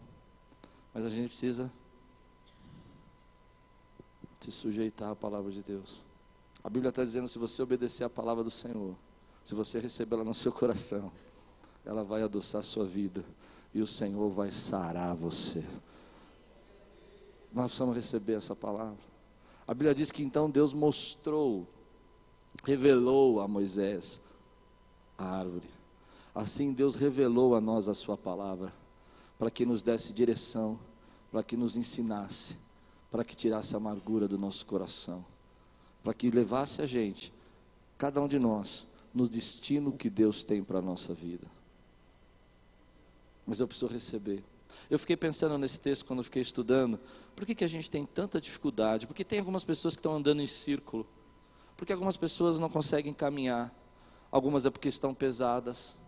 Mas 0.93 1.05
a 1.05 1.09
gente 1.09 1.29
precisa 1.29 1.73
se 4.41 4.51
sujeitar 4.51 5.11
à 5.11 5.17
palavra 5.17 5.53
de 5.53 5.63
Deus. 5.63 6.03
A 6.63 6.69
Bíblia 6.69 6.91
está 6.91 7.05
dizendo: 7.05 7.27
se 7.27 7.39
você 7.39 7.63
obedecer 7.63 8.05
a 8.05 8.11
palavra 8.11 8.45
do 8.45 8.51
Senhor, 8.51 8.95
se 9.43 9.55
você 9.55 9.79
recebê-la 9.79 10.25
no 10.25 10.35
seu 10.35 10.53
coração, 10.53 11.11
ela 11.85 12.05
vai 12.05 12.23
adoçar 12.23 12.61
a 12.61 12.63
sua 12.63 12.85
vida 12.85 13.25
e 13.73 13.81
o 13.81 13.87
Senhor 13.87 14.31
vai 14.31 14.53
sarar 14.53 15.15
você. 15.15 15.65
Nós 17.53 17.67
precisamos 17.67 17.97
receber 17.97 18.35
essa 18.35 18.55
palavra. 18.55 18.99
A 19.67 19.73
Bíblia 19.73 19.95
diz 19.95 20.11
que 20.11 20.23
então 20.23 20.51
Deus 20.51 20.73
mostrou, 20.73 21.67
revelou 22.65 23.41
a 23.41 23.49
Moisés 23.49 24.21
a 25.17 25.25
árvore. 25.25 25.69
Assim 26.35 26.73
Deus 26.73 26.95
revelou 26.95 27.57
a 27.57 27.61
nós 27.61 27.89
a 27.89 27.95
sua 27.95 28.17
palavra, 28.17 28.73
para 29.39 29.51
que 29.51 29.67
nos 29.67 29.83
desse 29.83 30.13
direção, 30.13 30.79
para 31.31 31.43
que 31.43 31.57
nos 31.57 31.77
ensinasse, 31.77 32.57
para 33.11 33.25
que 33.25 33.35
tirasse 33.35 33.75
a 33.75 33.79
amargura 33.79 34.29
do 34.29 34.39
nosso 34.39 34.65
coração 34.67 35.25
para 36.03 36.15
que 36.15 36.31
levasse 36.31 36.83
a 36.83 36.87
gente, 36.87 37.33
cada 37.99 38.21
um 38.21 38.29
de 38.29 38.39
nós, 38.39 38.87
no 39.13 39.29
destino 39.29 39.93
que 39.93 40.09
Deus 40.09 40.45
tem 40.45 40.63
para 40.63 40.79
a 40.79 40.83
nossa 40.83 41.13
vida. 41.15 41.47
Mas 43.47 43.61
eu 43.61 43.67
preciso 43.67 43.93
receber. 43.93 44.43
Eu 44.89 44.99
fiquei 44.99 45.17
pensando 45.17 45.59
nesse 45.59 45.81
texto 45.81 46.05
quando 46.05 46.21
eu 46.21 46.25
fiquei 46.25 46.43
estudando, 46.43 46.99
por 47.35 47.45
que, 47.45 47.55
que 47.55 47.65
a 47.65 47.69
gente 47.69 47.91
tem 47.91 48.07
tanta 48.07 48.41
dificuldade? 48.41 49.07
Porque 49.07 49.25
tem 49.25 49.39
algumas 49.39 49.65
pessoas 49.65 49.95
que 49.95 50.01
estão 50.01 50.15
andando 50.15 50.41
em 50.41 50.47
círculo, 50.47 51.07
porque 51.77 51.93
algumas 51.93 52.17
pessoas 52.17 52.61
não 52.61 52.69
conseguem 52.69 53.13
caminhar, 53.13 53.75
algumas 54.31 54.65
é 54.65 54.71
porque 54.71 54.89
estão 54.89 55.13
pesadas, 55.13 55.99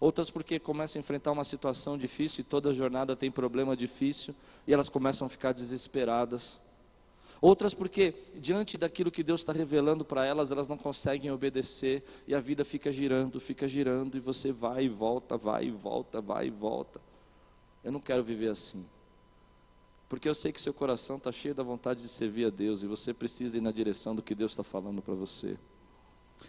Outras 0.00 0.30
porque 0.30 0.60
começam 0.60 0.98
a 0.98 1.00
enfrentar 1.00 1.32
uma 1.32 1.42
situação 1.42 1.98
difícil 1.98 2.42
e 2.42 2.44
toda 2.44 2.72
jornada 2.72 3.16
tem 3.16 3.30
problema 3.30 3.76
difícil 3.76 4.34
e 4.66 4.72
elas 4.72 4.88
começam 4.88 5.26
a 5.26 5.28
ficar 5.28 5.52
desesperadas. 5.52 6.60
Outras 7.40 7.72
porque, 7.72 8.14
diante 8.34 8.76
daquilo 8.76 9.10
que 9.10 9.22
Deus 9.22 9.40
está 9.40 9.52
revelando 9.52 10.04
para 10.04 10.26
elas, 10.26 10.50
elas 10.50 10.66
não 10.66 10.76
conseguem 10.76 11.30
obedecer 11.30 12.02
e 12.26 12.34
a 12.34 12.40
vida 12.40 12.64
fica 12.64 12.90
girando, 12.90 13.38
fica 13.38 13.68
girando 13.68 14.16
e 14.16 14.20
você 14.20 14.50
vai 14.50 14.84
e 14.84 14.88
volta, 14.88 15.36
vai 15.36 15.66
e 15.66 15.70
volta, 15.70 16.20
vai 16.20 16.48
e 16.48 16.50
volta. 16.50 17.00
Eu 17.84 17.92
não 17.92 18.00
quero 18.00 18.24
viver 18.24 18.48
assim. 18.48 18.84
Porque 20.08 20.28
eu 20.28 20.34
sei 20.34 20.52
que 20.52 20.60
seu 20.60 20.74
coração 20.74 21.16
está 21.16 21.30
cheio 21.30 21.54
da 21.54 21.62
vontade 21.62 22.00
de 22.00 22.08
servir 22.08 22.46
a 22.46 22.50
Deus 22.50 22.82
e 22.82 22.86
você 22.86 23.14
precisa 23.14 23.58
ir 23.58 23.60
na 23.60 23.70
direção 23.70 24.16
do 24.16 24.22
que 24.22 24.34
Deus 24.34 24.52
está 24.52 24.64
falando 24.64 25.02
para 25.02 25.14
você. 25.14 25.56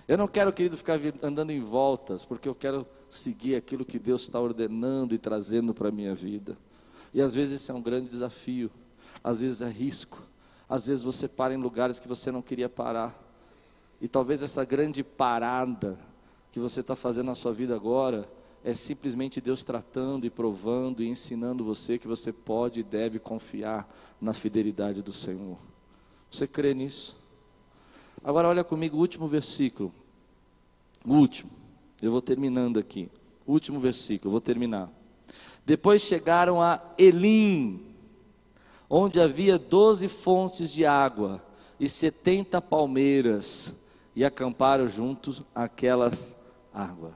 Eu 0.08 0.18
não 0.18 0.28
quero, 0.28 0.54
querido, 0.54 0.78
ficar 0.78 1.00
andando 1.22 1.52
em 1.52 1.60
voltas, 1.60 2.24
porque 2.24 2.48
eu 2.48 2.56
quero 2.56 2.86
seguir 3.10 3.56
aquilo 3.56 3.86
que 3.86 4.00
Deus 4.00 4.22
está 4.22 4.40
ordenando 4.40 5.14
e 5.14 5.18
trazendo 5.18 5.74
para 5.74 5.90
a 5.90 5.92
minha 5.92 6.16
vida. 6.16 6.58
E 7.14 7.22
às 7.22 7.34
vezes 7.34 7.62
isso 7.62 7.72
é 7.72 7.76
um 7.76 7.82
grande 7.82 8.08
desafio, 8.08 8.72
às 9.24 9.40
vezes 9.40 9.62
é 9.62 9.70
risco, 9.70 10.29
às 10.70 10.86
vezes 10.86 11.03
você 11.03 11.28
para 11.28 11.53
em 11.53 11.57
lugares 11.57 11.99
que 11.99 12.07
você 12.07 12.32
não 12.32 12.41
queria 12.41 12.70
parar. 12.70 13.20
E 13.99 14.07
talvez 14.07 14.43
essa 14.43 14.63
grande 14.63 15.03
parada 15.03 15.97
que 16.51 16.59
você 16.59 16.82
está 16.82 16.95
fazendo 16.95 17.28
na 17.28 17.36
sua 17.36 17.51
vida 17.51 17.76
agora 17.76 18.30
é 18.63 18.74
simplesmente 18.74 19.41
Deus 19.41 19.63
tratando 19.63 20.26
e 20.26 20.30
provando 20.30 21.01
e 21.01 21.07
ensinando 21.07 21.63
você 21.63 21.97
que 21.97 22.07
você 22.07 22.32
pode 22.32 22.82
e 22.82 22.84
deve 22.84 23.17
confiar 23.17 23.89
na 24.22 24.34
fidelidade 24.34 25.01
do 25.01 25.11
Senhor. 25.11 25.57
Você 26.30 26.45
crê 26.45 26.74
nisso? 26.74 27.17
Agora 28.24 28.47
olha 28.47 28.63
comigo 28.63 28.97
o 28.97 28.99
último 28.99 29.28
versículo. 29.28 29.93
O 31.05 31.13
último. 31.13 31.51
Eu 32.01 32.11
vou 32.11 32.22
terminando 32.22 32.78
aqui. 32.78 33.09
O 33.45 33.53
último 33.53 33.80
versículo, 33.80 34.32
vou 34.32 34.41
terminar. 34.41 34.89
Depois 35.65 36.01
chegaram 36.01 36.61
a 36.61 36.82
Elim, 36.97 37.89
onde 38.90 39.22
havia 39.22 39.60
doze 39.60 40.08
fontes 40.08 40.72
de 40.72 40.86
água 40.86 41.42
e 41.80 41.88
setenta 41.88 42.62
palmeiras, 42.62 43.76
e 44.16 44.26
acamparam 44.26 44.88
juntos 44.90 45.42
aquelas 45.56 46.36
águas. 46.74 47.14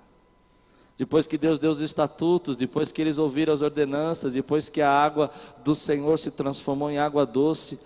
Depois 0.97 1.27
que 1.27 1.37
Deus 1.37 1.59
deu 1.59 1.71
os 1.71 1.81
estatutos, 1.81 2.55
depois 2.55 2.91
que 2.91 3.01
eles 3.01 3.17
ouviram 3.17 3.53
as 3.53 3.61
ordenanças, 3.61 4.33
depois 4.33 4.69
que 4.69 4.81
a 4.81 4.89
água 4.89 5.29
do 5.63 5.73
Senhor 5.75 6.17
se 6.17 6.31
transformou 6.31 6.89
em 6.89 6.99
água 6.99 7.25
doce, 7.25 7.79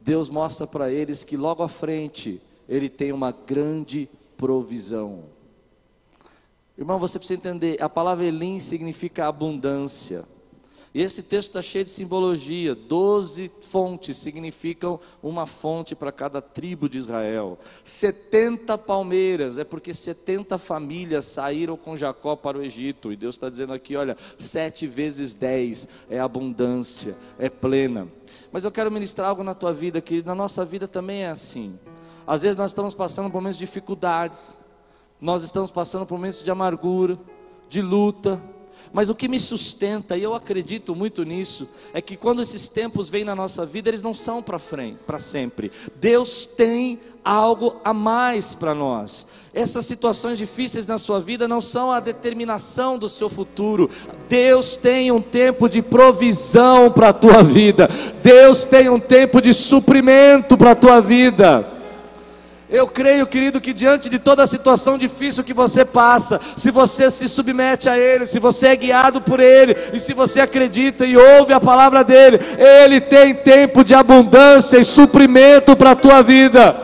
Deus 0.00 0.30
mostra 0.30 0.66
para 0.66 0.90
eles 0.90 1.24
que 1.24 1.36
logo 1.36 1.62
à 1.62 1.68
frente 1.68 2.40
Ele 2.68 2.88
tem 2.88 3.12
uma 3.12 3.32
grande 3.32 4.08
provisão. 4.36 5.24
Irmão, 6.78 6.98
você 6.98 7.18
precisa 7.18 7.38
entender, 7.38 7.82
a 7.82 7.88
palavra 7.88 8.24
Elim 8.24 8.60
significa 8.60 9.26
abundância. 9.26 10.24
E 10.94 11.02
esse 11.02 11.24
texto 11.24 11.48
está 11.48 11.60
cheio 11.60 11.84
de 11.84 11.90
simbologia. 11.90 12.72
Doze 12.72 13.50
fontes 13.62 14.16
significam 14.16 15.00
uma 15.20 15.44
fonte 15.44 15.96
para 15.96 16.12
cada 16.12 16.40
tribo 16.40 16.88
de 16.88 16.98
Israel. 16.98 17.58
70 17.82 18.78
palmeiras, 18.78 19.58
é 19.58 19.64
porque 19.64 19.92
70 19.92 20.56
famílias 20.56 21.24
saíram 21.24 21.76
com 21.76 21.96
Jacó 21.96 22.36
para 22.36 22.58
o 22.58 22.62
Egito. 22.62 23.12
E 23.12 23.16
Deus 23.16 23.34
está 23.34 23.50
dizendo 23.50 23.72
aqui: 23.72 23.96
olha, 23.96 24.16
sete 24.38 24.86
vezes 24.86 25.34
dez 25.34 25.88
é 26.08 26.20
abundância, 26.20 27.16
é 27.40 27.50
plena. 27.50 28.06
Mas 28.52 28.62
eu 28.64 28.70
quero 28.70 28.88
ministrar 28.88 29.30
algo 29.30 29.42
na 29.42 29.52
tua 29.52 29.72
vida, 29.72 30.00
querido. 30.00 30.28
Na 30.28 30.34
nossa 30.34 30.64
vida 30.64 30.86
também 30.86 31.24
é 31.24 31.28
assim. 31.28 31.76
Às 32.24 32.42
vezes 32.42 32.56
nós 32.56 32.70
estamos 32.70 32.94
passando 32.94 33.26
por 33.32 33.38
momentos 33.38 33.58
de 33.58 33.66
dificuldades, 33.66 34.56
nós 35.20 35.42
estamos 35.42 35.72
passando 35.72 36.06
por 36.06 36.14
momentos 36.16 36.42
de 36.42 36.50
amargura, 36.52 37.18
de 37.68 37.82
luta, 37.82 38.40
mas 38.94 39.10
o 39.10 39.14
que 39.14 39.26
me 39.26 39.40
sustenta, 39.40 40.16
e 40.16 40.22
eu 40.22 40.36
acredito 40.36 40.94
muito 40.94 41.24
nisso, 41.24 41.68
é 41.92 42.00
que 42.00 42.16
quando 42.16 42.40
esses 42.40 42.68
tempos 42.68 43.10
vêm 43.10 43.24
na 43.24 43.34
nossa 43.34 43.66
vida, 43.66 43.90
eles 43.90 44.02
não 44.02 44.14
são 44.14 44.40
para 44.40 44.56
frente, 44.56 45.00
para 45.04 45.18
sempre. 45.18 45.72
Deus 45.96 46.46
tem 46.46 47.00
algo 47.24 47.74
a 47.82 47.92
mais 47.92 48.54
para 48.54 48.72
nós. 48.72 49.26
Essas 49.52 49.84
situações 49.86 50.38
difíceis 50.38 50.86
na 50.86 50.96
sua 50.96 51.18
vida 51.18 51.48
não 51.48 51.60
são 51.60 51.90
a 51.90 51.98
determinação 51.98 52.96
do 52.96 53.08
seu 53.08 53.28
futuro. 53.28 53.90
Deus 54.28 54.76
tem 54.76 55.10
um 55.10 55.20
tempo 55.20 55.68
de 55.68 55.82
provisão 55.82 56.88
para 56.88 57.08
a 57.08 57.12
tua 57.12 57.42
vida. 57.42 57.88
Deus 58.22 58.64
tem 58.64 58.88
um 58.88 59.00
tempo 59.00 59.42
de 59.42 59.52
suprimento 59.52 60.56
para 60.56 60.70
a 60.70 60.76
tua 60.76 61.00
vida. 61.00 61.73
Eu 62.74 62.88
creio, 62.88 63.24
querido, 63.24 63.60
que 63.60 63.72
diante 63.72 64.08
de 64.08 64.18
toda 64.18 64.42
a 64.42 64.48
situação 64.48 64.98
difícil 64.98 65.44
que 65.44 65.54
você 65.54 65.84
passa, 65.84 66.40
se 66.56 66.72
você 66.72 67.08
se 67.08 67.28
submete 67.28 67.88
a 67.88 67.96
Ele, 67.96 68.26
se 68.26 68.40
você 68.40 68.66
é 68.66 68.74
guiado 68.74 69.20
por 69.20 69.38
Ele, 69.38 69.76
e 69.92 70.00
se 70.00 70.12
você 70.12 70.40
acredita 70.40 71.06
e 71.06 71.16
ouve 71.16 71.52
a 71.52 71.60
palavra 71.60 72.02
dEle, 72.02 72.40
Ele 72.58 73.00
tem 73.00 73.32
tempo 73.32 73.84
de 73.84 73.94
abundância 73.94 74.76
e 74.76 74.82
suprimento 74.82 75.76
para 75.76 75.92
a 75.92 75.94
tua 75.94 76.20
vida. 76.20 76.76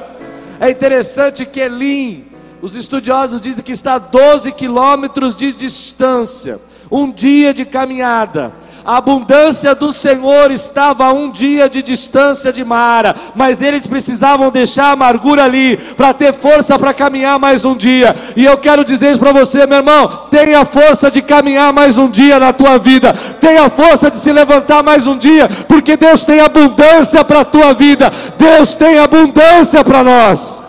É 0.60 0.70
interessante 0.70 1.44
que 1.44 1.58
Elim, 1.58 2.24
os 2.62 2.76
estudiosos 2.76 3.40
dizem 3.40 3.64
que 3.64 3.72
está 3.72 3.94
a 3.94 3.98
12 3.98 4.52
quilômetros 4.52 5.34
de 5.34 5.52
distância, 5.52 6.60
um 6.88 7.10
dia 7.10 7.52
de 7.52 7.64
caminhada. 7.64 8.52
A 8.84 8.96
abundância 8.96 9.74
do 9.74 9.92
Senhor 9.92 10.50
estava 10.50 11.04
a 11.04 11.12
um 11.12 11.30
dia 11.30 11.68
de 11.68 11.82
distância 11.82 12.52
de 12.52 12.64
Mara, 12.64 13.14
mas 13.34 13.60
eles 13.60 13.86
precisavam 13.86 14.50
deixar 14.50 14.86
a 14.86 14.92
amargura 14.92 15.44
ali 15.44 15.76
para 15.96 16.14
ter 16.14 16.32
força 16.32 16.78
para 16.78 16.94
caminhar 16.94 17.38
mais 17.38 17.64
um 17.64 17.76
dia. 17.76 18.14
E 18.34 18.44
eu 18.44 18.56
quero 18.56 18.84
dizer 18.84 19.10
isso 19.10 19.20
para 19.20 19.32
você, 19.32 19.66
meu 19.66 19.78
irmão: 19.78 20.28
tenha 20.30 20.64
força 20.64 21.10
de 21.10 21.20
caminhar 21.20 21.72
mais 21.72 21.98
um 21.98 22.08
dia 22.08 22.38
na 22.38 22.52
tua 22.52 22.78
vida, 22.78 23.12
tenha 23.38 23.68
força 23.68 24.10
de 24.10 24.18
se 24.18 24.32
levantar 24.32 24.82
mais 24.82 25.06
um 25.06 25.16
dia, 25.16 25.48
porque 25.68 25.96
Deus 25.96 26.24
tem 26.24 26.40
abundância 26.40 27.22
para 27.24 27.40
a 27.40 27.44
tua 27.44 27.74
vida, 27.74 28.10
Deus 28.38 28.74
tem 28.74 28.98
abundância 28.98 29.84
para 29.84 30.02
nós. 30.02 30.62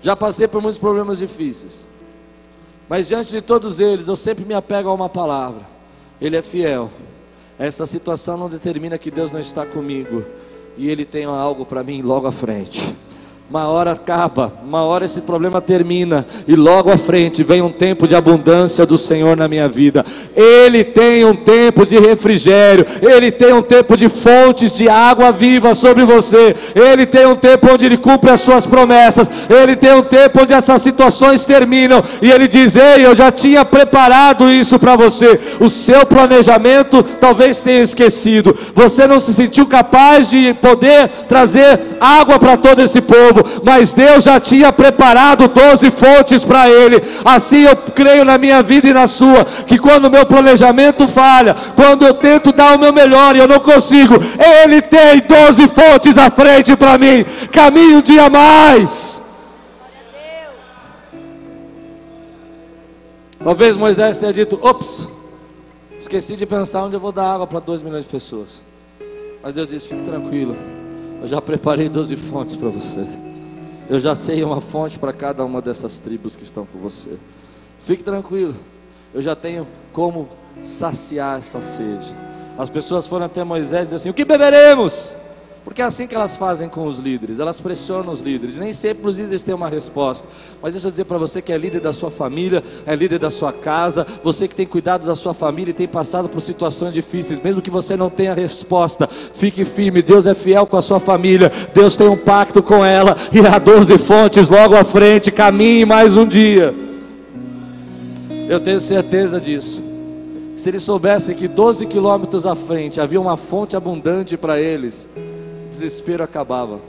Já 0.00 0.14
passei 0.14 0.46
por 0.46 0.62
muitos 0.62 0.78
problemas 0.78 1.18
difíceis. 1.18 1.86
Mas 2.88 3.06
diante 3.08 3.30
de 3.30 3.42
todos 3.42 3.80
eles, 3.80 4.08
eu 4.08 4.16
sempre 4.16 4.44
me 4.44 4.54
apego 4.54 4.88
a 4.88 4.94
uma 4.94 5.08
palavra: 5.08 5.60
Ele 6.20 6.36
é 6.36 6.42
fiel. 6.42 6.90
Essa 7.58 7.86
situação 7.86 8.36
não 8.36 8.48
determina 8.48 8.96
que 8.96 9.10
Deus 9.10 9.32
não 9.32 9.40
está 9.40 9.66
comigo, 9.66 10.24
e 10.76 10.88
Ele 10.88 11.04
tem 11.04 11.24
algo 11.24 11.66
para 11.66 11.82
mim 11.82 12.02
logo 12.02 12.26
à 12.26 12.32
frente. 12.32 12.94
Uma 13.50 13.66
hora 13.66 13.92
acaba, 13.92 14.52
uma 14.62 14.84
hora 14.84 15.06
esse 15.06 15.22
problema 15.22 15.58
termina, 15.58 16.26
e 16.46 16.54
logo 16.54 16.92
à 16.92 16.98
frente 16.98 17.42
vem 17.42 17.62
um 17.62 17.72
tempo 17.72 18.06
de 18.06 18.14
abundância 18.14 18.84
do 18.84 18.98
Senhor 18.98 19.38
na 19.38 19.48
minha 19.48 19.66
vida. 19.66 20.04
Ele 20.36 20.84
tem 20.84 21.24
um 21.24 21.34
tempo 21.34 21.86
de 21.86 21.98
refrigério, 21.98 22.84
ele 23.00 23.32
tem 23.32 23.54
um 23.54 23.62
tempo 23.62 23.96
de 23.96 24.06
fontes 24.06 24.74
de 24.74 24.86
água 24.86 25.32
viva 25.32 25.72
sobre 25.72 26.04
você, 26.04 26.54
ele 26.74 27.06
tem 27.06 27.24
um 27.24 27.36
tempo 27.36 27.72
onde 27.72 27.86
ele 27.86 27.96
cumpre 27.96 28.30
as 28.30 28.42
suas 28.42 28.66
promessas, 28.66 29.30
ele 29.48 29.76
tem 29.76 29.94
um 29.94 30.02
tempo 30.02 30.42
onde 30.42 30.52
essas 30.52 30.82
situações 30.82 31.42
terminam, 31.42 32.04
e 32.20 32.30
ele 32.30 32.48
diz: 32.48 32.76
Ei, 32.76 33.06
eu 33.06 33.14
já 33.14 33.32
tinha 33.32 33.64
preparado 33.64 34.50
isso 34.50 34.78
para 34.78 34.94
você. 34.94 35.40
O 35.58 35.70
seu 35.70 36.04
planejamento 36.04 37.02
talvez 37.02 37.62
tenha 37.62 37.80
esquecido, 37.80 38.54
você 38.74 39.06
não 39.06 39.18
se 39.18 39.32
sentiu 39.32 39.64
capaz 39.64 40.28
de 40.28 40.52
poder 40.52 41.08
trazer 41.26 41.96
água 41.98 42.38
para 42.38 42.58
todo 42.58 42.82
esse 42.82 43.00
povo 43.00 43.37
mas 43.62 43.92
Deus 43.92 44.24
já 44.24 44.40
tinha 44.40 44.72
preparado 44.72 45.48
doze 45.48 45.90
fontes 45.90 46.44
para 46.44 46.68
ele. 46.68 47.02
Assim 47.24 47.62
eu 47.62 47.76
creio 47.76 48.24
na 48.24 48.38
minha 48.38 48.62
vida 48.62 48.88
e 48.88 48.92
na 48.92 49.06
sua, 49.06 49.44
que 49.44 49.78
quando 49.78 50.06
o 50.06 50.10
meu 50.10 50.26
planejamento 50.26 51.06
falha, 51.08 51.54
quando 51.74 52.04
eu 52.04 52.14
tento 52.14 52.52
dar 52.52 52.76
o 52.76 52.78
meu 52.78 52.92
melhor 52.92 53.34
e 53.34 53.38
eu 53.38 53.48
não 53.48 53.60
consigo, 53.60 54.14
Ele 54.62 54.80
tem 54.82 55.20
doze 55.26 55.68
fontes 55.68 56.16
à 56.18 56.30
frente 56.30 56.76
para 56.76 56.98
mim. 56.98 57.24
Caminho 57.50 57.98
um 57.98 58.02
dia 58.02 58.28
mais. 58.28 59.22
Talvez 63.42 63.76
Moisés 63.76 64.18
tenha 64.18 64.32
dito: 64.32 64.58
ops, 64.62 65.08
esqueci 65.98 66.36
de 66.36 66.44
pensar 66.44 66.84
onde 66.84 66.96
eu 66.96 67.00
vou 67.00 67.12
dar 67.12 67.34
água 67.34 67.46
para 67.46 67.60
dois 67.60 67.82
milhões 67.82 68.04
de 68.04 68.10
pessoas. 68.10 68.60
Mas 69.42 69.54
Deus 69.54 69.68
disse: 69.68 69.88
fique 69.88 70.02
tranquilo, 70.02 70.56
eu 71.20 71.26
já 71.26 71.40
preparei 71.40 71.88
12 71.88 72.16
fontes 72.16 72.56
para 72.56 72.68
você. 72.68 73.27
Eu 73.88 73.98
já 73.98 74.14
sei 74.14 74.44
uma 74.44 74.60
fonte 74.60 74.98
para 74.98 75.12
cada 75.12 75.44
uma 75.44 75.62
dessas 75.62 75.98
tribos 75.98 76.36
que 76.36 76.44
estão 76.44 76.66
com 76.66 76.78
você. 76.78 77.16
Fique 77.84 78.02
tranquilo. 78.02 78.54
Eu 79.14 79.22
já 79.22 79.34
tenho 79.34 79.66
como 79.92 80.28
saciar 80.62 81.38
essa 81.38 81.62
sede. 81.62 82.14
As 82.58 82.68
pessoas 82.68 83.06
foram 83.06 83.26
até 83.26 83.42
Moisés 83.42 83.80
e 83.80 83.84
disseram 83.84 83.96
assim: 83.96 84.10
O 84.10 84.14
que 84.14 84.24
beberemos? 84.24 85.16
Porque 85.68 85.82
é 85.82 85.84
assim 85.84 86.06
que 86.06 86.14
elas 86.14 86.34
fazem 86.34 86.66
com 86.66 86.86
os 86.86 86.98
líderes, 86.98 87.40
elas 87.40 87.60
pressionam 87.60 88.10
os 88.10 88.22
líderes, 88.22 88.56
nem 88.56 88.72
sempre 88.72 89.06
os 89.06 89.18
líderes 89.18 89.42
têm 89.42 89.54
uma 89.54 89.68
resposta. 89.68 90.26
Mas 90.62 90.72
deixa 90.72 90.86
eu 90.86 90.90
dizer 90.90 91.04
para 91.04 91.18
você 91.18 91.42
que 91.42 91.52
é 91.52 91.58
líder 91.58 91.78
da 91.78 91.92
sua 91.92 92.10
família, 92.10 92.64
é 92.86 92.96
líder 92.96 93.18
da 93.18 93.30
sua 93.30 93.52
casa, 93.52 94.06
você 94.24 94.48
que 94.48 94.54
tem 94.54 94.66
cuidado 94.66 95.06
da 95.06 95.14
sua 95.14 95.34
família 95.34 95.70
e 95.70 95.74
tem 95.74 95.86
passado 95.86 96.26
por 96.26 96.40
situações 96.40 96.94
difíceis, 96.94 97.38
mesmo 97.38 97.60
que 97.60 97.68
você 97.70 97.98
não 97.98 98.08
tenha 98.08 98.32
resposta, 98.32 99.06
fique 99.06 99.62
firme, 99.62 100.00
Deus 100.00 100.24
é 100.24 100.32
fiel 100.34 100.66
com 100.66 100.78
a 100.78 100.82
sua 100.82 100.98
família, 100.98 101.52
Deus 101.74 101.98
tem 101.98 102.08
um 102.08 102.16
pacto 102.16 102.62
com 102.62 102.82
ela, 102.82 103.14
e 103.30 103.46
há 103.46 103.58
doze 103.58 103.98
fontes 103.98 104.48
logo 104.48 104.74
à 104.74 104.84
frente, 104.84 105.30
caminhe 105.30 105.84
mais 105.84 106.16
um 106.16 106.26
dia. 106.26 106.74
Eu 108.48 108.58
tenho 108.58 108.80
certeza 108.80 109.38
disso. 109.38 109.82
Se 110.56 110.70
eles 110.70 110.82
soubessem 110.82 111.36
que 111.36 111.46
12 111.46 111.84
quilômetros 111.84 112.46
à 112.46 112.54
frente 112.54 113.02
havia 113.02 113.20
uma 113.20 113.36
fonte 113.36 113.76
abundante 113.76 114.36
para 114.36 114.58
eles, 114.58 115.06
desespero 115.68 116.24
acabava. 116.24 116.80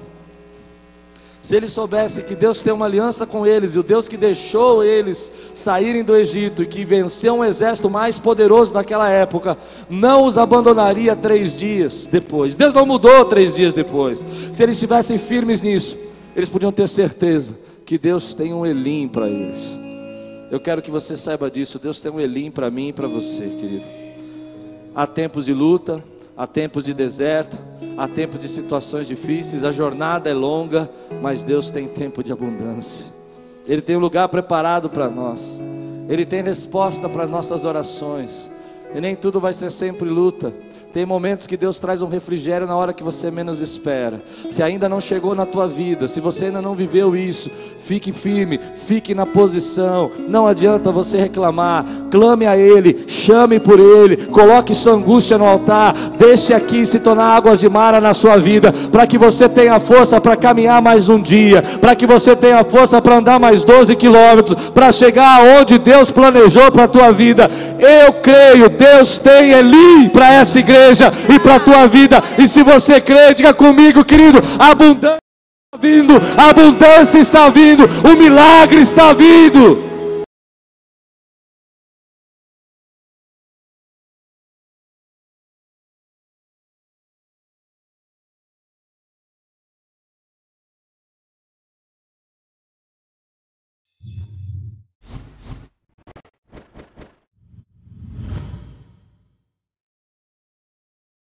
Se 1.42 1.56
eles 1.56 1.72
soubessem 1.72 2.26
que 2.26 2.36
Deus 2.36 2.62
tem 2.62 2.74
uma 2.74 2.86
aliança 2.86 3.26
com 3.26 3.48
eles, 3.48 3.74
e 3.74 3.80
o 3.80 3.84
Deus 3.84 4.10
que 4.10 4.18
deixou 4.18 4.84
eles 4.84 5.32
saírem 5.54 6.04
do 6.04 6.16
Egito 6.16 6.62
e 6.62 6.68
que 6.68 6.84
venceu 6.84 7.36
um 7.36 7.46
exército 7.46 7.90
mais 7.90 8.20
poderoso 8.20 8.74
daquela 8.74 9.10
época, 9.10 9.58
não 9.90 10.26
os 10.26 10.38
abandonaria 10.38 11.16
três 11.16 11.56
dias 11.56 12.06
depois. 12.08 12.58
Deus 12.58 12.74
não 12.74 12.86
mudou 12.86 13.24
três 13.24 13.56
dias 13.56 13.74
depois. 13.74 14.26
Se 14.52 14.62
eles 14.62 14.76
estivessem 14.76 15.18
firmes 15.18 15.62
nisso, 15.62 15.98
eles 16.36 16.50
podiam 16.50 16.74
ter 16.74 16.88
certeza 16.90 17.58
que 17.86 17.98
Deus 17.98 18.34
tem 18.34 18.54
um 18.54 18.66
Elim 18.66 19.08
para 19.08 19.30
eles. 19.30 19.80
Eu 20.52 20.60
quero 20.60 20.82
que 20.82 20.92
você 20.92 21.16
saiba 21.16 21.50
disso. 21.50 21.80
Deus 21.80 22.02
tem 22.02 22.12
um 22.12 22.20
Elim 22.20 22.52
para 22.52 22.70
mim 22.70 22.90
e 22.90 22.94
para 22.94 23.08
você, 23.08 23.44
querido. 23.44 23.88
Há 24.94 25.08
tempos 25.08 25.46
de 25.46 25.54
luta, 25.54 26.04
há 26.40 26.48
tempos 26.48 26.86
de 26.86 26.94
deserto, 26.94 27.60
há 27.98 28.08
tempos 28.08 28.40
de 28.40 28.48
situações 28.48 29.06
difíceis, 29.06 29.66
a 29.66 29.74
jornada 29.74 30.30
é 30.30 30.34
longa, 30.34 30.90
mas 31.22 31.44
Deus 31.44 31.70
tem 31.70 31.86
tempo 31.86 32.24
de 32.24 32.32
abundância. 32.32 33.06
Ele 33.68 33.82
tem 33.82 33.98
um 33.98 34.00
lugar 34.00 34.30
preparado 34.30 34.90
para 34.90 35.10
nós. 35.10 35.62
Ele 36.08 36.26
tem 36.26 36.42
resposta 36.42 37.10
para 37.10 37.28
nossas 37.28 37.66
orações. 37.66 38.50
E 38.96 39.02
nem 39.02 39.18
tudo 39.18 39.42
vai 39.42 39.54
ser 39.54 39.70
sempre 39.70 40.08
luta. 40.08 40.54
Tem 40.92 41.06
momentos 41.06 41.46
que 41.46 41.56
Deus 41.56 41.80
traz 41.80 42.02
um 42.02 42.08
refrigério 42.08 42.66
na 42.66 42.76
hora 42.76 42.94
que 42.94 43.04
você 43.04 43.30
menos 43.30 43.62
espera. 43.62 44.24
Se 44.50 44.64
ainda 44.64 44.90
não 44.90 45.00
chegou 45.00 45.36
na 45.36 45.46
tua 45.46 45.68
vida, 45.68 46.08
se 46.08 46.20
você 46.20 46.46
ainda 46.46 46.64
não 46.64 46.74
viveu 46.74 47.16
isso, 47.16 47.52
fique 47.80 48.12
firme, 48.12 48.60
fique 48.76 49.14
na 49.14 49.24
posição. 49.24 50.10
Não 50.28 50.48
adianta 50.48 50.92
você 50.92 51.18
reclamar. 51.20 51.86
Clame 52.10 52.48
a 52.48 52.58
Ele, 52.58 53.06
chame 53.08 53.60
por 53.60 53.80
Ele, 53.80 54.18
coloque 54.18 54.74
sua 54.74 54.94
angústia 54.94 55.38
no 55.38 55.46
altar. 55.46 55.94
Deixe 56.18 56.56
aqui 56.56 56.84
se 56.88 57.00
tornar 57.00 57.36
águas 57.36 57.60
de 57.60 57.70
mara 57.70 58.02
na 58.02 58.16
sua 58.16 58.38
vida, 58.38 58.74
para 58.92 59.06
que 59.06 59.18
você 59.18 59.48
tenha 59.48 59.80
força 59.80 60.20
para 60.20 60.36
caminhar 60.36 60.82
mais 60.82 61.08
um 61.08 61.22
dia, 61.22 61.62
para 61.80 61.96
que 61.96 62.08
você 62.08 62.36
tenha 62.36 62.64
força 62.64 63.00
para 63.00 63.18
andar 63.18 63.40
mais 63.40 63.64
12 63.64 63.96
quilômetros, 63.96 64.72
para 64.72 64.92
chegar 64.92 65.40
aonde 65.40 65.78
Deus 65.78 66.10
planejou 66.10 66.72
para 66.72 66.86
a 66.86 66.88
tua 66.88 67.12
vida. 67.12 67.48
Eu 67.78 68.14
creio, 68.14 68.70
Deus 68.70 69.20
tem 69.20 69.52
Eli 69.52 70.10
para 70.10 70.34
essa 70.34 70.58
igreja 70.58 70.79
igreja 70.80 71.12
e 71.30 71.38
para 71.40 71.56
a 71.56 71.60
tua 71.60 71.88
vida. 71.88 72.24
E 72.38 72.48
se 72.48 72.64
você 72.64 73.02
crê, 73.02 73.34
diga 73.34 73.54
comigo, 73.54 74.06
querido: 74.06 74.42
abundância 74.58 75.20
está 75.74 75.80
vindo, 75.82 76.22
abundância 76.38 77.20
está 77.20 77.50
vindo, 77.50 77.88
o 78.04 78.18
milagre 78.18 78.82
está 78.82 79.14
vindo. 79.14 79.84